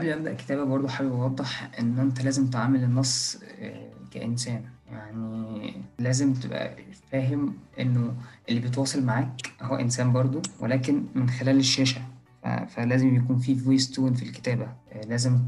قبل 0.00 0.08
ما 0.08 0.14
أبدأ 0.16 0.30
الكتابة 0.32 0.64
برضه 0.64 0.88
حابب 0.88 1.12
أوضح 1.12 1.70
إن 1.78 1.98
أنت 1.98 2.22
لازم 2.22 2.46
تعامل 2.50 2.84
النص 2.84 3.38
آه، 3.60 3.90
كإنسان. 4.10 4.64
يعني 4.92 5.72
لازم 5.98 6.34
تبقى 6.34 6.76
فاهم 7.12 7.54
إنه 7.80 8.14
اللي 8.48 8.60
بيتواصل 8.60 9.04
معاك 9.04 9.52
هو 9.62 9.76
إنسان 9.76 10.12
برضه 10.12 10.42
ولكن 10.60 11.04
من 11.14 11.28
خلال 11.30 11.56
الشاشة. 11.56 12.02
فلازم 12.68 13.16
يكون 13.16 13.38
في 13.38 13.54
فويس 13.54 13.90
تون 13.90 14.14
في 14.14 14.22
الكتابة. 14.22 14.68
آه، 14.92 15.00
لازم 15.06 15.38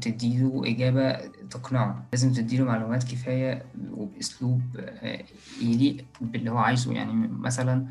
تديله 0.00 0.62
إجابة 0.64 1.12
تقنعه. 1.50 2.04
لازم 2.12 2.32
تديله 2.32 2.64
معلومات 2.64 3.04
كفاية 3.04 3.62
وبأسلوب 3.92 4.60
آه، 4.78 5.24
يليق 5.62 6.04
باللي 6.20 6.50
هو 6.50 6.58
عايزه. 6.58 6.92
يعني 6.92 7.12
مثلا 7.28 7.86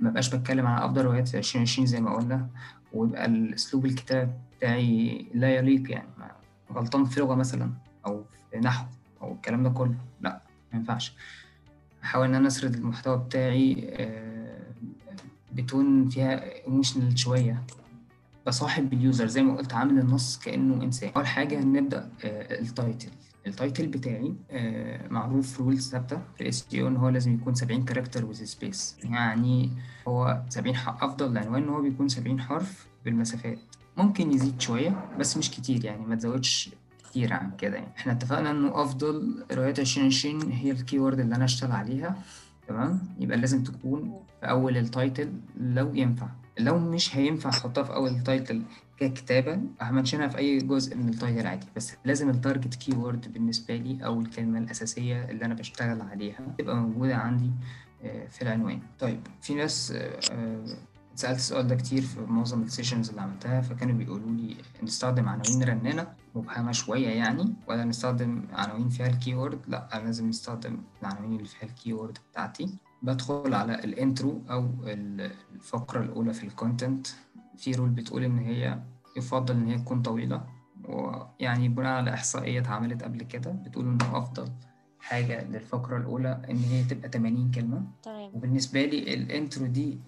ما 0.00 0.10
بقاش 0.10 0.34
بتكلم 0.34 0.66
على 0.66 0.84
أفضل 0.84 1.04
روايات 1.04 1.34
2020 1.34 1.86
زي 1.86 2.00
ما 2.00 2.14
قلنا 2.16 2.48
ويبقى 2.92 3.26
الأسلوب 3.26 3.86
الكتابه 3.86 4.32
بتاعي 4.58 5.26
لا 5.34 5.56
يليق 5.56 5.90
يعني 5.90 6.08
غلطان 6.72 7.04
في 7.04 7.20
لغة 7.20 7.34
مثلا 7.34 7.70
أو 8.06 8.24
في 8.50 8.58
نحو 8.58 8.86
أو 9.22 9.32
الكلام 9.32 9.62
ده 9.62 9.70
كله 9.70 9.94
لا 10.20 10.42
ما 10.72 10.78
ينفعش. 10.78 11.14
احاول 12.04 12.26
إن 12.26 12.34
أنا 12.34 12.46
أسرد 12.46 12.74
المحتوى 12.74 13.16
بتاعي 13.18 13.86
آه، 13.92 14.66
ب 15.52 15.63
tone 15.63 16.08
فيها 16.08 16.64
emotional 16.66 17.18
شوية 17.18 17.62
بصاحب 18.46 18.92
ال 18.92 18.99
user 18.99 19.26
زي 19.26 19.42
ما 19.42 19.56
قلت 19.56 19.74
عامل 19.74 19.98
النص 19.98 20.38
كأنه 20.38 20.84
إنسان. 20.84 21.10
أول 21.16 21.26
حاجة 21.26 21.58
هنبدا 21.62 22.10
آه، 22.24 22.60
ال 22.60 22.67
title. 22.67 23.10
ال 23.46 23.53
title 23.53 23.86
بتاعي 23.86 24.34
آه، 24.50 25.08
معروف 25.08 25.60
rules 25.60 25.90
ثابتة 25.90 26.22
في 26.36 26.40
ال 26.40 26.66
SEO 26.66 26.86
إن 26.86 26.96
هو 26.96 27.08
لازم 27.08 27.34
يكون 27.34 27.54
70 27.54 27.84
character 27.84 28.24
with 28.24 28.44
space 28.44 28.96
يعني 29.04 29.70
هو 30.08 30.42
70 30.48 30.76
ح- 30.76 31.02
أفضل 31.04 31.38
عنوان 31.38 31.62
إن 31.62 31.68
هو 31.68 31.80
بيكون 31.82 32.08
70 32.08 32.40
حرف 32.40 32.86
بالمسافات. 33.04 33.58
ممكن 33.96 34.32
يزيد 34.32 34.60
شوية 34.60 35.08
بس 35.18 35.36
مش 35.36 35.50
كتير 35.50 35.84
يعني 35.84 36.06
ما 36.06 36.14
تزودش 36.16 36.70
كتير 37.08 37.32
عن 37.32 37.50
كده 37.58 37.76
يعني. 37.76 37.92
إحنا 37.96 38.12
اتفقنا 38.12 38.50
انه 38.50 38.82
أفضل 38.82 39.44
روايات 39.52 39.78
2020 39.78 40.52
هي 40.52 40.70
ال 40.70 40.76
keyword 40.76 41.20
اللي 41.20 41.34
أنا 41.36 41.44
اشتغل 41.44 41.72
عليها 41.72 42.16
تمام؟ 42.68 43.00
يبقى 43.20 43.36
لازم 43.36 43.62
تكون 43.62 44.20
في 44.40 44.46
أول 44.50 44.76
ال 44.76 44.85
title 44.85 45.32
لو 45.60 45.94
ينفع. 45.94 46.28
لو 46.58 46.78
مش 46.78 47.16
هينفع 47.16 47.50
أحطها 47.50 47.84
في 47.84 47.94
أول 47.94 48.10
ال 48.10 48.19
title 48.19 48.62
ككتابة 48.96 49.60
ه 49.82 49.87
mention 49.87 50.23
ها 50.23 50.28
في 50.28 50.38
أي 50.38 50.58
جزء 50.58 50.96
من 50.96 51.08
ال 51.08 51.14
title 51.14 51.46
عادي 51.46 51.66
بس 51.76 51.92
لازم 52.04 52.30
ال 52.30 52.74
target 52.74 52.96
keyword 52.96 53.32
بالنسبة 53.32 53.76
لي 53.76 54.04
أو 54.04 54.20
الكلمة 54.20 54.58
الأساسية 54.58 55.24
اللي 55.30 55.44
أنا 55.44 55.54
بشتغل 55.54 56.00
عليها 56.02 56.54
تبقى 56.58 56.76
موجودة 56.76 57.16
عندي 57.16 57.50
آه، 58.04 58.26
في 58.26 58.42
العنوان. 58.42 58.80
طيب 59.00 59.20
في 59.42 59.54
ناس 59.54 59.94
آه، 61.16 61.18
آه، 61.18 61.32
سألت 61.32 61.38
السؤال 61.38 61.66
ده 61.66 61.74
كتير 61.74 62.02
في 62.02 62.20
معظم 62.20 62.62
ال 62.62 62.67
sessions 62.67 63.08
اللي 63.08 63.20
عملتها 63.20 63.60
فكانوا 63.60 63.94
بيقولوا 63.94 64.30
لي 64.30 64.56
نستخدم 64.82 65.28
عناوين 65.28 65.62
رنانة 65.62 66.06
مبهمة 66.34 66.72
شوية 66.72 67.08
يعني 67.08 67.54
ولا 67.68 67.84
نستخدم 67.84 68.42
عناوين 68.52 68.88
فيها 68.88 69.06
ال 69.06 69.34
keyword 69.34 69.60
لا 69.68 69.88
لازم 70.04 70.28
نستخدم 70.28 70.78
العناوين 71.02 71.32
اللي 71.36 71.48
فيها 71.48 71.68
ال 71.68 71.92
keyword 71.92 72.18
بتاعتي. 72.30 72.78
بدخل 73.02 73.54
على 73.54 73.74
ال 73.74 73.85
intro 73.85 74.42
أو 74.50 74.70
الفقرة 75.54 76.00
الأولى 76.02 76.32
في 76.32 76.44
ال 76.44 76.52
content 76.52 77.06
في 77.56 77.72
rule 77.72 77.88
بتقول 77.88 78.24
إن 78.24 78.38
هي 78.38 78.78
يفضل 79.16 79.54
إن 79.54 79.66
هي 79.66 79.78
تكون 79.78 80.02
طويلة 80.02 80.44
ويعني 80.84 81.68
بناء 81.68 81.92
على 81.92 82.14
إحصائية 82.14 82.60
اتعملت 82.60 83.02
قبل 83.02 83.22
كده 83.22 83.50
بتقول 83.50 83.84
إنه 83.86 84.18
أفضل 84.18 84.48
حاجة 85.00 85.44
للفقرة 85.44 85.96
الأولى 85.96 86.42
إن 86.50 86.56
هي 86.56 86.84
تبقى 86.84 87.08
80 87.08 87.50
كلمة. 87.50 87.82
تمام 88.36 88.44
وبالنسبة 88.44 88.84
لي 88.84 89.14
ال 89.14 89.23
intro 89.23 89.66
دي 89.66 89.98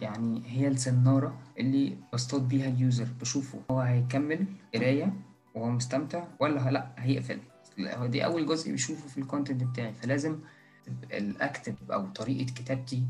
يعني 0.00 0.42
هي 0.46 0.68
السنارة 0.68 1.38
اللي 1.58 1.96
بصطاد 2.12 2.48
بيها 2.48 2.68
ال 2.68 2.75
user. 2.75 3.08
بشوفه 3.20 3.58
هو 3.70 3.80
هيكمل 3.80 4.46
قراية 4.74 5.12
وهو 5.54 5.70
مستمتع 5.70 6.24
ولا 6.40 6.70
لأ 6.70 6.86
هيقفل. 6.98 7.38
هو 7.80 8.06
دي 8.06 8.24
أول 8.24 8.46
جزء 8.46 8.72
بيشوفه 8.72 9.08
في 9.08 9.18
ال 9.18 9.24
content 9.24 9.62
بتاعي. 9.64 9.92
فلازم 9.92 10.38
تبقى 10.86 11.18
الأكتب 11.18 11.74
أو 11.90 12.06
طريقة 12.06 12.46
كتابتي 12.54 13.02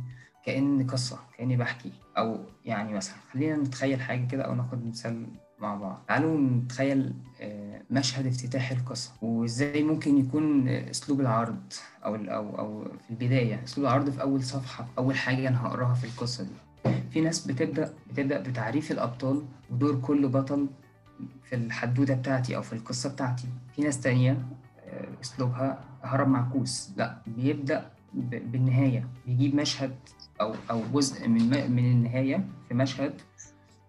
كأن 0.44 0.87
قصة 0.87 1.18
كأني 1.38 1.57
بحكي. 1.57 1.92
أو 2.18 2.44
يعني 2.64 2.92
مثلا 2.92 3.16
خلينا 3.33 3.57
نتخيل 3.57 4.00
حاجة 4.00 4.26
كده 4.26 4.42
أو 4.42 4.55
ناخد 4.55 4.87
مثال 4.87 5.26
مع 5.61 5.75
بعض. 5.75 6.03
تعالوا 6.09 6.40
نتخيل 6.40 7.12
آه، 7.40 7.83
مشهد 7.90 8.27
افتتاح 8.27 8.71
القصة. 8.71 9.12
وإزاي 9.23 9.83
ممكن 9.83 10.19
يكون 10.19 10.69
آه، 10.69 10.90
أسلوب 10.90 11.21
العرض 11.21 11.73
أو 12.05 12.14
ال- 12.14 12.29
أو 12.31 12.59
أو 12.59 12.85
في 12.85 13.11
البداية 13.11 13.64
أسلوب 13.64 13.87
العرض 13.87 14.11
في 14.11 14.21
أول 14.23 14.42
صفحة 14.42 14.87
أول 14.99 15.14
حاجة 15.16 15.49
أنا 15.49 15.66
هقراها 15.66 15.95
في 15.95 16.05
القصة 16.05 16.45
دي. 16.45 16.90
في 17.11 17.21
ناس 17.21 17.47
بتبدأ 17.47 17.95
بتبدأ 18.12 18.40
بتعريف 18.40 18.90
الأبطال 18.92 19.42
ودور 19.71 20.01
كل 20.01 20.29
بطل 20.29 20.66
في 21.45 21.55
الحدوتة 21.57 22.14
بتاعتي 22.14 22.57
أو 22.57 22.62
في 22.62 22.73
القصة 22.73 23.09
بتاعتي. 23.12 23.49
في 23.77 23.83
ناس 23.83 24.01
تانية 24.01 24.47
آه، 24.87 25.09
أسلوبها 25.23 25.85
هرب 26.03 26.29
معكوس. 26.29 26.90
لا 26.97 27.19
بيبدأ 27.27 27.90
ب- 28.14 28.53
بالنهاية. 28.53 29.09
بيجيب 29.27 29.55
مشهد 29.55 29.95
أو 30.40 30.55
أو 30.71 30.83
جزء 30.95 31.29
من 31.29 31.42
من 31.73 31.92
النهاية 31.92 32.45
في 32.69 32.75
مشهد 32.75 33.12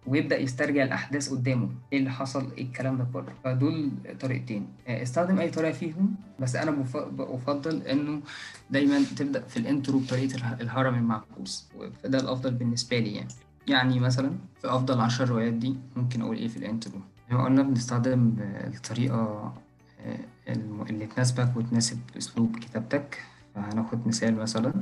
ويبدأ 0.07 0.37
يسترجع 0.39 0.83
الأحداث 0.83 1.29
قدامه. 1.29 1.69
إيه 1.93 1.99
اللي 1.99 2.09
حصل؟ 2.11 2.51
إيه 2.57 2.63
الكلام 2.63 2.97
ده 2.97 3.07
كله؟ 3.13 3.33
فدول 3.43 3.91
طريقتين. 4.19 4.67
آه، 4.87 5.03
استخدم 5.03 5.39
أي 5.39 5.49
طريقة 5.49 5.71
فيهم 5.73 6.15
بس 6.39 6.55
بف- 6.57 6.97
بفضل 6.97 7.81
إنه 7.81 8.21
دايما 8.69 9.03
تبدأ 9.17 9.41
في 9.41 9.57
ال 9.57 9.64
intro 9.64 9.99
بطريقة 9.99 10.35
اله- 10.35 10.61
الهرم 10.61 10.95
المعكوس. 10.95 11.67
فده 12.03 12.19
الأفضل 12.19 12.51
بالنسبة 12.53 12.99
لي 12.99 13.15
يعني. 13.15 13.27
يعني 13.67 13.99
مثلا 13.99 14.31
في 14.61 14.67
أفضل 14.67 14.99
عشر 15.01 15.29
روايات 15.29 15.53
دي 15.53 15.75
ممكن 15.95 16.21
أقول 16.21 16.37
إيه 16.37 16.47
في 16.47 16.57
ال 16.57 16.63
intro؟ 16.63 16.99
زي 17.31 17.37
ما 17.37 17.43
قلنا 17.45 17.63
بنستخدم 17.63 18.35
الطريقة 18.39 19.53
آه، 20.05 20.19
اللي 20.89 21.05
تناسبك 21.05 21.57
وتناسب 21.57 21.99
أسلوب 22.17 22.55
كتابتك 22.59 23.23
فهناخد 23.55 24.07
مثال 24.07 24.35
مثلا. 24.35 24.73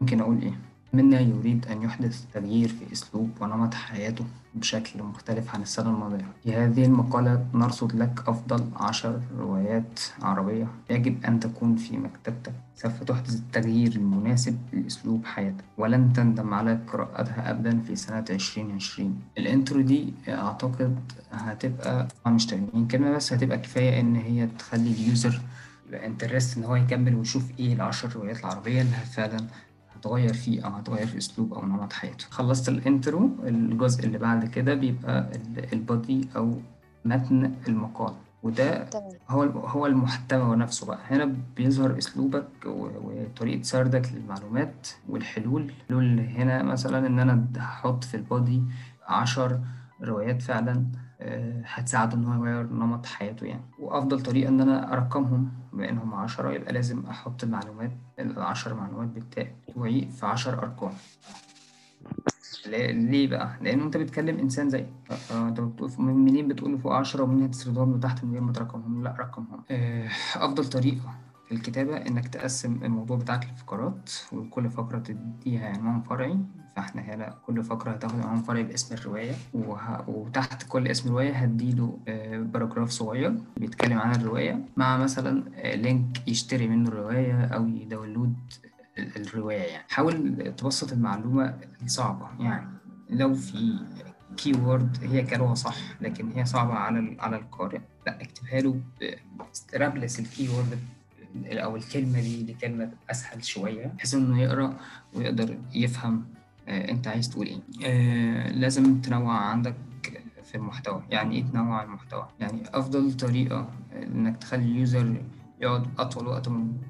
ممكن 0.00 0.20
أقول 0.20 0.42
إيه؟ 0.42 0.58
منا 0.92 1.20
يريد 1.20 1.66
أن 1.66 1.82
يحدث 1.82 2.24
تغيير 2.34 2.68
في 2.68 2.92
أسلوب 2.92 3.30
ونمط 3.40 3.74
حياته 3.74 4.24
بشكل 4.54 5.02
مختلف 5.02 5.54
عن 5.54 5.62
السنة 5.62 5.90
الماضية. 5.90 6.24
في 6.44 6.54
هذه 6.54 6.84
المقالة 6.84 7.46
نرصد 7.54 7.94
لك 7.96 8.22
أفضل 8.28 8.64
عشر 8.76 9.20
روايات 9.38 10.00
عربية 10.22 10.66
يجب 10.90 11.24
أن 11.24 11.40
تكون 11.40 11.76
في 11.76 11.96
مكتبتك. 11.96 12.52
سوف 12.76 13.02
تحدث 13.02 13.34
التغيير 13.34 13.92
المناسب 13.92 14.58
لأسلوب 14.72 15.24
حياتك. 15.24 15.64
ولن 15.78 16.12
تندم 16.12 16.54
على 16.54 16.78
قراءتها 16.92 17.50
أبدا 17.50 17.80
في 17.80 17.96
سنة 17.96 18.24
2020 18.30 19.20
ال 19.38 19.45
intro 19.45 19.80
دي 19.80 20.12
أعتقد 20.28 20.98
هتبقى 21.32 22.08
مش 22.26 22.46
80 22.46 22.88
كلمة 22.88 23.10
بس 23.10 23.32
هتبقى 23.32 23.58
كفاية 23.58 24.00
إن 24.00 24.16
هي 24.16 24.48
تخلي 24.58 24.90
ال 24.90 25.00
user 25.00 25.40
يبقى 25.88 26.06
interested 26.06 26.56
إن 26.58 26.64
هو 26.64 26.76
يكمل 26.76 27.14
ويشوف 27.14 27.42
إيه 27.58 27.72
العشر 27.74 28.16
روايات 28.16 28.40
العربية 28.40 28.80
اللي 28.82 28.96
فعلا 29.12 29.36
هتغير 29.98 30.32
فيه 30.32 30.66
أو 30.66 30.70
هتغير 30.70 31.06
في 31.06 31.18
أسلوب 31.18 31.54
أو 31.54 31.66
نمط 31.66 31.92
حياته. 31.92 32.26
خلصت 32.30 32.68
ال 32.68 32.78
intro 32.78 33.30
الجزء 33.44 34.06
اللي 34.06 34.18
بعد 34.18 34.46
كده 34.46 34.74
بيبقى 34.74 35.18
ال- 35.18 35.72
ال 35.72 35.83
body 35.83 36.28
أو 36.36 36.54
متن 37.04 37.52
المقال. 37.68 38.14
وده 38.42 38.88
هو 39.28 39.42
هو 39.42 39.86
المحتوى 39.86 40.56
نفسه 40.56 40.86
بقى. 40.86 40.98
هنا 41.10 41.34
بيظهر 41.56 41.98
أسلوبك 41.98 42.48
وطريقة 42.66 43.62
سردك 43.62 44.12
للمعلومات 44.14 44.88
والحلول. 45.08 45.62
الحلول 45.62 46.20
هنا 46.20 46.62
مثلا 46.62 47.06
إن 47.06 47.18
أنا 47.18 47.46
هحط 47.56 48.04
في 48.04 48.16
ال 48.16 48.25
body 48.25 48.62
عشر 49.08 49.60
روايات 50.02 50.42
فعلا 50.42 50.86
آه، 51.20 51.62
هتساعده 51.66 52.16
إن 52.16 52.24
هو 52.24 52.44
يغير 52.46 52.72
نمط 52.72 53.06
حياته 53.06 53.44
يعني. 53.46 53.62
وأفضل 53.78 54.20
طريقة 54.22 54.48
إن 54.48 54.60
أنا 54.60 54.92
أرقمهم. 54.92 55.48
بما 55.78 55.88
إنهم 55.90 56.14
عشرة 56.14 56.52
يبقى 56.52 56.72
لازم 56.72 57.06
أحط 57.06 57.44
المعلومات 57.44 57.90
العشر 58.18 58.74
معلومات 58.74 59.08
بتاعي 59.08 59.52
بتوعي 59.68 60.08
في 60.10 60.26
عشر 60.26 60.58
أرقام 60.62 60.92
ليه 62.92 63.28
بقى؟ 63.28 63.56
لأن 63.60 63.80
أنت 63.80 63.96
بتكلم 63.96 64.38
إنسان 64.38 64.70
زيك، 64.70 64.88
ف- 65.04 65.12
فأنت 65.12 65.60
بتقول 65.60 65.90
من- 65.98 66.14
منين 66.24 66.48
بتقول 66.48 66.78
فوق 66.78 66.92
10 66.92 67.22
ومنين 67.22 67.44
هتسردهم 67.44 67.96
لتحت 67.96 68.24
من 68.24 68.32
غير 68.32 68.40
ما 68.40 68.52
ترقمهم؟ 68.52 69.04
لا 69.04 69.16
رقمهم. 69.18 69.62
آه، 69.70 70.08
أفضل 70.36 70.64
طريقة 70.68 71.14
الكتابة 71.52 71.96
إنك 71.96 72.28
تقسم 72.28 72.84
الموضوع 72.84 73.16
بتاعك 73.16 73.44
لفقرات 73.44 74.10
وكل 74.32 74.70
فقرة 74.70 74.98
تديها 74.98 75.68
عنوان 75.68 76.00
فرعي، 76.02 76.38
فإحنا 76.76 77.02
هنا 77.02 77.34
كل 77.46 77.64
فقرة 77.64 77.90
هتاخد 77.90 78.20
عنوان 78.20 78.42
فرعي 78.42 78.62
باسم 78.62 78.94
الرواية. 78.94 79.32
وتحت 80.08 80.62
كل 80.68 80.88
اسم 80.88 81.10
رواية 81.10 81.32
هديله 81.32 81.98
آه، 82.08 82.38
paragraph 82.38 82.90
صغير 82.90 83.34
بيتكلم 83.56 83.98
عن 83.98 84.14
الرواية 84.14 84.64
مع 84.76 84.96
مثلا 84.98 85.44
آه، 85.56 85.74
link 85.74 86.28
يشتري 86.28 86.68
منه 86.68 86.88
الرواية 86.88 87.44
أو 87.44 87.66
ي 87.68 87.75
download 87.75 88.34
ال- 88.98 89.16
الرواية 89.16 89.62
يعني 89.62 89.84
حاول 89.88 90.36
تبسط 90.56 90.92
المعلومة 90.92 91.58
الصعبة 91.84 92.28
يعني 92.40 92.68
لو 93.10 93.34
في 93.34 93.78
keyword 94.36 94.96
هي 95.02 95.22
كلمة 95.22 95.54
صح 95.54 95.76
لكن 96.00 96.30
هي 96.32 96.44
صعبة 96.44 96.72
على 96.74 97.16
على 97.20 97.36
القارئ 97.36 97.80
لا 98.06 98.22
اكتبها 98.22 98.60
له 98.60 98.80
replace 99.74 100.20
ال 100.20 100.27
keyword 100.27 100.78
أو 101.46 101.76
الكلمة 101.76 102.20
دي 102.20 102.52
لكلمة 102.52 102.90
أسهل 103.10 103.44
شوية 103.44 103.86
بحيث 103.86 104.14
إنه 104.14 104.42
يقرأ 104.42 104.76
ويقدر 105.14 105.58
يفهم 105.74 106.24
آه، 106.68 106.90
أنت 106.90 107.08
عايز 107.08 107.28
تقول 107.28 107.46
إيه. 107.46 107.60
آه، 107.84 108.52
لازم 108.52 109.00
تنوع 109.00 109.36
عندك 109.36 109.74
في 110.44 110.54
المحتوى 110.54 111.02
يعني 111.10 111.36
إيه 111.36 111.44
تنوع 111.44 111.82
المحتوى؟ 111.82 112.28
يعني 112.40 112.62
أفضل 112.74 113.12
طريقة 113.12 113.70
إنك 114.02 114.36
تخلي 114.36 114.62
ال 114.62 114.74
user 114.74 115.22
يقعد 115.60 115.86
أطول 115.98 116.26
وقت 116.26 116.48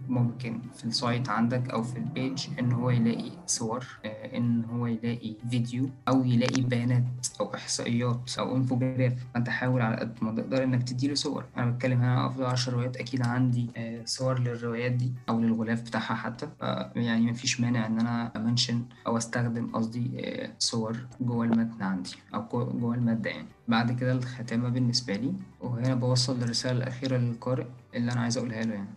ممكن 0.09 0.61
في 0.77 0.85
ال 0.85 0.93
site 0.93 1.29
عندك 1.29 1.71
أو 1.71 1.83
في 1.83 1.99
ال 1.99 2.08
page 2.08 2.47
إن 2.59 2.73
هو 2.73 2.91
يلاقي 2.91 3.31
صور 3.47 3.87
آه، 4.05 4.37
إن 4.37 4.65
هو 4.65 4.87
يلاقي 4.87 5.35
فيديو 5.51 5.91
أو 6.09 6.25
يلاقي 6.25 6.63
بيانات 6.63 7.05
أو 7.41 7.55
إحصائيات 7.55 8.31
أو 8.39 8.57
انفوجراف 8.57 9.13
فأنت 9.35 9.49
حاول 9.49 9.81
على 9.83 9.97
قد 9.97 10.15
ما 10.23 10.33
تقدر 10.33 10.65
إنك 10.65 10.83
تديله 10.83 11.15
صور. 11.15 11.45
أنا 11.57 11.71
بتكلم 11.71 11.99
هنا 11.99 12.27
أفضل 12.27 12.45
عشر 12.45 12.73
روايات 12.73 12.97
أكيد 12.97 13.23
عندي 13.27 13.71
آه، 13.77 14.03
صور 14.05 14.39
للروايات 14.41 14.93
دي 14.93 15.13
أو 15.29 15.41
للغلاف 15.41 15.83
بتاعها 15.83 16.15
حتى. 16.15 16.49
يعني 16.97 17.31
مفيش 17.31 17.61
مانع 17.61 17.87
إن 17.87 18.01
أنا 18.01 18.33
أ 18.37 18.42
mention 18.42 18.83
أو 19.07 19.17
أستخدم 19.17 19.67
قصدي 19.73 20.11
آه، 20.21 20.51
صور 20.59 20.97
جوه 21.21 21.45
المتن 21.45 21.83
عندي 21.83 22.11
أو 22.35 22.45
جو- 22.53 22.79
جوه 22.79 22.95
المادة 22.95 23.31
يعني. 23.31 23.49
بعد 23.69 23.93
كده 24.01 24.13
الختامة 24.13 24.69
بالنسبة 24.69 25.15
لي 25.17 25.33
وهنا 25.61 25.95
بوصل 25.95 26.43
الرسالة 26.43 26.79
الأخيرة 26.79 27.17
للقارئ. 27.17 27.67
اللي 27.95 28.13
أنا 28.13 28.21
عايز 28.21 28.37
أقولها 28.39 28.63
له 28.63 28.75
يعني. 28.75 28.89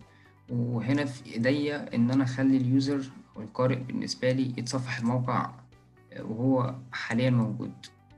وهنا 0.50 1.04
في 1.04 1.34
إيديا 1.34 1.94
إن 1.94 2.10
أنا 2.10 2.24
أخلي 2.24 2.56
ال 2.56 2.67
user 2.67 3.10
أو 3.36 3.42
القارئ 3.42 3.76
بالنسبة 3.76 4.32
لي 4.32 4.52
يتصفح 4.58 4.98
الموقع 4.98 5.50
وهو 6.20 6.74
حاليا 6.92 7.30
موجود. 7.30 7.72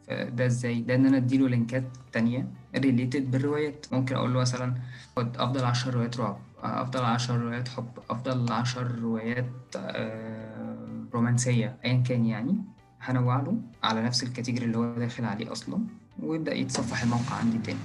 فده 0.09 0.47
إزاي؟ 0.47 0.81
ده 0.81 0.95
إن 0.95 1.07
أنا 1.07 1.17
أديله 1.17 1.49
link 1.49 1.78
ات 1.78 1.85
تانية 2.13 2.49
related 2.77 3.31
بالروايات. 3.31 3.87
ممكن 3.93 4.17
أقول 4.17 4.35
له 4.35 4.41
مثلا 4.41 4.75
خد 5.17 5.37
أفضل 5.37 5.65
عشر 5.65 5.95
روايات 5.95 6.17
رعب 6.17 6.39
أفضل 6.63 7.05
عشر 7.05 7.41
روايات 7.41 7.69
حب 7.69 7.89
أفضل 8.11 8.53
عشر 8.53 8.99
روايات 8.99 9.47
آه، 9.77 11.05
رومانسية 11.15 11.77
ايا 11.85 12.03
كان 12.03 12.27
يعني. 12.27 12.57
هنوع 13.01 13.41
له 13.41 13.57
على 13.83 14.03
نفس 14.03 14.23
ال 14.23 14.28
category 14.28 14.65
اللي 14.67 14.79
هو 14.79 14.95
داخل 14.99 15.25
عليه 15.25 15.53
أصلا 15.53 15.79
ويبدأ 16.23 16.55
يتصفح 16.55 17.03
الموقع 17.03 17.35
عندي 17.35 17.59
تاني. 17.59 17.79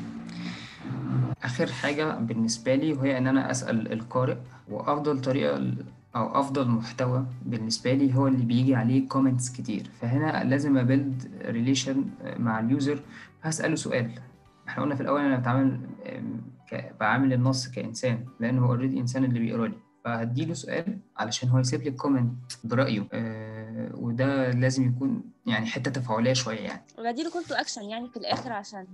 آخر 1.44 1.68
حاجة 1.68 2.16
بالنسبة 2.16 2.76
لي 2.76 2.94
وهي 2.94 3.18
إن 3.18 3.28
أنا 3.28 3.52
أسأل 3.52 3.94
القارئ 3.94 4.38
وأفضل 4.70 5.22
طريقة 5.22 5.74
أو 6.16 6.40
أفضل 6.40 6.68
محتوى 6.68 7.26
بالنسبة 7.46 7.94
لي 7.94 8.16
هو 8.16 8.28
اللي 8.28 8.46
بيجي 8.46 8.76
عليه 8.76 9.08
comments 9.08 9.50
كتير. 9.50 9.90
فهنا 10.02 10.44
لازم 10.44 10.78
أ 10.78 10.87
build 10.87 11.32
relation 11.46 12.06
مع 12.38 12.60
ال 12.60 12.68
user 12.68 13.00
هسأله 13.44 13.76
سؤال. 13.76 14.12
إحنا 14.68 14.84
قلنا 14.84 14.96
في 14.96 15.02
الأول 15.02 15.22
أنا 15.22 15.38
بتعامل 15.38 15.80
بعامل 17.00 17.34
النص 17.34 17.68
كإنسان 17.68 18.26
لأن 18.40 18.58
هو 18.60 18.66
already 18.66 19.00
إنسان 19.00 19.24
اللي 19.24 19.40
بيقرأ 19.40 19.68
لي. 19.68 19.89
فهديله 20.06 20.54
سؤال 20.54 20.98
علشان 21.18 21.50
هو 21.50 21.60
يسيب 21.60 21.82
لي 21.82 21.92
comment 21.92 22.34
برأيه. 22.64 23.08
آه، 23.14 23.92
وده 23.94 24.52
لازم 24.52 24.88
يكون 24.88 25.24
يعني 25.46 25.66
حتة 25.66 25.92
تفاعلية 25.92 26.34
شوية 26.34 26.60
يعني. 26.60 26.82
وبديله 27.00 27.32
call 27.32 27.44
to 27.44 27.54
action 27.56 27.84
يعني 27.84 28.08
في 28.08 28.18
الآخر 28.18 28.52
عشان 28.52 28.86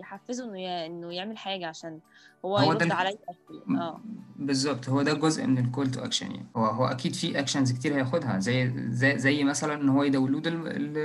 يحفزه 0.00 0.44
إنه 0.44 0.86
إنه 0.86 1.12
يعمل 1.12 1.38
حاجة 1.38 1.66
عشان 1.66 1.98
هو 2.44 2.56
هو 2.56 2.72
يرد 2.72 2.92
عليا. 2.92 3.18
آه. 3.70 4.00
بالظبط. 4.36 4.88
هو 4.88 5.02
ده 5.02 5.12
جزء 5.12 5.46
من 5.46 5.58
ال 5.58 5.64
call 5.64 5.90
to 5.90 6.00
action 6.00 6.26
يعني. 6.26 6.46
هو 6.56 6.64
هو 6.64 6.84
أكيد 6.84 7.14
في 7.14 7.38
actions 7.38 7.72
كتير 7.72 7.94
هياخدها 7.94 8.38
زي 8.38 8.72
زي, 8.90 9.18
زي 9.18 9.44
مثلا 9.44 9.74
إن 9.74 9.88
هو 9.88 10.02
ي 10.02 10.07
download 10.07 10.46
ال 10.46 10.54
ال 10.54 10.98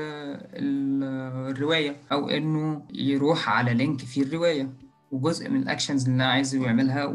ال 0.54 1.04
الرواية 1.52 1.96
أو 2.12 2.30
إنه 2.30 2.86
يروح 2.94 3.50
على 3.50 3.74
link 3.74 4.00
فيه 4.02 4.22
الرواية. 4.22 4.70
وجزء 5.12 5.50
من 5.50 5.62
ال 5.62 5.67
actions 5.67 6.04
اللي 6.06 6.16
أنا 6.16 6.32
عايزه 6.32 6.64
يعملها 6.66 7.06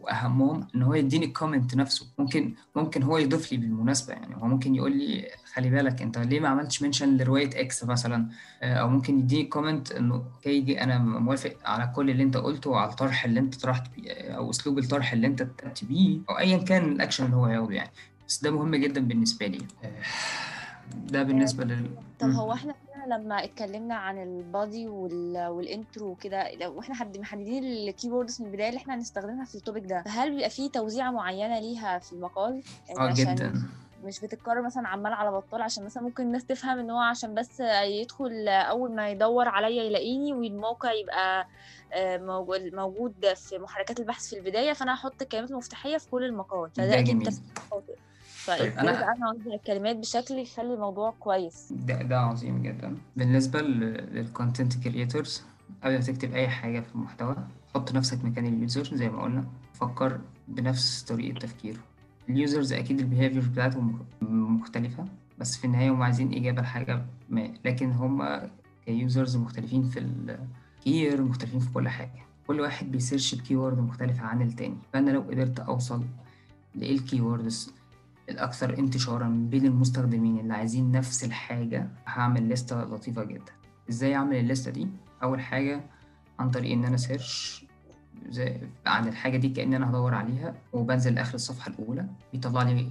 وأهمهم 0.00 0.66
إن 0.74 0.82
هو 0.82 0.94
يديني 0.94 1.24
ال 1.26 1.32
comment 1.32 1.74
نفسه. 1.76 2.06
ممكن 2.18 2.54
ممكن 2.76 3.02
هو 3.02 3.18
يضيف 3.18 3.52
لي 3.52 3.58
بالمناسبة 3.58 4.12
يعني. 4.12 4.36
هو 4.36 4.46
ممكن 4.46 4.74
يقول 4.74 4.96
لي 4.96 5.28
خلي 5.54 5.70
بالك 5.70 6.02
أنت 6.02 6.18
ليه 6.18 6.40
ما 6.40 6.48
عملتش 6.48 6.82
mention 6.82 7.16
لرواية 7.16 7.50
X 7.60 7.84
مثلا؟ 7.84 8.28
أو 8.62 8.88
ممكن 8.88 9.18
يديني 9.18 9.44
comment 9.44 9.92
إنه 9.92 10.14
okay 10.14 10.60
دي 10.60 10.82
أنا 10.82 10.98
موافق 10.98 11.56
على 11.64 11.92
كل 11.96 12.10
اللي 12.10 12.22
أنت 12.22 12.36
قلته 12.36 12.70
وعلى 12.70 12.90
الطرح 12.90 13.24
اللي 13.24 13.40
أنت 13.40 13.54
طرحت 13.54 13.94
بيه 13.96 14.12
أو 14.12 14.50
أسلوب 14.50 14.78
الطرح 14.78 15.12
اللي 15.12 15.26
أنت 15.26 15.40
اتت 15.40 15.84
بيه 15.84 16.18
أو 16.30 16.38
ايا 16.38 16.58
كان 16.58 16.92
الاكشن 16.92 17.24
اللي 17.24 17.36
هو 17.36 17.44
هياخده 17.44 17.74
يعني. 17.74 17.90
بس 18.28 18.42
ده 18.42 18.50
مهم 18.50 18.74
جدا 18.74 19.00
بالنسبة 19.00 19.46
لي. 19.46 19.58
ده 20.94 21.22
بالنسبة 21.22 21.64
لل 21.64 21.86
طب 22.20 22.30
هو 22.30 22.52
إحنا 22.52 22.74
لما 23.06 23.44
اتكلمنا 23.44 23.94
عن 23.94 24.22
ال 24.22 24.35
body 24.35 24.88
وال... 24.88 25.46
وال 25.46 25.63
intro 25.63 26.06
وكده 26.10 26.54
لو 26.54 26.80
إحنا 26.80 26.94
حد 26.94 27.18
محددين 27.18 27.64
ال 27.64 28.10
keywords 28.10 28.40
من 28.42 28.46
البداية 28.48 28.68
اللي 28.68 28.78
إحنا 28.80 28.94
هنستخدمها 28.94 29.44
في 29.44 29.54
ال 29.54 29.59
topic 29.59 29.84
ده 29.86 30.02
فهل 30.02 30.30
بيبقى 30.30 30.50
فيه 30.50 30.70
توزيعه 30.70 31.10
معينة 31.10 31.58
ليها 31.60 31.98
في 31.98 32.12
المقال؟ 32.12 32.62
يعني 32.88 33.10
آه 33.10 33.14
جدا. 33.14 33.52
مش 34.04 34.20
بتتكرر 34.20 34.62
مثلا 34.62 34.88
عمال 34.88 35.12
على 35.12 35.30
بطال 35.30 35.62
عشان 35.62 35.84
مثلا 35.84 36.02
ممكن 36.02 36.22
الناس 36.22 36.44
تفهم 36.46 36.78
إن 36.78 36.90
هو 36.90 36.98
عشان 36.98 37.34
بس 37.34 37.60
يدخل 38.00 38.48
أول 38.48 38.94
ما 38.94 39.10
يدور 39.10 39.48
عليا 39.48 39.82
يلاقيني 39.82 40.32
والموقع 40.32 40.92
يبقى 40.92 41.46
موجود 42.72 43.34
في 43.34 43.58
محركات 43.58 44.00
البحث 44.00 44.28
في 44.28 44.38
البداية 44.38 44.72
فأنا 44.72 44.94
هحط 44.94 45.22
الكلمات 45.22 45.50
المفتاحية 45.50 45.96
في 45.98 46.10
كل 46.10 46.24
المقال. 46.24 46.70
فده 46.70 46.98
أكيد 46.98 47.28
طيب 48.46 48.72
أنا 48.78 49.12
أنا 49.12 49.26
اوزع 49.30 49.54
الكلمات 49.54 49.96
بشكل 49.96 50.34
يخلي 50.34 50.74
الموضوع 50.74 51.10
كويس. 51.20 51.72
ده 51.72 52.02
ده 52.02 52.20
عظيم 52.20 52.62
جدا. 52.62 52.96
بالنسبة 53.16 53.60
لل 53.60 53.86
content 53.86 54.76
creators 54.84 55.42
قبل 55.84 55.94
ما 55.94 56.00
تكتب 56.00 56.34
أي 56.34 56.48
حاجة 56.48 56.80
في 56.80 56.94
المحتوى 56.94 57.36
حط 57.74 57.92
نفسك 57.92 58.24
مكان 58.24 58.46
ال 58.46 58.54
user 58.54 58.84
زي 58.96 59.08
ما 59.08 59.22
قلنا. 59.22 59.44
فكر 59.72 60.20
بنفس 60.48 61.02
طريقة 61.02 61.38
تفكيره. 61.38 61.78
ال 62.28 62.35
users 62.35 62.72
أكيد 62.72 62.98
ال 63.00 63.05
behavior 63.05 63.48
بتاعتهم 63.48 63.98
مختلفة 64.22 65.04
بس 65.38 65.56
في 65.56 65.64
النهاية 65.64 65.90
هم 65.90 66.02
عايزين 66.02 66.34
إجابة 66.34 66.62
لحاجة 66.62 67.02
ما. 67.28 67.54
لكن 67.64 67.92
هم 67.92 68.40
ك 68.86 68.94
users 68.94 69.36
مختلفين 69.36 69.82
في 69.82 69.98
الكير 69.98 71.22
مختلفين 71.22 71.60
في 71.60 71.72
كل 71.72 71.88
حاجة. 71.88 72.26
كل 72.46 72.60
واحد 72.60 72.92
بي 72.92 73.03
search 73.03 73.34
ب 73.34 73.39
keyword 73.39 73.78
مختلفة 73.78 74.22
عن 74.22 74.42
التاني. 74.42 74.76
فأنا 74.92 75.10
لو 75.10 75.20
قدرت 75.20 75.60
أوصل 75.60 76.04
لإيه 76.74 76.94
ال 76.94 77.03
keywords 77.03 77.72
الأكثر 78.28 78.78
انتشارا 78.78 79.28
بين 79.50 79.66
المستخدمين 79.66 80.38
اللي 80.38 80.54
عايزين 80.54 80.90
نفس 80.92 81.24
الحاجة 81.24 81.88
هعمل 82.06 82.48
لستة 82.48 82.84
لطيفة 82.84 83.24
جدا. 83.24 83.52
إزاي 83.90 84.14
أعمل 84.14 84.36
الليستة 84.36 84.70
دي؟ 84.70 84.88
أول 85.22 85.40
حاجة 85.40 85.80
عن 86.38 86.50
طريق 86.50 86.72
إن 86.72 86.84
أنا 86.84 86.96
search 86.96 87.64
زي 88.28 88.60
عن 88.86 89.08
الحاجة 89.08 89.36
دي 89.36 89.48
كأن 89.48 89.74
أنا 89.74 89.90
هدور 89.90 90.14
عليها 90.14 90.54
وبنزل 90.72 91.14
لآخر 91.14 91.34
الصفحة 91.34 91.70
الأولى. 91.70 92.06
بيطلع 92.32 92.62
لي 92.62 92.90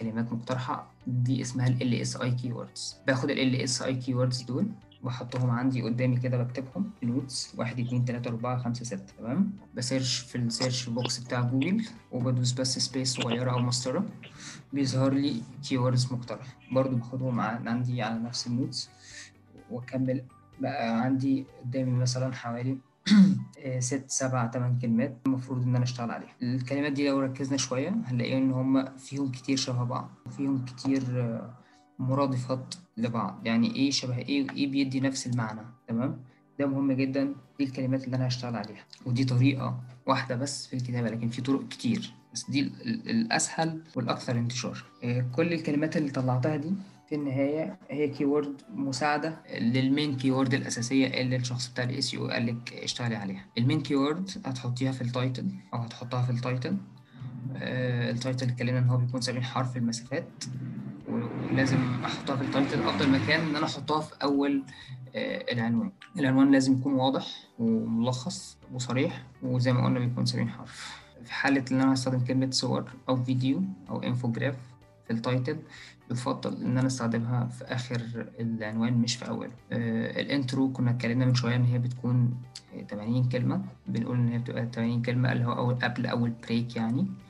كلمات 0.00 0.32
مقترحة 0.32 0.90
دي 1.06 1.40
اسمها 1.42 1.68
ال 1.68 2.06
LSI 2.06 2.42
keywords. 2.42 2.94
باخد 3.06 3.30
ال 3.30 3.68
LSI 3.68 4.06
keywords 4.06 4.46
دول 4.46 4.66
بحطهم 5.02 5.50
عندي 5.50 5.82
قدامي 5.82 6.16
كده 6.16 6.42
بكتبهم 6.42 6.90
notes 7.02 7.54
واحد 7.58 7.80
اتنين 7.80 8.04
تلاتة 8.04 8.28
أربعة 8.28 8.58
خمسة 8.62 8.84
ستة 8.84 9.12
تمام؟ 9.18 9.50
ب 9.74 9.80
search 9.80 10.18
في 10.18 10.38
ال 10.38 10.45
search 10.45 10.88
box 10.88 11.18
بتاع 11.18 11.40
جوجل 11.40 11.84
وبدوس 12.12 12.52
بس 12.52 12.78
space 12.78 13.14
صغيرة 13.14 13.50
أو 13.50 13.60
مسطرة 13.60 14.04
بيظهر 14.72 15.12
لي 15.12 15.42
keywords 15.68 16.12
مقترحة 16.12 16.56
برضو 16.72 16.96
باخدهم 16.96 17.40
عندي 17.40 18.02
على 18.02 18.18
نفس 18.18 18.46
ال 18.46 18.53
notes 18.53 18.88
وأكمل 19.70 20.22
بقى 20.60 21.00
عندي 21.00 21.44
قدامي 21.64 21.90
مثلا 21.92 22.34
حوالي 22.34 22.78
ست 23.78 24.04
سبع 24.10 24.46
تمن 24.46 24.78
كلمات 24.78 25.16
المفروض 25.26 25.62
إن 25.62 25.74
أنا 25.76 25.84
أشتغل 25.84 26.10
عليها. 26.10 26.34
الكلمات 26.42 26.92
دي 26.92 27.08
لو 27.08 27.20
ركزنا 27.20 27.56
شوية 27.56 27.94
هنلاقي 28.06 28.38
إن 28.38 28.50
هم 28.52 28.96
فيهم 28.96 29.30
كتير 29.30 29.56
شبه 29.56 29.84
بعض 29.84 30.10
وفيهم 30.26 30.64
كتير 30.64 31.02
مرادفات 31.98 32.74
لبعض. 32.96 33.40
يعني 33.46 33.74
إيه 33.76 33.90
شبه 33.90 34.18
إيه 34.18 34.42
وايه 34.46 34.66
بيدي 34.66 35.00
نفس 35.00 35.26
المعنى 35.26 35.60
تمام؟ 35.88 36.20
ده 36.58 36.66
مهم 36.66 36.92
جدا. 36.92 37.34
دي 37.58 37.64
الكلمات 37.64 38.04
اللي 38.04 38.16
أنا 38.16 38.26
هشتغل 38.28 38.56
عليها. 38.56 38.84
ودي 39.06 39.24
طريقة 39.24 39.80
واحدة 40.06 40.36
بس 40.36 40.66
في 40.66 40.76
الكتابة 40.76 41.10
لكن 41.10 41.28
في 41.28 41.42
طرق 41.42 41.68
كتير. 41.68 42.12
بس 42.34 42.50
دي 42.50 42.60
الأسهل 43.06 43.82
والأكثر 43.96 44.38
انتشار. 44.38 44.84
كل 45.36 45.52
الكلمات 45.52 45.96
اللي 45.96 46.10
طلعتها 46.10 46.56
دي 46.56 46.72
في 47.08 47.14
النهاية 47.14 47.78
هي 47.90 48.08
keyword 48.08 48.62
مساعدة 48.74 49.38
لل 49.60 49.79
main 49.79 50.16
keyword 50.16 50.54
الأساسية 50.54 51.06
اللي 51.06 51.36
الشخص 51.36 51.68
بتاع 51.68 51.84
ال 51.84 52.00
SEO 52.00 52.28
قال 52.28 52.46
لك 52.46 52.72
اشتغلي 52.72 53.16
عليها. 53.16 53.44
ال 53.58 53.62
main 53.62 53.80
keyword 53.80 54.30
هتحطيها 54.46 54.92
في 54.92 55.02
ال 55.02 55.09
title 55.09 55.46
أو 55.74 55.78
هتحطها 55.78 56.22
في 56.22 56.30
ال 56.32 56.38
title 56.38 56.70
آه 56.70 56.97
ال 57.56 57.71
title 57.71 58.48
اتكلمنا 58.48 58.78
إن 58.78 58.88
هو 58.88 58.96
بيكون 58.96 59.20
70 59.20 59.44
حرف 59.44 59.76
المسافات 59.76 60.44
ولازم 61.08 61.78
أحطها 62.04 62.36
في 62.36 62.42
ال 62.42 62.48
title. 62.48 62.82
أفضل 62.82 63.10
مكان 63.10 63.40
إن 63.40 63.56
أنا 63.56 63.66
أحطها 63.66 64.00
في 64.00 64.14
أول 64.22 64.62
آه 65.16 65.52
العنوان. 65.52 65.90
العنوان 66.18 66.50
لازم 66.52 66.72
يكون 66.72 66.92
واضح 66.94 67.26
وملخص 67.58 68.58
وصريح 68.72 69.22
وزي 69.42 69.72
ما 69.72 69.84
قلنا 69.84 69.98
بيكون 69.98 70.26
70 70.26 70.48
حرف. 70.48 71.02
في 71.24 71.32
حالة 71.32 71.64
إن 71.72 71.80
أنا 71.80 71.94
هستخدم 71.94 72.20
كلمة 72.24 72.50
صور 72.50 72.84
أو 73.08 73.16
فيديو 73.24 73.62
أو 73.90 74.02
infograph 74.02 74.56
في 75.06 75.12
ال 75.12 75.20
title 75.20 75.58
يفضل 76.10 76.62
إن 76.64 76.78
أنا 76.78 76.86
أستخدمها 76.86 77.46
في 77.46 77.64
آخر 77.64 78.02
العنوان 78.40 78.92
مش 78.92 79.16
في 79.16 79.28
اوله 79.28 79.50
آه 79.72 80.20
ال 80.20 80.29
intro 80.29 80.72
كنا 80.72 80.90
اتكلمنا 80.90 81.24
من 81.26 81.34
شوية 81.34 81.56
إن 81.56 81.64
هي 81.64 81.78
بتكون 81.78 82.34
80 82.90 83.28
كلمة. 83.28 83.64
بنقول 83.86 84.16
إن 84.18 84.28
هي 84.28 84.38
بتبقى 84.38 84.68
80 84.74 85.02
كلمة 85.02 85.32
اللي 85.32 85.44
هو 85.44 85.52
أول 85.52 85.74
قبل 85.74 86.06
أول 86.06 86.32
break 86.46 86.76
يعني. 86.76 87.00
آه 87.00 87.27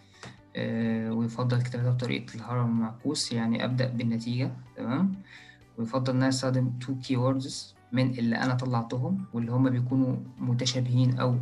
ويفضل 1.11 1.63
كتابتها 1.63 1.91
بطريقه 1.91 2.35
الهرم 2.35 2.67
المعكوس 2.67 3.33
يعني 3.33 3.65
أبدأ 3.65 3.87
بالنتيجة 3.89 4.51
تمام؟ 4.77 5.13
ويفضل 5.79 6.13
إن 6.13 6.17
أنا 6.19 6.29
أستخدم 6.29 6.71
two 6.81 6.95
keywords 6.95 7.75
من 7.93 8.11
اللي 8.11 8.37
أنا 8.37 8.55
طلعتهم 8.55 9.25
واللي 9.33 9.53
هم 9.53 9.71
بيكونوا 9.71 10.17
متشابهين 10.39 11.19
أو 11.19 11.37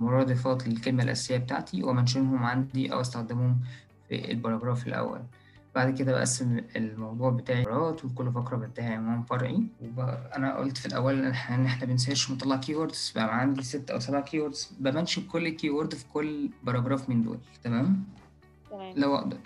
مرادفات 0.00 0.68
للكلمة 0.68 1.02
الأساسية 1.02 1.36
بتاعتي 1.36 1.82
و 1.82 1.88
mention 1.88 2.30
هم 2.30 2.42
عندي 2.42 2.92
أو 2.92 3.00
أستخدمهم 3.00 3.60
في 4.08 4.30
ال 4.32 4.37
paragraph 4.37 4.86
الأول. 4.86 5.20
بعد 5.74 5.98
كده 5.98 6.12
بقسم 6.12 6.60
الموضوع 6.76 7.30
بتاعي 7.30 7.64
فقرات 7.64 8.04
وكل 8.04 8.32
فقرة 8.32 8.56
بديها 8.56 8.94
عنوان 8.96 9.22
فرعي. 9.22 9.66
وأنا 9.96 10.56
قلت 10.56 10.78
في 10.78 10.86
الأول 10.86 11.18
إن 11.18 11.24
إن 11.34 11.66
إحنا 11.66 11.86
بن 11.86 11.97
search 11.97 12.30
ونطلع 12.30 12.56
keywords 12.56 13.12
بقى 13.14 13.38
عندي 13.40 13.62
ست 13.62 13.90
أو 13.90 13.98
سبع 14.00 14.20
keywords 14.20 14.72
ب 14.80 14.85
mention 14.85 15.22
كل 15.22 15.48
keyword 15.48 15.94
في 15.94 16.04
كل 16.12 16.50
paragraph 16.64 17.08
من 17.08 17.22
دول 17.22 17.38
تمام؟ 17.64 18.04
لو 18.96 19.14
أقدر. 19.16 19.38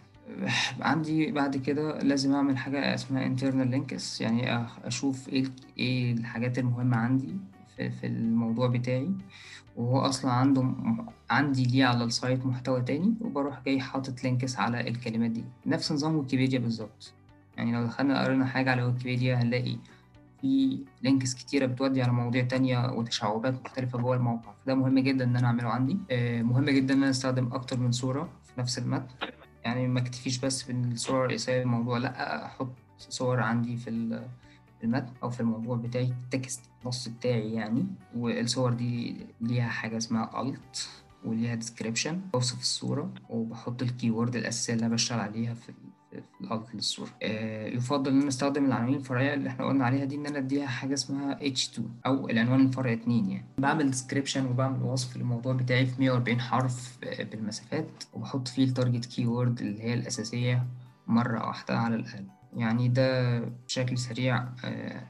عندي 0.81 1.33
بعد 1.33 1.57
كده 1.57 1.99
لازم 1.99 2.35
أعمل 2.35 2.57
حاجة 2.57 2.95
اسمها 2.95 3.37
internal 3.37 3.75
links 3.75 4.21
يعني 4.21 4.67
أشوف 4.85 5.29
إيه 5.29 5.45
إيه 5.79 6.13
الحاجات 6.13 6.59
المهمة 6.59 6.97
عندي 6.97 7.37
في, 7.77 7.91
في 7.91 8.07
الموضوع 8.07 8.67
بتاعي. 8.67 9.11
وهو 9.77 9.99
أصلا 9.99 10.31
عنده 10.31 10.73
عندي 11.31 11.65
ليه 11.65 11.85
على 11.85 12.05
ال 12.05 12.13
site 12.13 12.47
محتوى 12.47 12.83
تاني 12.83 13.15
وبروح 13.21 13.63
جاي 13.67 13.81
حاطط 13.81 14.25
links 14.25 14.57
على 14.59 14.89
الكلمات 14.89 15.31
دي. 15.31 15.45
نفس 15.67 15.93
نظام 15.93 16.17
ويكيبيديا 16.17 16.59
بالظبط. 16.59 17.13
يعني 17.57 17.73
لو 17.73 17.85
دخلنا 17.85 18.25
قرينا 18.25 18.47
حاجة 18.47 18.71
على 18.71 18.83
ويكيبيديا 18.83 19.35
هنلاقي 19.35 19.77
في 20.41 20.79
links 21.03 21.35
كتيرة 21.35 21.67
بتودي 21.67 22.03
على 22.03 22.13
مواضيع 22.13 22.45
تانية 22.45 22.91
وتشعبات 22.93 23.55
مختلفة 23.65 23.99
جوه 23.99 24.17
الموقع. 24.17 24.53
فده 24.65 24.75
مهم 24.75 24.99
جدا 24.99 25.25
إن 25.25 25.37
أنا 25.37 25.47
أعمله 25.47 25.69
عندي. 25.69 25.99
مهم 26.43 26.65
جدا 26.65 26.95
إن 26.95 27.03
أنا 27.03 27.11
أستخدم 27.11 27.53
أكتر 27.53 27.81
من 27.81 27.93
صورة 27.93 28.29
في 28.45 28.61
نفس 28.61 28.79
المتن. 28.79 29.07
يعني 29.67 29.89
ما 29.89 30.01
اكتفيش 30.01 30.39
بس 30.39 30.63
بالصورة 30.63 31.25
الرئيسية 31.25 31.59
للموضوع 31.59 31.99
لأ 31.99 32.47
أحط 32.47 32.73
صور 32.99 33.41
عندي 33.41 33.77
في 33.77 33.91
المتن 34.85 35.13
أو 35.23 35.31
في 35.31 35.41
الموضوع 35.41 35.77
بتاعي 35.77 36.05
ال 36.05 36.16
text 36.16 36.61
النص 36.83 37.09
بتاعي 37.09 37.53
يعني. 37.53 37.87
والصور 38.17 38.73
دي 38.73 39.17
ليها 39.41 39.69
حاجة 39.69 39.97
اسمها 39.97 40.43
alt 40.43 40.89
وليها 41.25 41.55
description 41.55 42.21
بوصف 42.33 42.61
الصورة 42.61 43.15
وبحط 43.29 43.83
ال 43.83 43.89
keyword 43.90 44.37
الأساسية 44.37 44.75
اللي 44.75 44.87
أنا 44.87 44.95
بشتغل 44.95 45.21
عليها 45.21 45.55
في 45.55 45.73
للصوره 46.75 47.11
آه 47.23 47.67
يفضل 47.67 48.11
إن 48.13 48.27
أستخدم 48.27 48.65
العناوين 48.65 48.95
الفرعية 48.95 49.35
اللي 49.35 49.49
إحنا 49.49 49.67
قلنا 49.67 49.85
عليها 49.85 50.05
دي 50.05 50.17
إن 50.17 50.27
أنا 50.27 50.39
أديها 50.39 50.67
حاجة 50.67 50.95
اسمها 50.95 51.39
H2 51.39 51.81
أو 52.07 52.29
العنوان 52.29 52.61
الفرعي 52.67 52.95
2 52.95 53.31
يعني. 53.31 53.45
بعمل 53.59 53.91
description 53.91 54.47
وبعمل 54.47 54.83
وصف 54.83 55.17
للموضوع 55.17 55.53
بتاعي 55.53 55.87
في 55.87 56.01
140 56.01 56.41
حرف 56.41 56.99
بالمسافات 57.33 58.05
وبحط 58.13 58.49
فيه 58.49 58.65
ال 58.65 58.70
target 58.70 59.05
keyword 59.07 59.61
اللي 59.61 59.83
هي 59.83 59.95
الأساسية 59.95 60.67
مرة 61.07 61.47
واحدة 61.47 61.79
على 61.79 61.95
الأقل. 61.97 62.25
يعني 62.57 62.89
ده 62.89 63.39
بشكل 63.39 63.99
سريع 63.99 64.49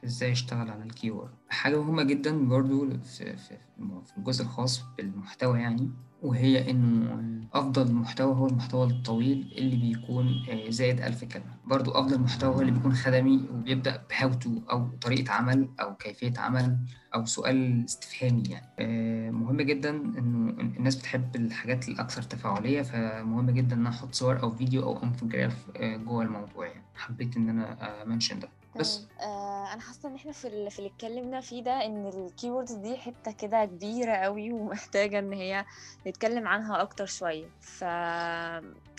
إزاي 0.05 0.33
اشتغل 0.33 0.71
على 0.71 0.83
ال 0.83 0.89
keyword 0.89 1.31
حاجة 1.49 1.83
مهمة 1.83 2.03
جدا 2.03 2.49
برضو 2.49 2.89
في 2.91 4.17
الجزء 4.19 4.45
الخاص 4.45 4.83
بالمحتوى 4.99 5.61
يعني. 5.61 5.91
وهي 6.23 6.71
إنه 6.71 7.27
أفضل 7.55 7.93
محتوى 7.93 8.35
هو 8.35 8.47
المحتوى 8.47 8.87
الطويل 8.87 9.55
اللي 9.59 9.77
بيكون 9.77 10.45
آه، 10.51 10.71
زائد 10.71 11.01
ألف 11.01 11.25
كلمة. 11.25 11.57
برضو 11.67 11.91
أفضل 11.91 12.21
محتوى 12.21 12.55
هو 12.57 12.61
اللي 12.61 12.73
بيكون 12.73 12.93
خدمي 12.95 13.49
وبيبدأ 13.53 14.03
ب 14.11 14.33
how 14.33 14.43
to 14.43 14.51
أو 14.71 14.89
طريقة 15.01 15.33
عمل 15.33 15.69
أو 15.81 15.95
كيفية 15.97 16.33
عمل 16.39 16.79
أو 17.15 17.25
سؤال 17.25 17.85
استفهامي 17.85 18.43
يعني. 18.51 18.67
آه، 18.79 19.31
مهم 19.31 19.63
جدا 19.63 19.91
إنه 19.91 20.51
الناس 20.61 20.97
بتحب 20.97 21.37
الحاجات 21.37 21.89
الأكثر 21.89 22.23
تفاعلية 22.23 22.83
فمهم 22.83 23.51
جدا 23.51 23.75
إن 23.77 23.81
أنا 23.81 23.89
أحط 23.89 24.15
صور 24.15 24.43
أو 24.43 24.51
فيديو 24.51 24.83
أو 24.83 25.03
infograph 25.03 25.67
آه، 25.77 25.97
جوه 25.97 26.23
الموضوع 26.25 26.67
يعني. 26.67 26.83
حبيت 26.95 27.37
إن 27.37 27.49
أنا 27.49 28.05
mention 28.05 28.39
ده. 28.39 28.49
بس 28.79 29.01
آه 29.21 29.73
أنا 29.73 29.81
حاسة 29.81 30.09
إن 30.09 30.15
إحنا 30.15 30.33
في 30.33 30.49
ال- 30.49 30.71
في 30.71 30.79
اللي 30.79 30.91
اتكلمنا 30.91 31.41
فيه 31.41 31.63
ده 31.63 31.85
إن 31.87 32.07
ال 32.07 32.14
keywords 32.14 32.73
دي 32.73 32.97
حتة 32.97 33.33
كده 33.33 33.65
كبيرة 33.65 34.13
قوي 34.13 34.53
ومحتاجة 34.53 35.19
إن 35.19 35.33
هي 35.33 35.65
نتكلم 36.07 36.49
عنها 36.49 36.83
أكتر 36.83 37.07
شوية. 37.07 37.47
ف 37.61 37.85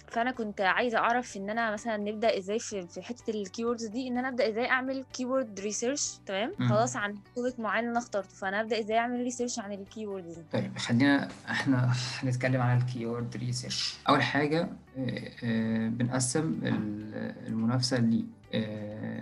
فأنا 0.07 0.31
كنت 0.31 0.61
عايزة 0.61 0.97
أعرف 0.97 1.37
إن 1.37 1.49
أنا 1.49 1.71
مثلا 1.71 1.97
نبدأ 1.97 2.37
إزاي 2.37 2.59
في 2.59 2.87
في 2.87 3.01
حتة 3.01 3.29
ال 3.29 3.36
keywords 3.36 3.85
دي 3.85 4.07
إن 4.07 4.17
أنا 4.17 4.27
أبدأ 4.27 4.49
إزاي 4.49 4.69
أعمل 4.69 5.05
keyword 5.13 5.59
research 5.59 6.11
تمام. 6.25 6.53
خلاص 6.69 6.95
عن 6.95 7.15
topic 7.35 7.59
معين 7.59 7.87
أنا 7.87 7.99
اخترته 7.99 8.27
فأنا 8.29 8.61
أبدأ 8.61 8.79
إزاي 8.79 8.97
أعمل 8.97 9.19
research 9.23 9.59
عن 9.59 9.73
ال 9.73 9.80
keywords 9.80 10.35
دي؟ 10.35 10.43
طيب 10.53 10.77
خلينا 10.77 11.27
إحنا 11.49 11.93
هنتكلم 12.19 12.61
عن 12.61 12.77
ال 12.77 12.85
keyword 12.85 13.37
research 13.37 13.97
أول 14.09 14.21
حاجة 14.23 14.61
آه، 14.97 15.31
آه، 15.43 15.87
بنقسم 15.89 16.59
ال- 16.63 17.47
المنافسة 17.47 17.97
ل 17.97 18.25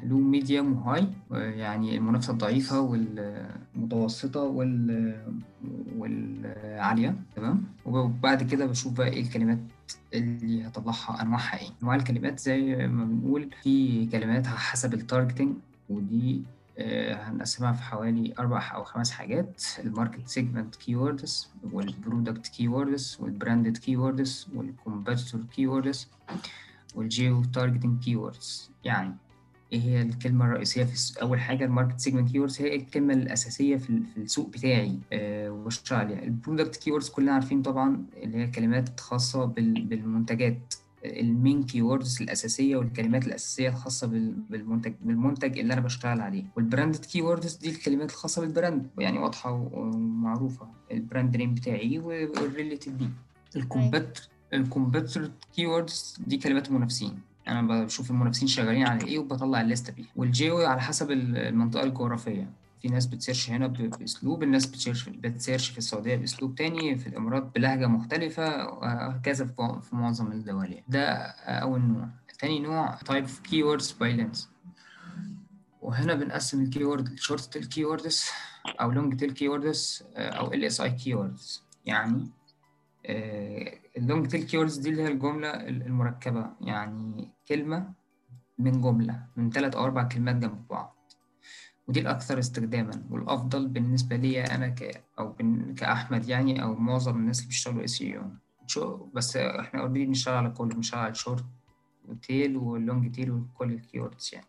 low 0.03 0.18
medium 0.20 0.74
و 0.74 0.80
high 0.80 1.07
يعني 1.32 1.97
المنافسة 1.97 2.34
الضعيفة 2.34 2.80
والمتوسطة 2.82 4.39
وال 4.41 5.15
والعالية 5.97 7.15
تمام؟ 7.36 7.63
وبعد 7.86 8.43
كده 8.43 8.65
بشوف 8.65 8.93
بقى 8.93 9.07
إيه 9.07 9.21
الكلمات 9.21 9.59
اللي 10.13 10.67
هطلعها 10.67 11.21
أنواعها 11.21 11.59
إيه. 11.59 11.67
أنواع 11.84 11.95
الكلمات 11.95 12.39
زي 12.39 12.88
ما 12.88 13.05
بنقول 13.05 13.49
في 13.63 14.05
كلمات 14.05 14.47
حسب 14.47 14.93
ال 14.93 15.00
targeting 15.00 15.55
ودي 15.89 16.43
آه، 16.78 17.13
هنقسمها 17.13 17.71
في 17.73 17.84
حوالي 17.84 18.34
أربع 18.39 18.71
أو 18.76 18.84
خمس 18.84 19.11
حاجات. 19.11 19.63
الماركت 19.80 20.28
سيجمنت 20.28 20.76
كيوردز 20.76 21.49
والبرودكت 21.73 22.47
كيوردز 22.47 23.17
والبراندد 23.19 23.78
كيوردز 23.78 24.47
والكومبيتيتور 24.55 25.41
كيوردز 25.55 26.07
وال 26.95 27.15
geo 27.15 27.43
targeting 27.43 28.03
keywords 28.03 28.72
يعني 28.84 29.16
إيه 29.74 29.80
هي 29.82 30.02
الكلمة 30.02 30.46
الرئيسية 30.46 30.84
في 30.84 31.22
أول 31.22 31.39
حاجة 31.39 31.66
ال 31.66 31.70
market 31.70 31.99
segment 31.99 32.32
keywords 32.32 32.61
هي 32.62 32.76
الكلمة 32.76 33.14
الأساسية 33.14 33.78
في, 33.78 34.02
في 34.14 34.18
السوق 34.18 34.50
بتاعي 34.50 35.00
آه 35.14 35.50
وبشتغل 35.52 36.00
عليها 36.00 36.24
ال 36.24 36.30
product 36.30 36.76
keywords 36.76 37.09
كلنا 37.10 37.32
عارفين 37.32 37.62
طبعا 37.62 38.06
اللي 38.24 38.38
هي 38.38 38.48
كلمات 38.48 39.00
خاصة 39.00 39.46
بال- 39.46 39.86
بالمنتجات. 39.86 40.74
ال 41.05 41.17
main 41.17 41.63
keywords 41.63 42.22
الأساسية 42.22 42.76
والكلمات 42.78 43.28
الأساسية 43.28 43.70
الخاصة 43.70 44.08
بال- 44.08 44.34
بالمنتج 44.50 44.93
بالمنتج 45.02 45.60
اللي 45.60 45.74
أنا 45.74 45.82
بشتغل 45.82 46.22
عليه. 46.22 46.43
وال 46.57 46.68
branded 46.68 47.05
keywords 47.05 47.55
دي 47.56 47.70
الكلمات 47.70 48.10
الخاصة 48.12 48.41
بال 48.41 48.55
brand 48.55 48.88
يعني 48.98 49.20
واضحة 49.20 49.52
ومعروفة. 49.52 50.68
ال 50.91 50.99
brand 50.99 51.38
name 51.38 51.53
بتاعي 51.54 52.00
وال 51.99 52.21
related 52.21 52.97
بيه 52.98 53.10
ال 53.55 53.65
compet 53.65 54.20
ال 54.53 54.61
competitor 54.61 55.32
keywords 55.55 56.18
دي 56.28 56.38
كلمات 56.38 56.68
المنافسين. 56.68 57.20
أنا 57.48 57.84
بشوف 57.86 58.12
المنافسين 58.12 58.48
شغالين 58.48 58.88
على 58.88 59.08
إيه 59.08 59.20
وبطلع 59.20 59.62
الليستة 59.62 59.93
بيها 59.93 60.08
والجيو 60.16 60.58
على 60.58 60.82
حسب 60.82 61.12
المنطقة 61.12 61.84
الجغرافية. 61.84 62.50
في 62.82 62.88
ناس 62.88 63.06
بت 63.05 63.16
search 63.16 63.49
هنا 63.50 63.68
بأسلوب 63.68 64.43
الناس 64.43 64.66
بت 64.66 64.76
search 64.76 65.09
بت 65.09 65.24
search 65.24 65.70
في 65.70 65.78
السعودية 65.78 66.16
بأسلوب 66.16 66.56
تاني 66.56 66.98
في 66.98 67.08
الإمارات 67.08 67.52
بلهجة 67.56 67.88
مختلفة 67.88 68.68
وهكذا 68.68 69.46
في 69.82 69.96
معظم 69.96 70.32
الدول 70.32 70.66
يعني. 70.72 70.84
ده 70.88 71.14
أول 71.48 71.82
نوع. 71.82 72.08
تاني 72.39 72.60
نوع 72.60 72.96
type 72.98 73.26
of 73.26 73.50
keywords 73.52 73.86
by 73.86 74.20
length 74.22 74.39
وهنا 75.82 76.14
بنقسم 76.14 76.62
ال 76.63 76.69
keyword 76.69 77.09
ل 77.13 77.20
short 77.20 77.53
tail 77.53 77.66
keywords 77.66 78.26
أو 78.82 78.91
long 78.91 79.16
tail 79.20 79.32
keywords 79.32 80.03
أو 80.16 80.54
LSI 80.53 80.82
keywords 80.82 81.61
يعني 81.86 82.28
ال 83.97 84.03
long 84.03 84.28
tail 84.28 84.43
keywords 84.43 84.78
دي 84.78 84.89
اللي 84.89 85.03
هي 85.03 85.08
الجملة 85.08 85.49
المركبة. 85.68 86.49
يعني 86.62 87.34
كلمة 87.47 87.93
من 88.58 88.82
جملة 88.82 89.26
من 89.36 89.49
ثلاث 89.49 89.76
أو 89.76 89.84
أربع 89.84 90.03
كلمات 90.03 90.36
جنب 90.36 90.68
بعض. 90.68 91.12
ودي 91.88 91.99
الأكثر 91.99 92.39
استخداما. 92.39 93.03
والأفضل 93.10 93.68
بالنسبة 93.68 94.16
لي 94.16 94.43
أنا 94.43 94.68
ك 94.70 95.03
أو. 95.20 95.36
كأحمد 95.78 96.30
يعني 96.30 96.64
أو 96.64 96.76
معظم 96.76 97.18
الناس 97.18 97.39
اللي 97.39 97.47
بيشتغلوا 97.47 97.84
SEO 97.84 99.05
بس 99.14 99.38
إحنا 99.38 99.82
already 99.82 100.05
بنشتغل 100.06 100.36
على 100.36 100.49
كله 100.49 100.76
بنشتغل 100.76 100.99
على 100.99 101.12
الشورت 101.12 101.45
والتيل 102.06 102.58
واللونج 102.58 103.12
تيل 103.12 103.32
وكل 103.32 103.74
الكيوردز 103.74 104.32
يعني. 104.34 104.47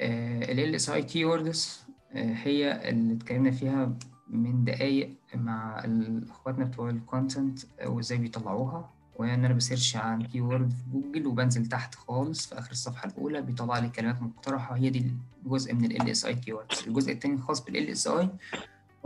LSI 0.00 0.90
keywords 0.90 1.86
هي 2.12 2.88
اللي 2.90 3.14
اتكلمنا 3.14 3.50
فيها 3.50 3.98
من 4.30 4.64
دقايق 4.64 5.16
مع 5.34 5.84
اخواتنا 6.30 6.64
بتوع 6.64 6.90
ال 6.90 6.99
content 6.99 7.58
وازاي 7.86 8.18
بيطلعوها. 8.18 8.90
وهي 9.16 9.34
ان 9.34 9.44
أنا 9.44 9.54
ب 9.54 9.60
search 9.60 9.96
عن 9.96 10.22
keyword 10.22 10.70
في 10.70 10.82
جوجل 10.92 11.26
وبنزل 11.26 11.66
تحت 11.66 11.94
خالص 11.94 12.46
في 12.46 12.58
آخر 12.58 12.70
الصفحة 12.70 13.08
الأولى 13.08 13.42
بيطلع 13.42 13.78
لي 13.78 13.88
كلمات 13.88 14.22
مقترحة. 14.22 14.76
هي 14.76 14.90
دي 14.90 15.12
جزء 15.46 15.74
من 15.74 15.84
ال 15.84 16.10
LSI 16.10 16.24
keywords 16.24 16.84
الجزء 16.86 17.12
الثاني 17.12 17.34
الخاص 17.34 17.60
بال 17.64 17.76
LSI 17.88 18.30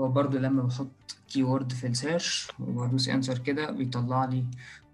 هو 0.00 0.08
برضو 0.08 0.38
لما 0.38 0.62
بحط 0.62 1.16
keyword 1.28 1.72
في 1.72 1.86
ال 1.86 1.95
search 1.95 2.48
وبدوس 2.60 3.08
enter 3.08 3.38
كده 3.38 3.70
بيطلع 3.70 4.24
لي 4.24 4.44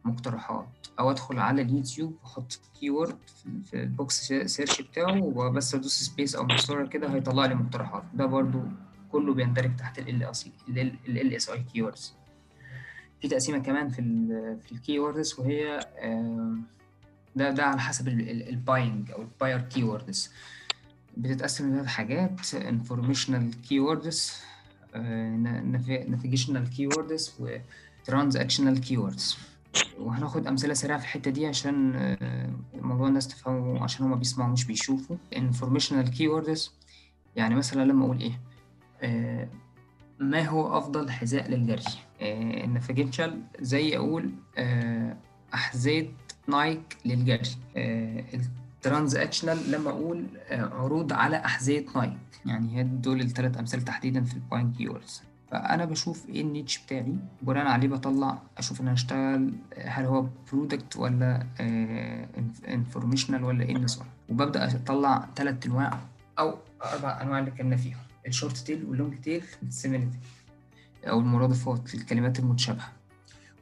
مقترحات. 0.04 0.66
أو 0.98 1.10
أدخل 1.10 1.38
على 1.38 1.62
اليوتيوب 1.62 2.14
وأحط 2.22 2.60
keyword 2.80 3.16
في 3.64 3.82
ال 3.82 3.95
box 3.95 4.32
search 4.32 4.82
بتاعه 4.82 5.22
وبس 5.22 5.74
أدوس 5.74 6.02
space 6.02 6.34
أو 6.36 6.44
مسطره 6.44 6.86
كده 6.86 7.14
هيطلع 7.14 7.46
لي 7.46 7.54
مقترحات. 7.54 8.02
ده 8.14 8.26
برضو 8.26 8.60
كله 9.12 9.34
بيندرج 9.34 9.76
تحت 9.76 9.98
ال 9.98 10.22
LSI 11.08 11.48
keywords 11.48 12.14
في 13.22 13.28
تقسيمة 13.28 13.58
كمان 13.58 13.88
في 13.88 13.98
ال 13.98 14.58
في 14.60 14.72
ال 14.72 14.80
keywords 14.80 15.40
وهي 15.40 15.80
ده 17.36 17.50
ده 17.50 17.64
على 17.64 17.80
حسب 17.80 18.08
ال 18.08 18.23
buying 18.23 19.10
أو 19.10 19.22
ال 19.22 19.29
buyer 19.29 19.60
keywords 19.60 20.30
بتتقسم 21.16 21.70
لثلاث 21.72 21.86
حاجات 21.86 22.54
informational 22.54 23.62
keywords 23.62 24.32
navigational 26.08 26.70
keywords 26.70 27.34
و 27.40 27.50
transactional 27.50 28.80
keywords 28.80 29.36
وهناخد 29.98 30.46
أمثلة 30.46 30.74
سريعة 30.74 30.98
في 30.98 31.04
الحتة 31.04 31.30
دي 31.30 31.46
عشان 31.46 31.94
الموضوع 32.74 33.08
الناس 33.08 33.28
تفهمه 33.28 33.82
عشان 33.84 34.06
هما 34.06 34.16
بيسمعوا 34.16 34.52
مش 34.52 34.64
بيشوفوا. 34.64 35.16
informational 35.36 36.10
keywords 36.10 36.72
يعني 37.36 37.54
مثلا 37.54 37.84
لما 37.84 38.04
أقول 38.04 38.20
إيه؟ 38.20 38.32
آه 38.32 38.55
ما 40.20 40.42
هو 40.48 40.78
أفضل 40.78 41.10
حذاء 41.10 41.48
للجري؟ 41.50 41.82
آه 42.20 42.64
ال 42.64 42.70
navigational 42.70 43.40
زي 43.60 43.96
أقول 43.96 44.30
آه 44.58 45.16
أحذية 45.54 46.08
نايك 46.48 46.96
للجري. 47.04 47.50
ال 48.76 48.83
transactional 48.83 49.70
لما 49.72 49.90
أقول 49.90 50.26
عروض 50.50 51.12
على 51.12 51.36
أحذية 51.36 51.86
نايك. 51.96 52.18
يعني 52.46 52.76
هي 52.76 52.82
دول 52.82 53.20
الثلاث 53.20 53.58
امثله 53.58 53.82
تحديدا 53.82 54.24
في 54.24 54.34
ال 54.34 54.40
buying 54.40 54.76
keywords 54.76 55.22
فأنا 55.50 55.84
بشوف 55.84 56.28
إيه 56.28 56.40
ال 56.40 56.47
niche 56.47 56.78
بتاعي؟ 56.78 57.14
بناء 57.42 57.66
عليه 57.66 57.88
بطلع 57.88 58.38
أشوف 58.58 58.80
أنا 58.80 58.94
هشتغل 58.94 59.52
هل 59.78 60.04
هو 60.04 60.26
product 60.52 60.96
ولا 60.96 61.46
informational 62.68 63.44
ولا 63.44 63.64
إيه 63.64 63.76
النظام 63.76 64.06
وببدأ 64.28 64.66
أطلع 64.76 65.28
ثلاث 65.36 65.66
أنواع 65.66 65.98
أو 66.38 66.54
أربع 66.84 67.22
أنواع 67.22 67.38
اللي 67.38 67.50
اتكلمنا 67.50 67.76
فيهم. 67.76 67.98
ال 68.26 68.31
short 68.31 68.56
tail 68.56 68.84
وال 68.84 68.94
long 68.94 69.14
tail 69.20 69.42
ال 69.62 69.67
similarity 69.67 70.18
أو 71.04 71.20
المرادفات 71.20 71.94
الكلمات 71.94 72.38
المتشابهة. 72.38 72.92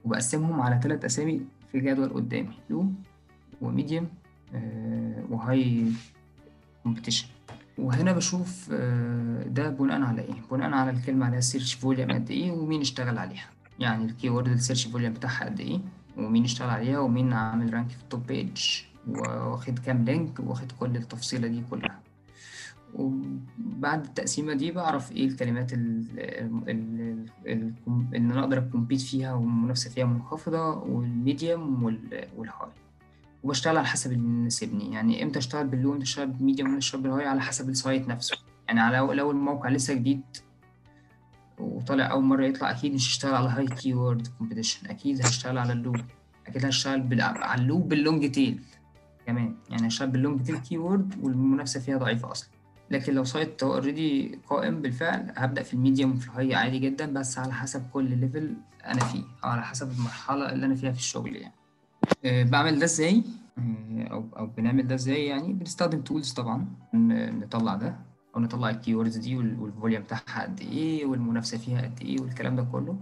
وبقسمهم 0.05 0.61
على 0.61 0.81
ثلاث 0.83 1.05
أسامي 1.05 1.41
في 1.73 1.81
جدول 1.81 2.09
قدامي. 2.09 2.55
low 2.71 2.93
و 3.61 3.68
medium 3.68 4.09
و 5.31 5.93
high 6.83 6.94
competition 6.94 7.27
وهنا 7.79 8.13
بشوف 8.13 8.71
ده 9.47 9.71
بناء 9.71 10.03
على 10.03 10.23
إيه؟ 10.23 10.35
بناء 10.51 10.71
على 10.73 10.91
الكلمة 10.91 11.27
عليها 11.27 11.41
search 11.41 11.75
volume 11.75 12.13
قد 12.13 12.31
إيه 12.31 12.51
ومين 12.53 12.81
اشتغل 12.81 13.19
عليها. 13.19 13.51
يعني 13.79 14.05
ال 14.05 14.29
keyword 14.31 14.49
ال 14.49 14.54
search 14.54 14.87
volume 14.87 15.13
بتاعها 15.13 15.45
قد 15.45 15.61
إيه 15.61 15.81
ومين 16.17 16.45
اشتغل 16.45 16.71
عليها 16.71 16.99
ومين 16.99 17.33
عامل 17.33 17.75
rank 17.75 17.91
في 17.91 18.03
ال 18.03 18.09
top 18.09 18.27
page 18.27 18.83
واخد 19.09 19.79
كام 19.79 20.05
link 20.05 20.41
واخد 20.41 20.73
كل 20.73 20.97
التفصيلة 20.97 21.49
دي 21.49 21.63
كلها. 21.71 22.01
وبعد 22.95 24.05
التقسيمة 24.05 24.55
دي 24.55 24.73
بعرف 24.73 25.13
إيه 25.13 25.27
الكلمات 25.27 25.73
اللي 25.73 27.27
أنا 28.17 28.41
أقدر 28.41 28.59
أ 28.59 28.64
compete 28.64 29.01
فيها 29.01 29.35
والمنافسه 29.35 29.91
فيها 29.91 30.05
منخفضة 30.05 30.69
وال 30.71 30.99
medium 30.99 31.83
وال 32.37 32.46
high. 32.46 32.71
وبشتغل 33.43 33.77
على 33.77 33.87
حسب 33.87 34.13
اللي 34.13 34.25
يناسبني 34.25 34.93
يعني 34.93 35.23
إمتى 35.23 35.39
أشتغل 35.39 35.67
بال 35.67 35.77
low 35.77 35.93
إمتى 35.93 36.03
أشتغل 36.05 36.27
بال 36.27 36.37
medium 36.37 36.69
إمتى 36.69 36.79
أشتغل 36.79 37.03
بال 37.03 37.11
high 37.11 37.27
على 37.27 37.41
حسب 37.41 37.69
ال 37.69 37.77
site 37.77 38.09
نفسه. 38.09 38.37
يعني 38.69 38.81
على 38.81 38.97
لو 38.97 39.31
الموقع 39.31 39.69
لسه 39.69 39.95
جديد 39.95 40.23
وطالع 41.59 42.11
أول 42.11 42.25
مرة 42.25 42.47
يطلع 42.47 42.71
أكيد 42.71 42.95
مش 42.95 43.09
هشتغل 43.09 43.35
على 43.35 43.49
high 43.49 43.67
keyword 43.67 44.27
competition 44.39 44.87
أكيد 44.87 45.27
هشتغل 45.27 45.59
على 45.59 45.73
ال 45.73 45.79
low 45.79 45.97
أكيد 46.47 46.67
هشتغل 46.67 47.21
على 47.21 47.63
ال 47.63 47.69
low 47.69 47.89
بال 47.89 48.03
long 48.03 48.31
tail 48.31 48.61
كمان. 49.27 49.57
يعني 49.71 49.87
هشتغل 49.87 50.11
بال 50.11 50.43
long 50.43 50.59
tail 50.59 50.79
keyword 50.79 51.15
والمنافسة 51.23 51.81
فيها 51.81 51.99
ضعيفة 51.99 52.31
أصلا. 52.31 52.49
لكن 52.95 53.15
لو 53.15 53.25
site 53.25 53.63
already 53.63 54.39
قائم 54.49 54.83
بالفعل 54.83 55.33
هبدأ 55.37 55.63
في 55.63 55.75
ال 55.75 55.80
medium 55.80 56.13
وفي 56.13 56.27
ال 56.29 56.34
high 56.34 56.55
عادي 56.55 56.79
جدا 56.79 57.13
بس 57.13 57.39
على 57.39 57.53
حسب 57.53 57.83
كل 57.93 58.17
level 58.19 58.57
أنا 58.87 59.05
فيه 59.05 59.23
أو 59.45 59.49
على 59.51 59.63
حسب 59.63 59.91
المرحلة 59.93 60.53
اللي 60.53 60.67
أنا 60.67 60.75
فيها 60.75 60.93
في 60.93 60.99
الشغل 60.99 61.37
يعني. 61.37 61.55
أه 62.25 62.43
بعمل 62.43 62.79
ده 62.79 62.85
إزاي؟ 62.85 63.23
أه، 63.59 64.09
أو 64.11 64.25
أو 64.39 64.47
بنعمل 64.47 64.87
ده 64.87 64.95
إزاي 64.95 65.27
يعني؟ 65.27 65.53
بنستخدم 65.53 66.01
tools 66.03 66.33
طبعا 66.33 66.67
نطلع 66.95 67.75
ده 67.75 67.97
أو 68.37 68.41
نطلع 68.41 68.71
ال 68.71 68.76
keywords 68.76 69.17
دي 69.17 69.37
وال- 69.37 69.61
وال 69.61 69.71
volume 69.71 70.03
بتاعها 70.03 70.43
قد 70.43 70.61
إيه 70.61 71.07
والمنافسة 71.07 71.59
فيها 71.59 71.83
قد 71.83 72.01
إيه 72.03 72.21
والكلام 72.21 72.57
ده 72.57 72.63
كله. 72.63 72.99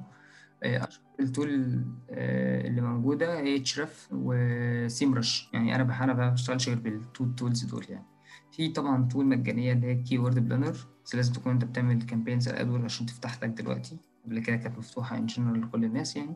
آه، 0.62 0.78
اشهر 0.88 1.01
ال 1.20 1.33
tool 1.33 1.82
آه، 2.11 2.68
اللي 2.68 2.80
موجودة 2.80 3.38
هي 3.38 3.57
Ahrefs 3.56 4.08
و 4.12 4.29
SEMrush 4.29 5.48
يعني 5.53 5.74
أنا 5.74 6.05
أنا 6.05 6.14
ما 6.14 6.30
بشتغلش 6.30 6.68
غير 6.68 6.78
بال 6.78 6.97
two 6.97 7.24
tools 7.24 7.64
دول 7.64 7.84
يعني. 7.88 8.05
في 8.53 8.68
طبعا 8.68 9.09
tool 9.08 9.26
مجانية 9.26 9.72
اللي 9.72 9.86
هي 9.86 9.94
Keyword 9.94 10.48
Planner 10.48 10.76
بس 11.05 11.14
لازم 11.14 11.32
تكون 11.32 11.53
أنت 11.53 11.64
بتعمل 11.64 12.03
campaigns 12.02 12.48
AdWords 12.48 12.84
عشان 12.84 13.07
تفتح 13.07 13.42
لك 13.42 13.48
دلوقتي. 13.48 13.96
قبل 14.24 14.38
كده 14.38 14.57
كانت 14.57 14.78
مفتوحة 14.78 15.18
in 15.18 15.26
general 15.26 15.60
لكل 15.62 15.84
الناس 15.84 16.16
يعني. 16.16 16.34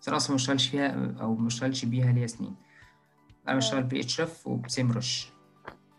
بس 0.00 0.08
أنا 0.08 0.16
أصلا 0.16 0.30
ما 0.32 0.36
فيها 0.68 1.12
أو 1.20 1.34
ما 1.34 1.48
بيها 1.84 2.12
ليا 2.12 2.26
سنين. 2.26 2.54
أنا 3.48 3.56
بشتغل 3.56 3.82
ب 3.82 3.91
Ahrefs 3.91 4.46
وب 4.46 4.65
SEMrush 4.65 5.32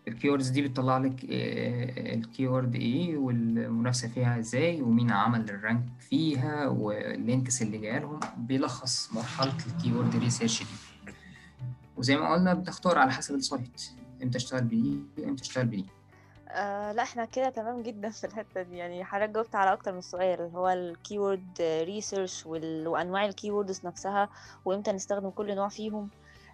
ال 0.08 0.12
keywords 0.12 0.50
دي 0.50 0.62
بتطلع 0.62 0.98
لك 0.98 1.16
ال 1.24 1.43
keyword 1.43 2.76
إيه 2.76 3.18
والمنافسة 3.18 4.08
فيها 4.08 4.40
إزاي 4.40 4.82
ومين 4.82 5.12
عمل 5.12 5.50
ال 5.50 5.57
rank 5.57 5.86
فيها 6.00 6.68
وال 6.68 6.95
links 6.95 7.62
اللي 7.62 7.78
جاية 7.78 8.00
لهم 8.00 8.20
بيلخص 8.38 9.14
مرحلة 9.14 9.54
ال 9.68 9.74
keyword 9.74 10.16
research 10.16 10.60
دي. 10.64 10.70
وزي 11.98 12.18
ما 12.18 12.34
قلنا 12.34 12.54
بتختار 12.54 12.98
على 12.98 13.12
حسب 13.12 13.36
ال 13.36 13.45
site 13.45 13.82
إمتى 14.24 14.38
اشتغل 14.38 14.62
بدي 14.62 15.00
وامتى 15.20 15.42
اشتغل 15.44 15.66
بدي 15.66 15.86
آه 16.50 16.92
لا 16.92 17.04
إحنا 17.04 17.26
كده 17.26 17.50
تمام 17.50 17.82
جدا 17.84 18.10
في 18.10 18.28
الحتة 18.28 18.62
دي. 18.62 18.78
يعني 18.78 19.04
حضرتك 19.06 19.30
جاوبت 19.34 19.56
على 19.56 19.74
أكتر 19.74 19.92
من 19.94 20.02
سؤال 20.02 20.42
اللي 20.42 20.58
هو 20.58 20.70
ال 20.70 20.81
keyword 20.81 21.62
research 21.62 22.46
وأنواع 22.46 23.26
ال 23.26 23.33
keywords 23.33 23.86
نفسها 23.86 24.30
وإمتى 24.66 24.92
نستخدم 24.92 25.30
كل 25.30 25.56
نوع 25.56 25.70
فيهم. 25.70 26.10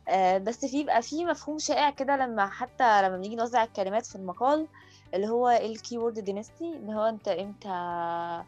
آه 0.10 0.38
بس 0.38 0.66
في 0.66 0.84
بقى 0.84 1.02
في 1.02 1.26
مفهوم 1.26 1.58
شائع 1.60 1.90
كده 1.90 2.16
لما 2.18 2.48
حتى 2.50 3.02
لما 3.02 3.18
بنيجي 3.18 3.36
نوزع 3.36 3.64
الكلمات 3.64 4.06
في 4.06 4.16
المقال 4.16 4.68
اللي 5.14 5.28
هو 5.28 5.50
ال 5.50 5.58
keyword 5.58 6.20
density 6.20 6.76
اللي 6.76 6.94
هو 6.94 7.04
أنت 7.04 7.28
إمتى 7.28 7.70
آه 7.70 8.46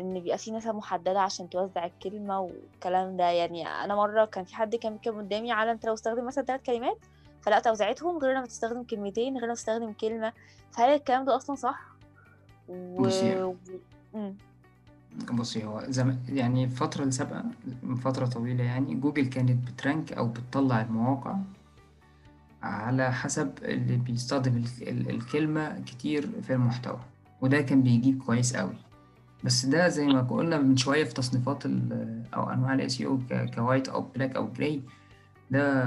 إن 0.00 0.20
بيبقى 0.20 0.38
في 0.38 0.50
نسبة 0.50 0.72
محددة 0.72 1.20
عشان 1.20 1.48
توزع 1.48 1.84
الكلمة 1.86 2.40
والكلام 2.40 3.16
ده. 3.16 3.24
يعني 3.30 3.68
أنا 3.68 3.94
مرة 3.94 4.24
كان 4.24 4.44
في 4.44 4.56
حد 4.56 4.76
كان 4.76 4.92
بيتكلم 4.92 5.18
قدامي 5.18 5.52
على 5.52 5.70
أنت 5.70 5.86
لو 5.86 5.94
استخدم 5.94 6.26
مثلا 6.26 6.44
ثلاث 6.44 6.60
كلمات 6.66 6.98
فلا 7.44 7.60
توزيعتهم 7.60 8.18
غير 8.18 8.32
لما 8.36 8.46
تستخدم 8.46 8.82
كلمتين 8.82 9.34
غير 9.36 9.44
لما 9.44 9.54
تستخدم 9.54 9.92
كلمة. 9.92 10.32
فهل 10.72 10.88
الكلام 10.88 11.24
ده 11.24 11.36
أصلا 11.36 11.56
صح؟ 11.56 11.80
و... 12.68 13.02
بصي. 13.02 13.54
بصي 15.32 15.64
هو 15.64 15.84
زم... 15.88 16.18
يعني 16.28 16.64
الفترة 16.64 17.00
اللي 17.00 17.12
سابقة 17.12 17.44
من 17.82 17.94
فترة 17.94 18.26
طويلة 18.26 18.64
يعني 18.64 18.94
جوجل 18.94 19.26
كانت 19.26 19.68
بت 19.70 19.84
rank 19.84 20.12
أو 20.12 20.28
بتطلع 20.28 20.80
المواقع 20.82 21.36
على 22.62 23.12
حسب 23.12 23.52
اللي 23.62 23.96
بيستخدم 23.96 24.56
ال- 24.56 24.88
ال- 24.88 25.10
الكلمة 25.10 25.80
كتير 25.80 26.28
في 26.42 26.52
المحتوى. 26.52 27.00
وده 27.40 27.60
كان 27.60 27.82
بيجيب 27.82 28.22
كويس 28.22 28.56
قوي. 28.56 28.74
بس 29.44 29.66
ده 29.66 29.88
زي 29.88 30.06
ما 30.06 30.20
قلنا 30.22 30.58
من 30.58 30.76
شوية 30.76 31.04
في 31.04 31.14
تصنيفات 31.14 31.66
ال- 31.66 32.22
أو 32.34 32.50
أنواع 32.50 32.74
ال 32.74 32.90
SEO 32.90 33.32
ك- 33.32 33.54
ك 33.54 33.60
white 33.60 33.88
أو 33.88 34.00
black 34.00 34.36
أو 34.36 34.48
gray 34.52 34.82
ده 35.50 35.84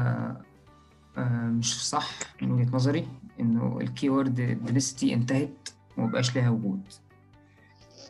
مش 1.57 1.89
صح 1.89 2.09
من 2.41 2.51
وجهة 2.51 2.75
نظري 2.75 3.07
إنه 3.39 3.77
ال 3.81 3.88
keyword 3.88 4.35
density 4.65 5.13
انتهت 5.13 5.69
ومبقاش 5.97 6.35
لها 6.35 6.49
وجود. 6.49 6.81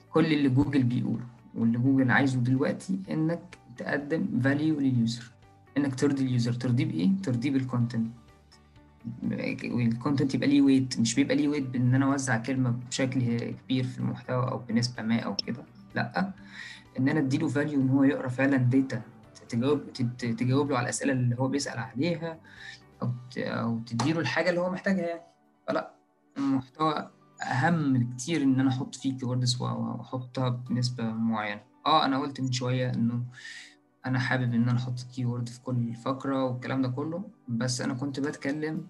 كل 0.10 0.26
اللي 0.26 0.50
جوجل 0.50 0.84
بيقوله 0.84 1.26
واللي 1.56 1.78
جوجل 1.78 2.12
عايزه 2.12 2.40
دلوقتي 2.40 3.00
إنك 3.12 3.58
تقدم 3.78 4.40
value 4.44 4.80
لل 4.80 4.97
user 4.97 5.32
إنك 5.78 5.96
ترضي 5.96 6.24
ال 6.26 6.32
user 6.32 6.54
ترضيه 6.54 6.86
بإيه؟ 6.86 7.10
ترضيه 7.24 7.52
بال 7.52 7.64
content 7.64 8.08
وال 9.64 9.80
content 9.80 10.36
يبقى 10.36 10.48
ليه 10.48 10.62
weight 10.62 11.00
مش 11.00 11.16
بيبقى 11.16 11.36
ليه 11.36 11.48
weight 11.48 11.64
بإن 11.64 11.96
أنا 11.96 12.06
أوزع 12.06 12.38
كلمة 12.38 12.70
بشكل 12.90 13.40
كبير 13.52 13.84
في 13.84 14.00
المحتوى 14.00 14.48
أو 14.48 14.58
بنسبة 14.58 15.04
ما 15.04 15.20
أو 15.20 15.36
كده. 15.36 15.64
لأ 15.96 16.32
إن 17.00 17.10
أنا 17.10 17.20
أديله 17.20 17.48
value 17.48 17.82
إن 17.82 17.90
هو 17.90 18.04
يقرأ 18.04 18.28
فعلا 18.28 18.58
data 18.58 19.02
تجاوب 19.50 19.94
تجاوب 20.20 20.70
له 20.70 20.78
على 20.78 20.84
الأسئلة 20.84 21.14
اللي 21.14 21.36
هو 21.40 21.48
بيسأل 21.48 21.80
عليها. 21.80 22.38
أو 23.02 23.12
أو 23.38 23.80
تديله 23.80 24.20
الحاجة 24.20 24.50
اللي 24.50 24.62
هو 24.62 24.72
محتاجها 24.72 25.06
يعني. 25.08 25.22
فلا 25.68 25.94
المحتوى 26.38 27.12
أهم 27.44 28.14
كتير 28.14 28.44
إن 28.44 28.60
أنا 28.60 28.70
أحط 28.70 28.96
فيه 28.96 29.18
keywords 29.18 29.62
وأحطها 29.62 30.50
بنسبة 30.50 31.04
معينة. 31.04 31.62
آه 31.86 32.06
أنا 32.06 32.20
قلت 32.20 32.42
من 32.42 32.52
شوية 32.52 32.90
إنه 32.94 33.24
أنا 34.06 34.20
حابب 34.20 34.54
إن 34.54 34.70
أنا 34.70 34.78
أحط 34.80 35.00
keyword 35.16 35.50
في 35.50 35.62
كل 35.62 35.94
فقرة 35.94 36.46
والكلام 36.46 36.82
ده 36.82 36.88
كله 36.90 37.24
بس 37.48 37.82
أنا 37.82 37.94
كنت 37.94 38.20
بتكلم 38.20 38.88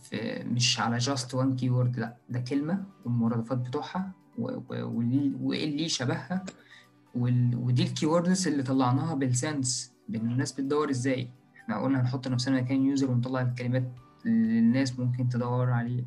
في 0.00 0.44
مش 0.44 0.80
على 0.80 0.98
just 0.98 1.34
one 1.34 1.56
keyword 1.56 1.98
لأ 1.98 2.16
ده 2.28 2.40
كلمة 2.40 2.84
والمرادفات 3.04 3.58
بتوعها 3.58 4.12
وإيه 4.38 5.64
اللي 5.64 5.88
شبهها 5.88 6.44
ودي 7.14 7.82
ال 7.82 7.89
keywords 7.89 8.48
اللي 8.48 8.62
طلعناها 8.62 9.14
بال 9.14 9.36
sense 9.36 9.92
بان 10.08 10.20
الناس 10.30 10.52
بتدور 10.52 10.90
إزاي. 10.90 11.30
إحنا 11.62 11.82
قلنا 11.82 12.00
هنحط 12.00 12.28
نفسنا 12.28 12.60
مكان 12.60 12.84
user 12.86 13.10
ونطلع 13.10 13.40
الكلمات 13.42 13.92
اللي 14.26 14.58
الناس 14.58 14.98
ممكن 14.98 15.28
تدور 15.28 15.70
عليه 15.70 16.04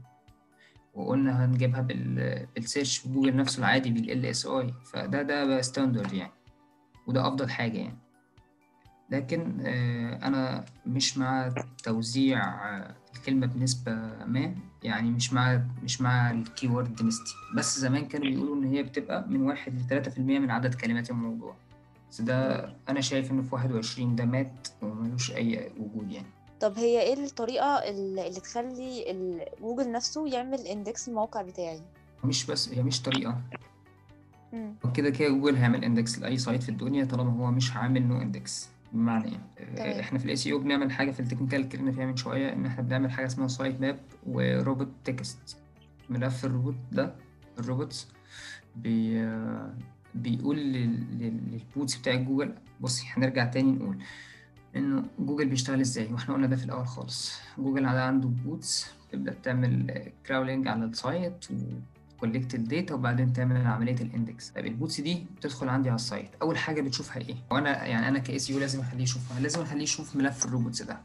وقلنا 0.94 1.46
هنجيبها 1.46 1.82
بال 1.82 2.46
بال 2.56 2.66
search 2.66 2.98
في 2.98 3.10
جوجل 3.10 3.36
نفسه 3.36 3.60
العادي 3.60 3.90
بال 3.90 4.26
LSI. 4.26 4.74
فده 4.84 5.22
ده 5.22 5.46
بقى 5.46 5.64
standard 5.64 6.14
يعني. 6.14 6.32
وده 7.08 7.28
أفضل 7.28 7.50
حاجة 7.50 7.78
يعني. 7.78 7.98
لكن 9.10 9.58
آه، 9.66 10.28
أنا 10.28 10.66
مش 10.86 11.18
مع 11.18 11.54
توزيع 11.84 12.44
آه، 12.78 12.96
الكلمة 13.16 13.48
بنسبة 13.48 13.92
ما. 14.26 14.56
يعني 14.84 15.12
مش 15.12 15.34
مع 15.34 15.62
مش 15.84 16.02
مع 16.02 16.32
ال 16.32 16.40
keyword 16.40 16.96
density 16.96 17.34
بس 17.56 17.80
زمان 17.80 18.06
كانوا 18.06 18.28
بيقولوا 18.28 18.56
إن 18.56 18.64
هي 18.64 18.84
بتبقى 18.84 19.28
من 19.28 19.42
واحد 19.42 19.80
لتلاتة 19.80 20.12
في 20.12 20.18
المية 20.18 20.40
من 20.40 20.52
عدد 20.52 20.74
كلمات 20.74 21.10
الموضوع. 21.10 21.56
بس 22.16 22.22
ده 22.22 22.70
أنا 22.90 23.02
شايف 23.02 23.32
إنه 23.32 23.42
في 23.42 23.56
واحد 23.56 23.72
وعشرين 23.72 24.16
ده 24.16 24.26
مات 24.26 24.68
وملوش 24.82 25.32
أي 25.32 25.72
وجود 25.80 26.12
يعني. 26.12 26.28
طب 26.60 26.74
هي 26.78 27.02
إيه 27.02 27.14
الطريقة 27.14 27.66
اللي 27.66 28.28
اللي 28.28 28.40
تخلي 28.40 29.06
جوجل 29.62 29.92
نفسه 29.92 30.28
يعمل 30.28 30.60
index 30.60 31.08
الموقع 31.10 31.42
بتاعي؟ 31.42 31.82
مش 32.24 32.46
بس 32.46 32.70
هي 32.70 32.84
مش 32.84 33.02
طريقة. 33.02 33.42
مم. 34.54 34.76
وكده 34.86 35.10
كده 35.10 35.30
جوجل 35.30 35.56
هيعمل 35.56 35.84
index 35.84 36.20
لأي 36.20 36.38
site 36.38 36.64
في 36.64 36.70
الدنيا 36.70 37.06
طالما 37.06 37.32
هو 37.48 37.52
مش 37.52 37.76
عامل 37.76 38.08
no 38.08 38.22
index. 38.22 38.70
بمعنى 38.94 39.26
إيه؟ 39.26 39.66
تمام. 39.76 40.00
إحنا 40.00 40.20
في 40.20 40.26
ال 40.26 40.36
SEO 40.36 40.60
بنعمل 40.60 40.92
حاجة 40.92 41.12
في 41.12 41.20
ال 41.20 41.24
technical 41.24 41.62
اتكلمنا 41.62 41.92
فيها 41.92 42.06
من 42.06 42.16
شوية 42.16 42.54
إن 42.54 42.66
إحنا 42.66 42.84
بنعمل 42.84 43.12
حاجة 43.12 43.26
اسمها 43.26 43.48
sitemap 43.48 44.00
و 44.28 44.36
robots 44.36 44.88
text 45.04 45.58
ملف 46.10 46.46
الروبوت 46.46 46.76
ده 46.92 47.16
ال 47.60 47.67
robots 47.67 48.08
ده 48.76 49.26
بيقول 50.16 50.58
لل- 50.58 51.20
لل- 51.20 51.42
لل 51.52 51.66
bots 51.66 51.96
بتاع 51.98 52.16
جوجل 52.16 52.54
بصي 52.82 53.06
هنرجع 53.14 53.46
تاني 53.46 53.72
نقول 53.72 53.98
إنه 54.76 55.04
جوجل 55.20 55.50
بيشتغل 55.50 55.80
إزاي؟ 55.80 56.14
وإحنا 56.14 56.34
قلنا 56.36 56.48
ده 56.48 56.56
في 56.56 56.66
الأول 56.66 56.88
خالص. 56.88 57.40
جوجل 57.58 57.86
عنده 57.86 58.28
bots 58.28 58.88
تبدأ 59.12 59.34
تعمل 59.44 60.12
crawling 60.28 60.68
على 60.68 60.86
ال 60.86 60.98
site 60.98 61.46
و 62.18 62.22
collect 62.23 62.56
ال 62.56 62.63
data 62.63 62.94
وبعدين 62.94 63.34
تعمل 63.34 63.68
عملية 63.68 63.96
ال 64.02 64.10
index 64.10 64.50
طيب 64.50 64.66
ال 64.66 64.73
bots 64.73 65.02
دي 65.02 65.26
بتدخل 65.38 65.70
عندي 65.70 65.90
على 65.90 65.96
ال 65.96 66.03
site 66.03 66.30
أول 66.42 66.58
حاجة 66.58 66.82
بتشوفها 66.82 67.18
إيه؟ 67.18 67.36
وأنا 67.52 67.86
يعني 67.86 68.08
أنا 68.08 68.20
ك 68.20 68.50
SEO 68.50 68.60
لازم 68.60 68.80
أخليه 68.80 69.04
يشوفها. 69.04 69.40
لازم 69.40 69.62
أخليه 69.62 69.84
يشوف 69.84 70.16
ملف 70.16 70.46
ال 70.46 70.51
robots 70.51 70.82
ده. 70.82 70.98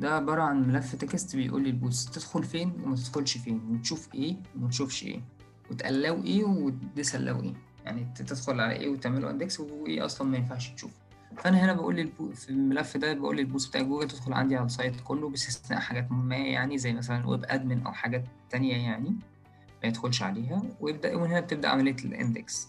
ده 0.00 0.14
عبارة 0.14 0.42
عن 0.42 0.68
ملف 0.68 0.94
text 0.94 1.36
بيقول 1.36 1.62
لي 1.62 1.70
ال 1.70 1.77
bots 1.77 2.04
تدخل 2.10 2.44
فين 2.44 2.72
وما 2.84 2.96
تدخلش 2.96 3.38
فين. 3.38 3.60
وتشوف 3.70 4.14
إيه 4.14 4.36
وما 4.56 4.68
تشوفش 4.68 5.02
إيه. 5.02 5.20
وت 5.70 5.85
allow 5.85 6.24
إيه 6.24 6.44
وت 6.44 6.64
disallow 6.64 7.42
إيه. 7.42 7.54
يعني 7.84 8.06
تدخل 8.14 8.60
على 8.60 8.72
إيه 8.72 8.88
وتعمله 8.88 9.30
index 9.30 9.60
وايه 9.60 10.04
أصلا 10.04 10.28
ما 10.28 10.36
ينفعش 10.36 10.68
تشوفه. 10.68 10.94
فأنا 11.36 11.64
هنا 11.64 11.72
بقول 11.72 11.96
للبو... 11.96 12.32
في 12.32 12.50
الملف 12.50 12.96
ده 12.96 13.12
بقول 13.14 13.36
للبوست 13.36 13.68
بتاع 13.68 13.82
جوجل 13.82 14.08
تدخل 14.08 14.32
عندي 14.32 14.56
على 14.56 14.66
ال 14.66 14.73
site 14.73 15.00
كله 15.04 15.28
باستثناء 15.28 15.80
حاجات 15.80 16.12
ما 16.12 16.36
يعني 16.36 16.78
زي 16.78 16.92
مثلا 16.92 17.26
web 17.26 17.44
admin 17.44 17.86
أو 17.86 17.92
حاجات 17.92 18.24
تانية 18.50 18.76
يعني 18.76 19.10
ما 19.82 19.88
يدخلش 19.88 20.22
عليها. 20.22 20.62
ويبدا 20.80 21.16
ومن 21.16 21.26
هنا 21.26 21.40
بتبدأ 21.40 21.68
عملية 21.68 21.96
ال 22.04 22.15
index 22.15 22.68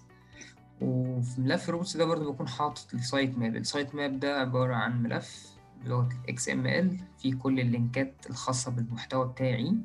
وفي 0.81 1.41
ملف 1.41 1.69
ال 1.69 1.73
robots 1.73 1.97
ده 1.97 2.05
برضه 2.05 2.31
بكون 2.33 2.47
حاطط 2.47 2.93
ال 2.93 3.37
sitemap 3.37 3.55
ال 3.55 3.95
sitemap 3.95 4.19
ده 4.19 4.39
عبارة 4.39 4.75
عن 4.75 5.03
ملف 5.03 5.47
بلغة 5.85 6.09
XML. 6.29 6.97
فيه 7.17 7.35
كل 7.35 7.59
ال 7.59 7.68
link 7.68 8.04
ات 8.04 8.13
الخاصة 8.29 8.71
بالمحتوى 8.71 9.27
بتاعي 9.27 9.75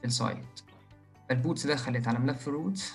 في 0.00 0.04
ال 0.04 0.15
site 0.15 0.60
فال 1.28 1.41
bots 1.41 1.66
دخلت 1.66 2.08
على 2.08 2.18
ملف 2.18 2.48
ال 2.48 2.54
robots 2.54 2.92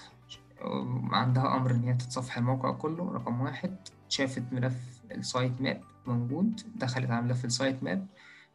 عندها 1.11 1.55
أمر 1.55 1.71
إن 1.71 1.83
هي 1.83 1.93
تتصفح 1.93 2.37
الموقع 2.37 2.71
كله 2.71 3.11
رقم 3.11 3.41
واحد 3.41 3.75
شافت 4.09 4.43
ملف 4.53 5.01
ال 5.11 5.61
sitemap 5.61 5.81
موجود 6.07 6.61
دخلت 6.75 7.11
على 7.11 7.21
ملف 7.21 7.45
ال 7.45 7.83
sitemap 7.83 8.07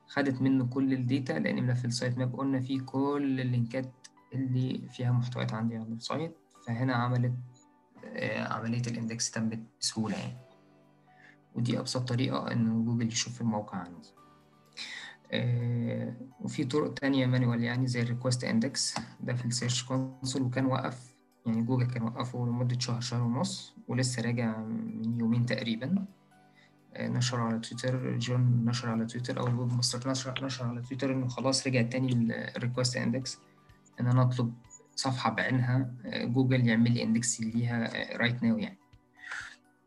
خدت 0.07 0.43
منه 0.43 0.67
كل 0.67 0.93
ال 0.93 1.01
data 1.01 1.33
لأن 1.33 1.67
ملف 1.67 1.85
ال 1.85 2.19
sitemap 2.19 2.37
قلنا 2.37 2.61
فيه 2.61 2.81
كل 2.81 3.41
ال 3.41 3.49
link 3.49 3.84
ات 3.84 3.93
اللي 4.35 4.89
فيها 4.89 5.13
محتويات 5.13 5.53
عندي 5.53 5.77
على 5.77 5.85
ال 5.85 6.01
website 6.03 6.37
فهنا 6.67 6.95
عملت 6.95 7.33
آه، 8.05 8.53
عملية 8.53 8.83
ال 8.87 8.94
index 8.94 9.31
تمت 9.31 9.61
بسهولة 9.81 10.17
يعني. 10.17 10.37
ودي 11.55 11.79
أبسط 11.79 12.09
طريقة 12.09 12.53
إن 12.53 12.85
جوجل 12.85 13.07
يشوف 13.07 13.41
الموقع 13.41 13.79
عندي. 13.79 14.09
آه، 15.33 16.15
وفي 16.41 16.65
طرق 16.65 16.95
تانية 16.95 17.27
manual 17.27 17.64
يعني 17.65 17.87
زي 17.87 18.03
ال 18.03 18.08
request 18.08 18.45
index 18.45 18.95
ده 19.21 19.35
في 19.35 19.45
ال 19.45 19.50
Search 19.50 19.85
Console 19.85 20.43
وكان 20.43 20.67
وقف 20.67 21.08
يعني 21.49 21.63
جوجل 21.63 21.87
كان 21.87 22.03
وقفه 22.03 22.39
لمدة 22.39 22.79
شهر 22.79 23.01
شهر 23.01 23.23
ونص 23.23 23.75
ولسه 23.89 24.23
راجع 24.23 24.59
من 24.59 25.21
يومين 25.21 25.47
تقريبا. 25.47 26.05
آه، 26.95 27.09
نشر 27.09 27.41
على 27.41 27.59
تويتر 27.59 28.19
جون 28.19 28.65
نشر 28.65 28.89
على 28.89 29.07
تويتر 29.07 29.41
أو 29.41 29.47
ال 29.47 29.73
webmaster 29.73 30.11
نشر, 30.11 30.45
نشر 30.45 30.67
على 30.67 30.83
تويتر 30.83 31.13
إنه 31.13 31.29
خلاص 31.29 31.67
رجع 31.67 31.83
تاني 31.83 32.13
ال 32.57 32.62
request 32.62 32.97
index 32.97 33.39
إن 34.01 34.07
أنا 34.07 34.23
أطلب 34.23 34.55
صفحة 34.97 35.31
بعينها 35.31 35.91
آه، 36.07 36.25
جوجل 36.25 36.69
يعمل 36.69 36.95
لي 36.95 37.03
index 37.03 37.41
ليها 37.41 37.91
right 38.16 38.43
now 38.43 38.59
يعني. 38.59 38.79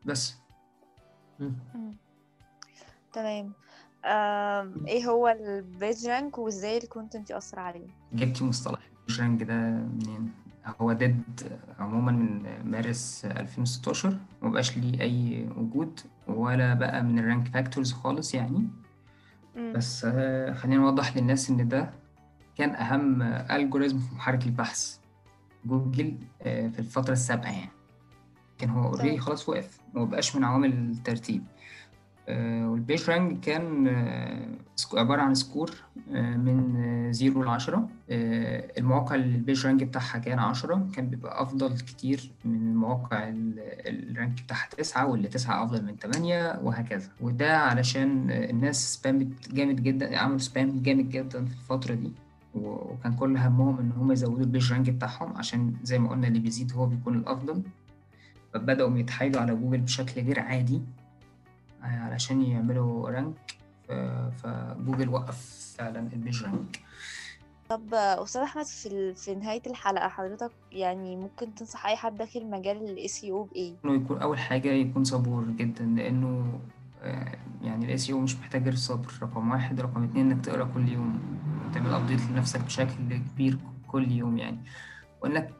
بس. 0.04 0.36
تمام. 3.12 3.52
إيه 4.88 5.06
هو 5.06 5.28
ال 5.28 5.44
page 5.44 6.06
rank 6.06 6.38
وإزاي 6.38 6.78
ال 6.78 6.84
content 6.84 7.30
يأثر 7.30 7.60
عليه؟ 7.60 7.86
جبتي 8.12 8.44
مصطلح 8.44 8.80
ال 9.10 9.16
rank 9.16 9.42
ده 9.42 9.54
منين؟ 9.54 10.41
هو 10.80 10.92
dead 10.92 11.22
عموما 11.78 12.12
من 12.12 12.42
مارس 12.70 13.24
2016 13.24 14.18
ومبقاش 14.42 14.78
ليه 14.78 15.00
أي 15.00 15.48
وجود 15.56 16.00
ولا 16.28 16.74
بقى 16.74 17.02
من 17.02 17.18
ال 17.18 17.24
rank 17.24 17.48
factors 17.48 17.92
خالص 17.92 18.34
يعني 18.34 18.68
مم. 19.56 19.72
بس 19.72 20.04
آه، 20.04 20.52
خلينا 20.52 20.80
نوضح 20.82 21.16
للناس 21.16 21.50
إن 21.50 21.68
ده 21.68 21.90
كان 22.56 22.70
أهم 22.70 23.22
algorithm 23.22 23.98
في 23.98 24.14
محرك 24.14 24.46
البحث 24.46 24.98
جوجل 25.64 26.16
آه، 26.42 26.68
في 26.68 26.78
الفترة 26.78 27.12
السابقة 27.12 27.50
يعني 27.50 27.70
كان 28.58 28.70
هو 28.70 28.84
already 28.88 29.08
تمام. 29.08 29.20
خلاص 29.20 29.48
وقف 29.48 29.78
ومبقاش 29.94 30.36
من 30.36 30.44
عوامل 30.44 30.72
الترتيب 30.72 31.44
آه، 32.32 32.68
وال 32.70 32.83
page 32.83 33.10
rank 33.10 33.40
كان 33.40 33.86
آه، 33.88 34.48
عبارة 34.94 35.22
عن 35.22 35.34
score 35.34 35.70
آه، 36.14 36.36
من 36.36 37.12
zero 37.12 37.42
لعشرة 37.42 37.88
المواقع 38.78 39.14
اللي 39.14 39.36
ال 39.36 39.42
page 39.42 39.66
rank 39.66 39.82
بتاعها 39.84 40.18
كان 40.18 40.38
عشرة 40.38 40.86
كان 40.94 41.08
بيبقى 41.08 41.42
أفضل 41.42 41.76
كتير 41.78 42.30
من 42.44 42.54
المواقع 42.54 43.28
ال- 43.28 43.54
ال 44.10 44.16
rank 44.16 44.42
بتاعها 44.42 44.68
تسعة 44.78 45.06
واللي 45.06 45.28
تسعة 45.28 45.64
أفضل 45.64 45.84
من 45.84 45.98
تمانية 45.98 46.60
وهكذا. 46.62 47.08
وده 47.20 47.58
علشان 47.58 48.30
الناس 48.30 48.94
spam 48.94 49.40
ت 49.40 49.52
جامد 49.52 49.82
جدا 49.82 50.18
عملوا 50.18 50.38
spam 50.38 50.82
جامد 50.82 51.08
جدا 51.10 51.44
في 51.44 51.52
الفترة 51.52 51.94
دي. 51.94 52.12
وكان 52.54 53.12
كل 53.12 53.36
همهم 53.36 53.78
إن 53.78 53.92
هم 53.96 54.12
يزودوا 54.12 54.40
ال 54.44 54.50
page 54.50 54.72
rank 54.72 54.90
بتاعهم 54.90 55.36
عشان 55.36 55.74
زي 55.82 55.98
ما 55.98 56.08
قلنا 56.08 56.28
اللي 56.28 56.38
بيزيد 56.38 56.72
هو 56.72 56.86
بيكون 56.86 57.14
الأفضل. 57.14 57.62
فبدأوا 58.54 58.98
يتحايلوا 58.98 59.40
على 59.40 59.54
جوجل 59.54 59.78
بشكل 59.78 60.20
غير 60.22 60.40
عادي. 60.40 60.80
علشان 61.82 62.42
يعملوا 62.42 63.10
rank 63.10 63.56
فجوجل 64.36 65.08
وقف 65.08 65.74
فعلا 65.78 66.00
ال 66.12 66.18
page 66.18 66.44
rank 66.44 66.80
طب 67.68 67.94
أستاذ 67.94 68.42
أحمد 68.42 68.64
في. 68.64 69.14
في 69.14 69.34
نهاية 69.34 69.62
الحلقة 69.66 70.08
حضرتك 70.08 70.50
يعني 70.72 71.16
ممكن 71.16 71.54
تنصح 71.54 71.86
أي 71.86 71.96
حد 71.96 72.16
داخل 72.16 72.50
مجال 72.50 72.76
ال 72.76 73.08
SEO 73.10 73.52
بإيه؟ 73.52 73.74
إنه 73.84 73.94
يكون 73.94 74.18
أول 74.22 74.38
حاجة 74.38 74.68
يكون 74.68 75.04
صبور 75.04 75.44
جدا 75.44 75.84
لأنه 75.84 76.60
آه، 77.02 77.38
يعني 77.62 77.84
ال 77.84 78.10
SEO 78.10 78.20
مش 78.20 78.36
محتاج 78.36 78.62
غير 78.62 78.72
الصبر 78.72 79.12
رقم 79.22 79.50
واحد 79.50 79.80
رقم 79.80 80.04
اتنين 80.04 80.30
إنك 80.30 80.44
تقرأ 80.44 80.64
كل 80.74 80.88
يوم 80.88 81.20
تعمل 81.74 81.94
update 81.94 82.20
لنفسك 82.30 82.60
بشكل 82.60 83.20
كبير 83.34 83.58
كل 83.88 84.12
يوم 84.12 84.38
يعني 84.38 84.58
وإنك 85.22 85.50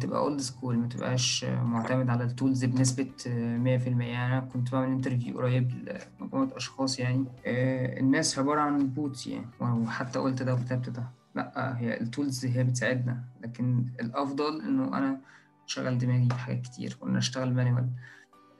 تبقى 0.00 0.18
old 0.18 0.40
school 0.40 0.78
ما 0.78 0.88
تبقاش 0.88 1.44
معتمد 1.44 2.10
على 2.10 2.24
ال 2.24 2.31
tools 2.31 2.64
بنسبة 2.64 3.10
آه، 3.26 3.58
100% 3.58 4.04
يعني 4.04 4.38
أنا 4.38 4.40
كنت 4.40 4.72
بعمل 4.72 4.88
interview 4.92 5.38
قريب 5.38 5.98
لمجموعة 6.20 6.48
أشخاص 6.56 6.98
يعني. 6.98 7.24
آه، 7.46 8.00
الناس 8.00 8.38
عبارة 8.38 8.60
عن 8.60 8.86
bots 8.86 9.26
يعني. 9.26 9.46
وحتى 9.60 10.18
قلت 10.18 10.42
ده 10.42 10.54
وكتبت 10.54 10.90
ده. 10.90 11.04
لأ 11.34 11.78
هي 11.78 12.00
ال 12.00 12.08
tools 12.08 12.46
هي 12.46 12.64
بتساعدنا. 12.64 13.24
لكن 13.42 13.86
الأفضل 14.00 14.60
إنه 14.62 14.98
أنا 14.98 15.20
شغل 15.66 15.98
دماغي 15.98 16.28
في 16.28 16.34
حاجات 16.34 16.60
كتير. 16.62 16.96
وإن 17.00 17.16
أشتغل 17.16 17.54
manual 17.54 17.88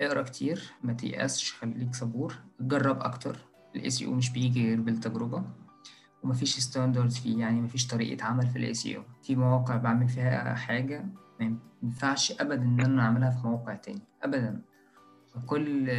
أقرأ 0.00 0.22
كتير. 0.22 0.62
ما 0.84 0.92
تيأسش 0.92 1.52
خليك 1.52 1.94
صبور. 1.94 2.34
جرب 2.60 3.00
أكتر. 3.00 3.36
ال 3.76 4.06
SEO 4.06 4.12
مش 4.12 4.30
بيجي 4.30 4.68
غير 4.68 4.80
بالتجربة. 4.80 5.44
ومفيش 6.24 6.58
standard 6.58 7.10
فيه 7.10 7.40
يعني 7.40 7.60
مفيش 7.60 7.86
طريقة 7.86 8.24
عمل 8.24 8.46
في 8.46 8.56
ال 8.56 8.96
SEO 8.96 9.02
في 9.22 9.36
مواقع 9.36 9.76
بعمل 9.76 10.08
فيها 10.08 10.54
حاجة 10.54 11.04
ما 11.40 11.56
ينفعش 11.82 12.32
ابدا 12.40 12.62
إن 12.62 12.80
أنا 12.80 13.02
أعملها 13.02 13.30
في 13.30 13.46
موقع 13.46 13.74
تاني 13.74 14.02
ابدا. 14.22 14.62
كل 15.46 15.90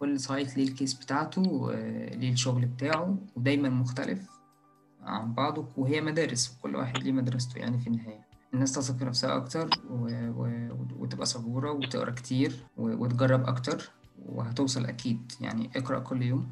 كل 0.00 0.20
site 0.20 0.56
ليه 0.56 0.68
ال 0.68 0.73
case 0.73 0.94
بتاعته 0.94 1.70
آه، 1.72 2.14
ليه 2.14 2.32
الشغل 2.32 2.66
بتاعه 2.66 3.18
ودايما 3.36 3.68
مختلف 3.68 4.30
عن 5.02 5.34
بعضه 5.34 5.68
وهي 5.76 6.00
مدارس 6.00 6.56
وكل 6.58 6.76
واحد 6.76 6.98
ليه 6.98 7.12
مدرسته 7.12 7.58
يعني 7.58 7.78
في 7.78 7.86
النهاية. 7.86 8.26
الناس 8.54 8.72
تثق 8.72 8.96
في 8.96 9.04
نفسها 9.04 9.36
أكتر 9.36 9.70
و... 9.90 10.08
و... 10.30 10.68
وتبقى 10.98 11.26
صبورة 11.26 11.72
وتقرأ 11.72 12.10
كتير 12.10 12.64
و... 12.76 13.04
وتجرب 13.04 13.48
أكتر 13.48 13.90
وهتوصل 14.26 14.86
أكيد. 14.86 15.32
يعني 15.40 15.70
اقرأ 15.76 15.98
كل 15.98 16.22
يوم 16.22 16.48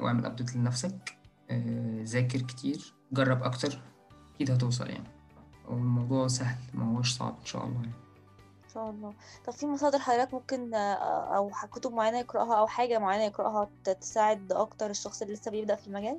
واعمل 0.00 0.26
update 0.26 0.56
لنفسك. 0.56 1.17
ذاكر 2.04 2.38
كتير. 2.42 2.94
جرب 3.12 3.42
أكتر 3.42 3.78
أكيد 4.34 4.50
هتوصل 4.50 4.90
يعني. 4.90 5.08
والموضوع 5.68 6.28
سهل 6.28 6.58
ما 6.74 6.96
هوش 6.98 7.12
صعب 7.12 7.36
إن 7.40 7.46
شاء 7.46 7.64
الله 7.64 7.76
يعني. 7.76 7.92
إن 8.64 8.74
شاء 8.74 8.90
الله. 8.90 9.12
طب 9.46 9.52
في 9.52 9.66
مصادر 9.66 9.98
حضرتك 9.98 10.34
ممكن 10.34 10.74
آه، 10.74 11.36
أو 11.36 11.50
كتب 11.72 11.92
معينة 11.92 12.18
يقرأها 12.18 12.58
أو 12.58 12.66
حاجة 12.66 12.98
معينة 12.98 13.24
يقرأها 13.24 13.68
تساعد 13.84 14.52
أكتر 14.52 14.90
الشخص 14.90 15.22
اللي 15.22 15.34
لسه 15.34 15.50
بيبدأ 15.50 15.74
في 15.74 15.86
المجال؟ 15.86 16.18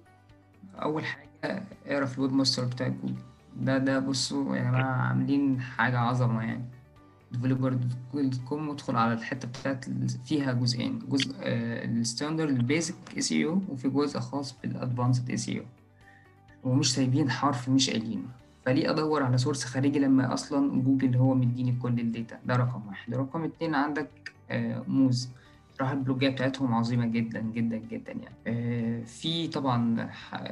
أول 0.81 1.05
حاجة 1.05 1.63
اقرأ 1.85 2.05
في 2.05 2.17
ال 2.17 2.33
webmaster 2.33 2.65
بتاع 2.65 2.87
جوجل 2.87 3.15
ده 3.55 3.77
ده 3.77 3.99
بصوا 3.99 4.55
يا 4.55 4.61
جماعة 4.63 5.01
عاملين 5.07 5.61
حاجة 5.61 5.99
عظمة 5.99 6.43
يعني. 6.43 6.65
developer.google.com 7.33 8.51
وادخل 8.51 8.95
على 8.95 9.13
الحتة 9.13 9.47
بتاعت 9.47 9.85
فيها 10.25 10.53
جزئين. 10.53 10.99
جزء 11.09 11.35
ال 11.43 12.49
standard 12.49 12.95
ال 13.17 13.21
basic 13.21 13.45
SEO 13.45 13.61
وفي 13.69 13.89
جزء 13.89 14.19
خاص 14.19 14.55
بال 14.63 14.77
advanced 14.77 15.29
SEO 15.29 15.65
ومش 16.63 16.93
سايبين 16.93 17.29
حرف 17.31 17.69
مش 17.69 17.89
قايلينه 17.89 18.23
فليه 18.65 18.89
أدور 18.91 19.23
على 19.23 19.37
source 19.37 19.63
خارجي 19.65 19.99
لما 19.99 20.33
أصلا 20.33 20.81
جوجل 20.81 21.15
هو 21.15 21.33
مديني 21.33 21.75
كل 21.81 21.99
ال 21.99 22.06
data؟ 22.06 22.39
ده 22.45 22.55
رقم 22.55 22.87
واحد. 22.87 23.13
رقم 23.13 23.43
اتنين 23.43 23.75
عندك 23.75 24.31
آه، 24.51 24.83
موز. 24.87 25.29
راح 25.81 25.91
ال 25.91 25.98
blog 25.98 26.26
ات 26.26 26.33
بتاعتهم 26.33 26.73
عظيمة 26.73 27.05
جدا 27.05 27.41
جدا 27.41 27.77
جدا 27.77 28.11
يعني. 28.11 28.35
آه، 28.47 29.03
في 29.03 29.47
طبعا 29.47 30.07
ح- 30.11 30.43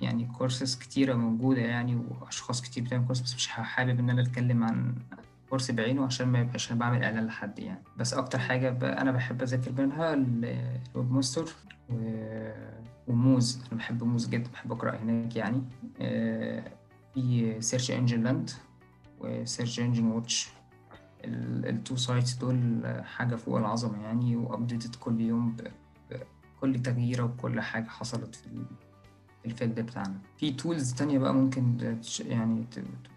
يعني 0.00 0.24
كورسز 0.38 0.76
كتيرة 0.76 1.14
موجودة 1.14 1.60
يعني 1.60 1.96
وأشخاص 2.20 2.62
كتير 2.62 2.84
بتعمل 2.84 3.06
course 3.06 3.20
بس 3.20 3.34
مش 3.34 3.46
حابب 3.48 3.98
إن 3.98 4.10
أنا 4.10 4.22
أتكلم 4.22 4.64
عن 4.64 4.94
course 5.52 5.70
بعينه 5.70 6.04
عشان 6.04 6.28
ما 6.28 6.40
يبقاش 6.40 6.70
أنا 6.72 6.80
بعمل 6.80 7.04
إعلان 7.04 7.26
لحد 7.26 7.58
يعني. 7.58 7.82
بس 7.96 8.14
أكتر 8.14 8.38
حاجة 8.38 8.70
ب- 8.70 8.84
أنا 8.84 9.10
بحب 9.12 9.42
أذاكر 9.42 9.72
منها 9.82 10.14
ال- 10.14 10.78
ال 10.94 11.12
webmaster 11.12 11.44
و- 11.90 12.52
و 13.08 13.19
Moz. 13.19 13.62
أنا 13.68 13.78
بحب 13.78 14.02
Moz 14.04 14.28
جدا 14.28 14.50
بحب 14.50 14.72
أقرأ 14.72 14.96
هناك 14.96 15.36
يعني. 15.36 15.62
آه، 16.00 16.62
في 17.14 17.56
Search 17.60 17.90
Engine 17.90 18.22
Land 18.22 18.50
و 19.20 19.29
Search 19.29 19.80
Engine 19.80 20.04
Watch 20.04 20.48
ال 21.24 21.42
two 21.42 21.96
sites 21.96 22.34
دول 22.34 22.82
حاجة 23.04 23.36
فوق 23.36 23.58
العظمة 23.58 24.02
يعني 24.02 24.36
و 24.36 24.43
updated 24.43 24.94
كل 24.94 25.20
يوم 25.20 25.56
بكل 26.10 26.82
تغييرة 26.82 27.22
وكل 27.24 27.60
حاجة 27.60 27.88
حصلت 27.88 28.34
في 28.34 28.46
ال- 28.46 28.66
في 29.42 29.46
ال 29.48 29.53
field 29.53 29.80
بتاعنا. 29.80 30.18
في 30.36 30.50
tools 30.52 30.92
تانية 30.94 31.18
بقى 31.18 31.34
ممكن 31.34 31.96
يعني 32.20 32.64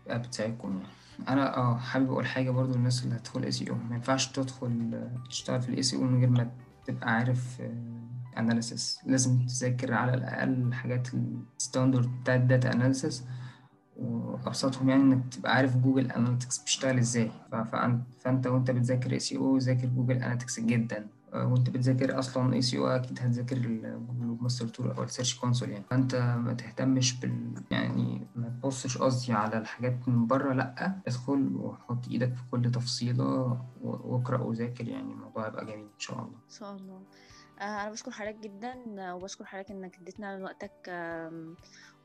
تبقى 0.06 0.20
بتساعدكم 0.20 0.70
يعني. 0.78 0.90
أنا 1.28 1.58
آه 1.58 1.78
حابب 1.78 2.12
أقول 2.12 2.26
حاجة 2.26 2.50
برضو 2.50 2.74
للناس 2.74 3.04
اللي 3.04 3.16
هتدخل 3.16 3.44
SEO 3.44 3.76
ما 3.76 3.96
ينفعش 3.96 4.28
تدخل 4.28 4.92
آه، 4.94 5.30
تشتغل 5.30 5.62
في 5.62 5.70
ال 5.70 5.84
SEO 5.84 6.02
من 6.02 6.20
غير 6.20 6.30
ما 6.30 6.52
تبقى 6.86 7.12
عارف 7.12 7.62
analysis 8.38 9.00
لازم 9.06 9.46
تذاكر 9.46 9.94
على 9.94 10.14
الأقل 10.14 10.74
حاجات 10.74 11.08
ال 11.58 11.65
standard 11.65 12.22
بتاع 12.22 12.36
ال 12.36 12.43
data 12.43 12.74
analysis 12.74 13.24
وأبسطهم 13.98 14.90
يعني 14.90 15.02
إنك 15.04 15.34
تبقى 15.34 15.56
عارف 15.56 15.78
Google 15.78 16.12
Analytics 16.12 16.58
بيشتغل 16.58 16.98
إزاي. 16.98 17.32
فأنت 18.22 18.48
وأنت 18.48 18.72
بتذاكر 18.72 19.12
SEO 19.12 19.58
ذاكر 19.58 19.88
Google 19.88 20.16
Analytics 20.16 20.60
جدا. 20.60 20.98
آه، 20.98 21.08
وانت 21.36 21.70
بتذاكر 21.70 22.20
أصلا 22.20 22.54
SEO 22.54 22.88
أكيد 22.88 23.20
هتذاكر 23.20 23.58
ال 23.58 23.69
Google 23.69 24.38
master 24.42 24.68
tool 24.68 24.92
أو 24.92 25.04
ال 25.04 25.09
Search 25.09 25.40
Console 25.40 25.70
يعني. 25.70 25.84
فأنت 25.90 26.16
ما 26.16 26.54
تهتمش 26.54 27.20
بال 27.20 27.54
يعني 27.72 28.28
ما 28.36 28.50
تبصش 28.50 28.98
قصدي 28.98 29.34
على 29.34 29.58
الحاجات 29.58 30.10
من 30.10 30.28
بره 30.28 30.54
لأ 30.54 30.96
ادخل 31.08 31.56
وحط 31.56 32.08
إيدك 32.08 32.34
في 32.36 32.42
كل 32.52 32.72
تفصيلة 32.72 33.58
واقرأ 33.82 34.42
وذاكر 34.42 34.88
يعني 34.88 35.12
الموضوع 35.14 35.46
هيبقى 35.46 35.66
جميل 35.66 35.80
إن 35.80 36.00
شاء 36.00 36.16
الله. 36.18 36.28
إن 36.28 36.56
شاء 36.60 36.76
الله. 36.76 37.02
أنا 37.62 37.92
بشكر 37.92 38.12
حضرتك 38.12 38.40
جدا 38.40 38.74
آه، 39.00 39.16
وبشكر 39.16 39.46
حضرتك 39.46 39.72
إنك 39.72 39.98
اديتنا 40.02 40.38
من 40.38 40.44
وقتك 40.44 40.90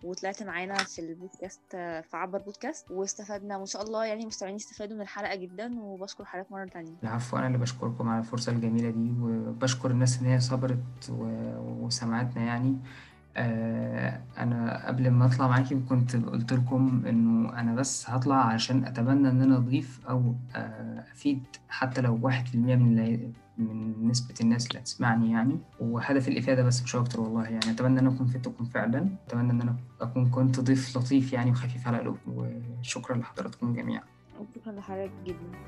وطلعت 0.04 0.42
معانا 0.42 0.74
في 0.74 0.98
البودكاست 0.98 1.60
آه، 1.74 2.00
في 2.00 2.16
عبر 2.16 2.38
بودكاست 2.38 2.90
واستفدنا 2.90 3.56
وإن 3.56 3.66
شاء 3.66 3.82
الله 3.82 4.04
يعني 4.04 4.22
المستمعين 4.22 4.56
يستفادوا 4.56 4.96
من 4.96 5.02
الحلقة 5.02 5.34
جدا 5.34 5.80
وبشكر 5.80 6.24
حضرتك 6.24 6.52
مرة 6.52 6.64
تانية. 6.64 6.92
العفو 7.02 7.36
أنا 7.36 7.46
اللي 7.46 7.58
بشكركم 7.58 8.08
على 8.08 8.18
الفرصة 8.18 8.52
الجميلة 8.52 8.90
دي 8.90 9.12
وبشكر 9.20 9.90
الناس 9.90 10.20
إن 10.20 10.26
هي 10.26 10.40
صبرت 10.40 11.10
وسمعتنا 11.58 12.42
يعني. 12.44 12.76
آه، 13.36 14.20
أنا 14.38 14.86
قبل 14.86 15.10
ما 15.10 15.26
أطلع 15.26 15.48
معاكم 15.48 15.86
كنت 15.88 16.16
قلت 16.16 16.52
لكم 16.52 17.02
إنه 17.06 17.60
أنا 17.60 17.74
بس 17.74 18.10
هطلع 18.10 18.36
علشان 18.36 18.84
أتمنى 18.84 19.28
إن 19.28 19.42
أنا 19.42 19.56
أضيف 19.56 20.00
أو 20.08 20.34
آه، 20.56 21.04
أفيد 21.12 21.42
حتى 21.68 22.00
لو 22.00 22.18
واحد 22.22 22.46
في 22.46 22.54
المية 22.54 22.76
من 22.76 22.98
اللي 22.98 23.32
من 23.60 24.08
نسبة 24.08 24.34
الناس 24.40 24.66
اللي 24.66 24.78
هتسمعني 24.78 25.32
يعني. 25.32 25.58
وهدف 25.80 26.28
الإفادة 26.28 26.62
بس 26.62 26.82
مش 26.82 26.96
أكتر 26.96 27.20
والله 27.20 27.44
يعني. 27.44 27.70
أتمنى 27.70 28.00
إن 28.00 28.06
أكون 28.06 28.26
فدتكم 28.26 28.64
فعلا. 28.64 29.08
أتمنى 29.26 29.50
إن 29.52 29.60
أنا 29.60 29.76
أكون 30.00 30.30
كنت 30.30 30.60
ضيف 30.60 30.96
لطيف 30.96 31.32
يعني 31.32 31.50
وخفيف 31.50 31.88
على 31.88 31.98
قلوبكم. 31.98 32.34
وشكرا 32.80 33.16
لحضراتكم 33.16 33.74
جميعا. 33.74 34.04
شكرا 34.54 34.72
لحضرتك 34.72 35.12
جدا. 35.24 35.58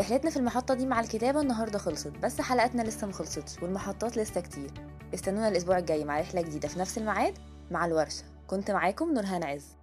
رحلتنا 0.00 0.30
في 0.30 0.36
المحطة 0.36 0.74
دي 0.74 0.86
مع 0.86 1.00
الكتابة 1.00 1.40
النهاردة 1.40 1.78
خلصت 1.78 2.12
بس 2.22 2.40
حلقتنا 2.40 2.82
لسه 2.82 3.06
مخلصتش 3.06 3.62
والمحطات 3.62 4.16
لسه 4.16 4.40
كتير. 4.40 4.70
استنونا 5.14 5.48
الأسبوع 5.48 5.78
الجاي 5.78 6.04
مع 6.04 6.20
رحلة 6.20 6.42
جديدة 6.42 6.68
في 6.68 6.78
نفس 6.78 6.98
الميعاد 6.98 7.34
مع 7.70 7.86
الورشة. 7.86 8.24
كنت 8.46 8.70
معاكم 8.70 9.14
نورهان 9.14 9.44
عز. 9.44 9.77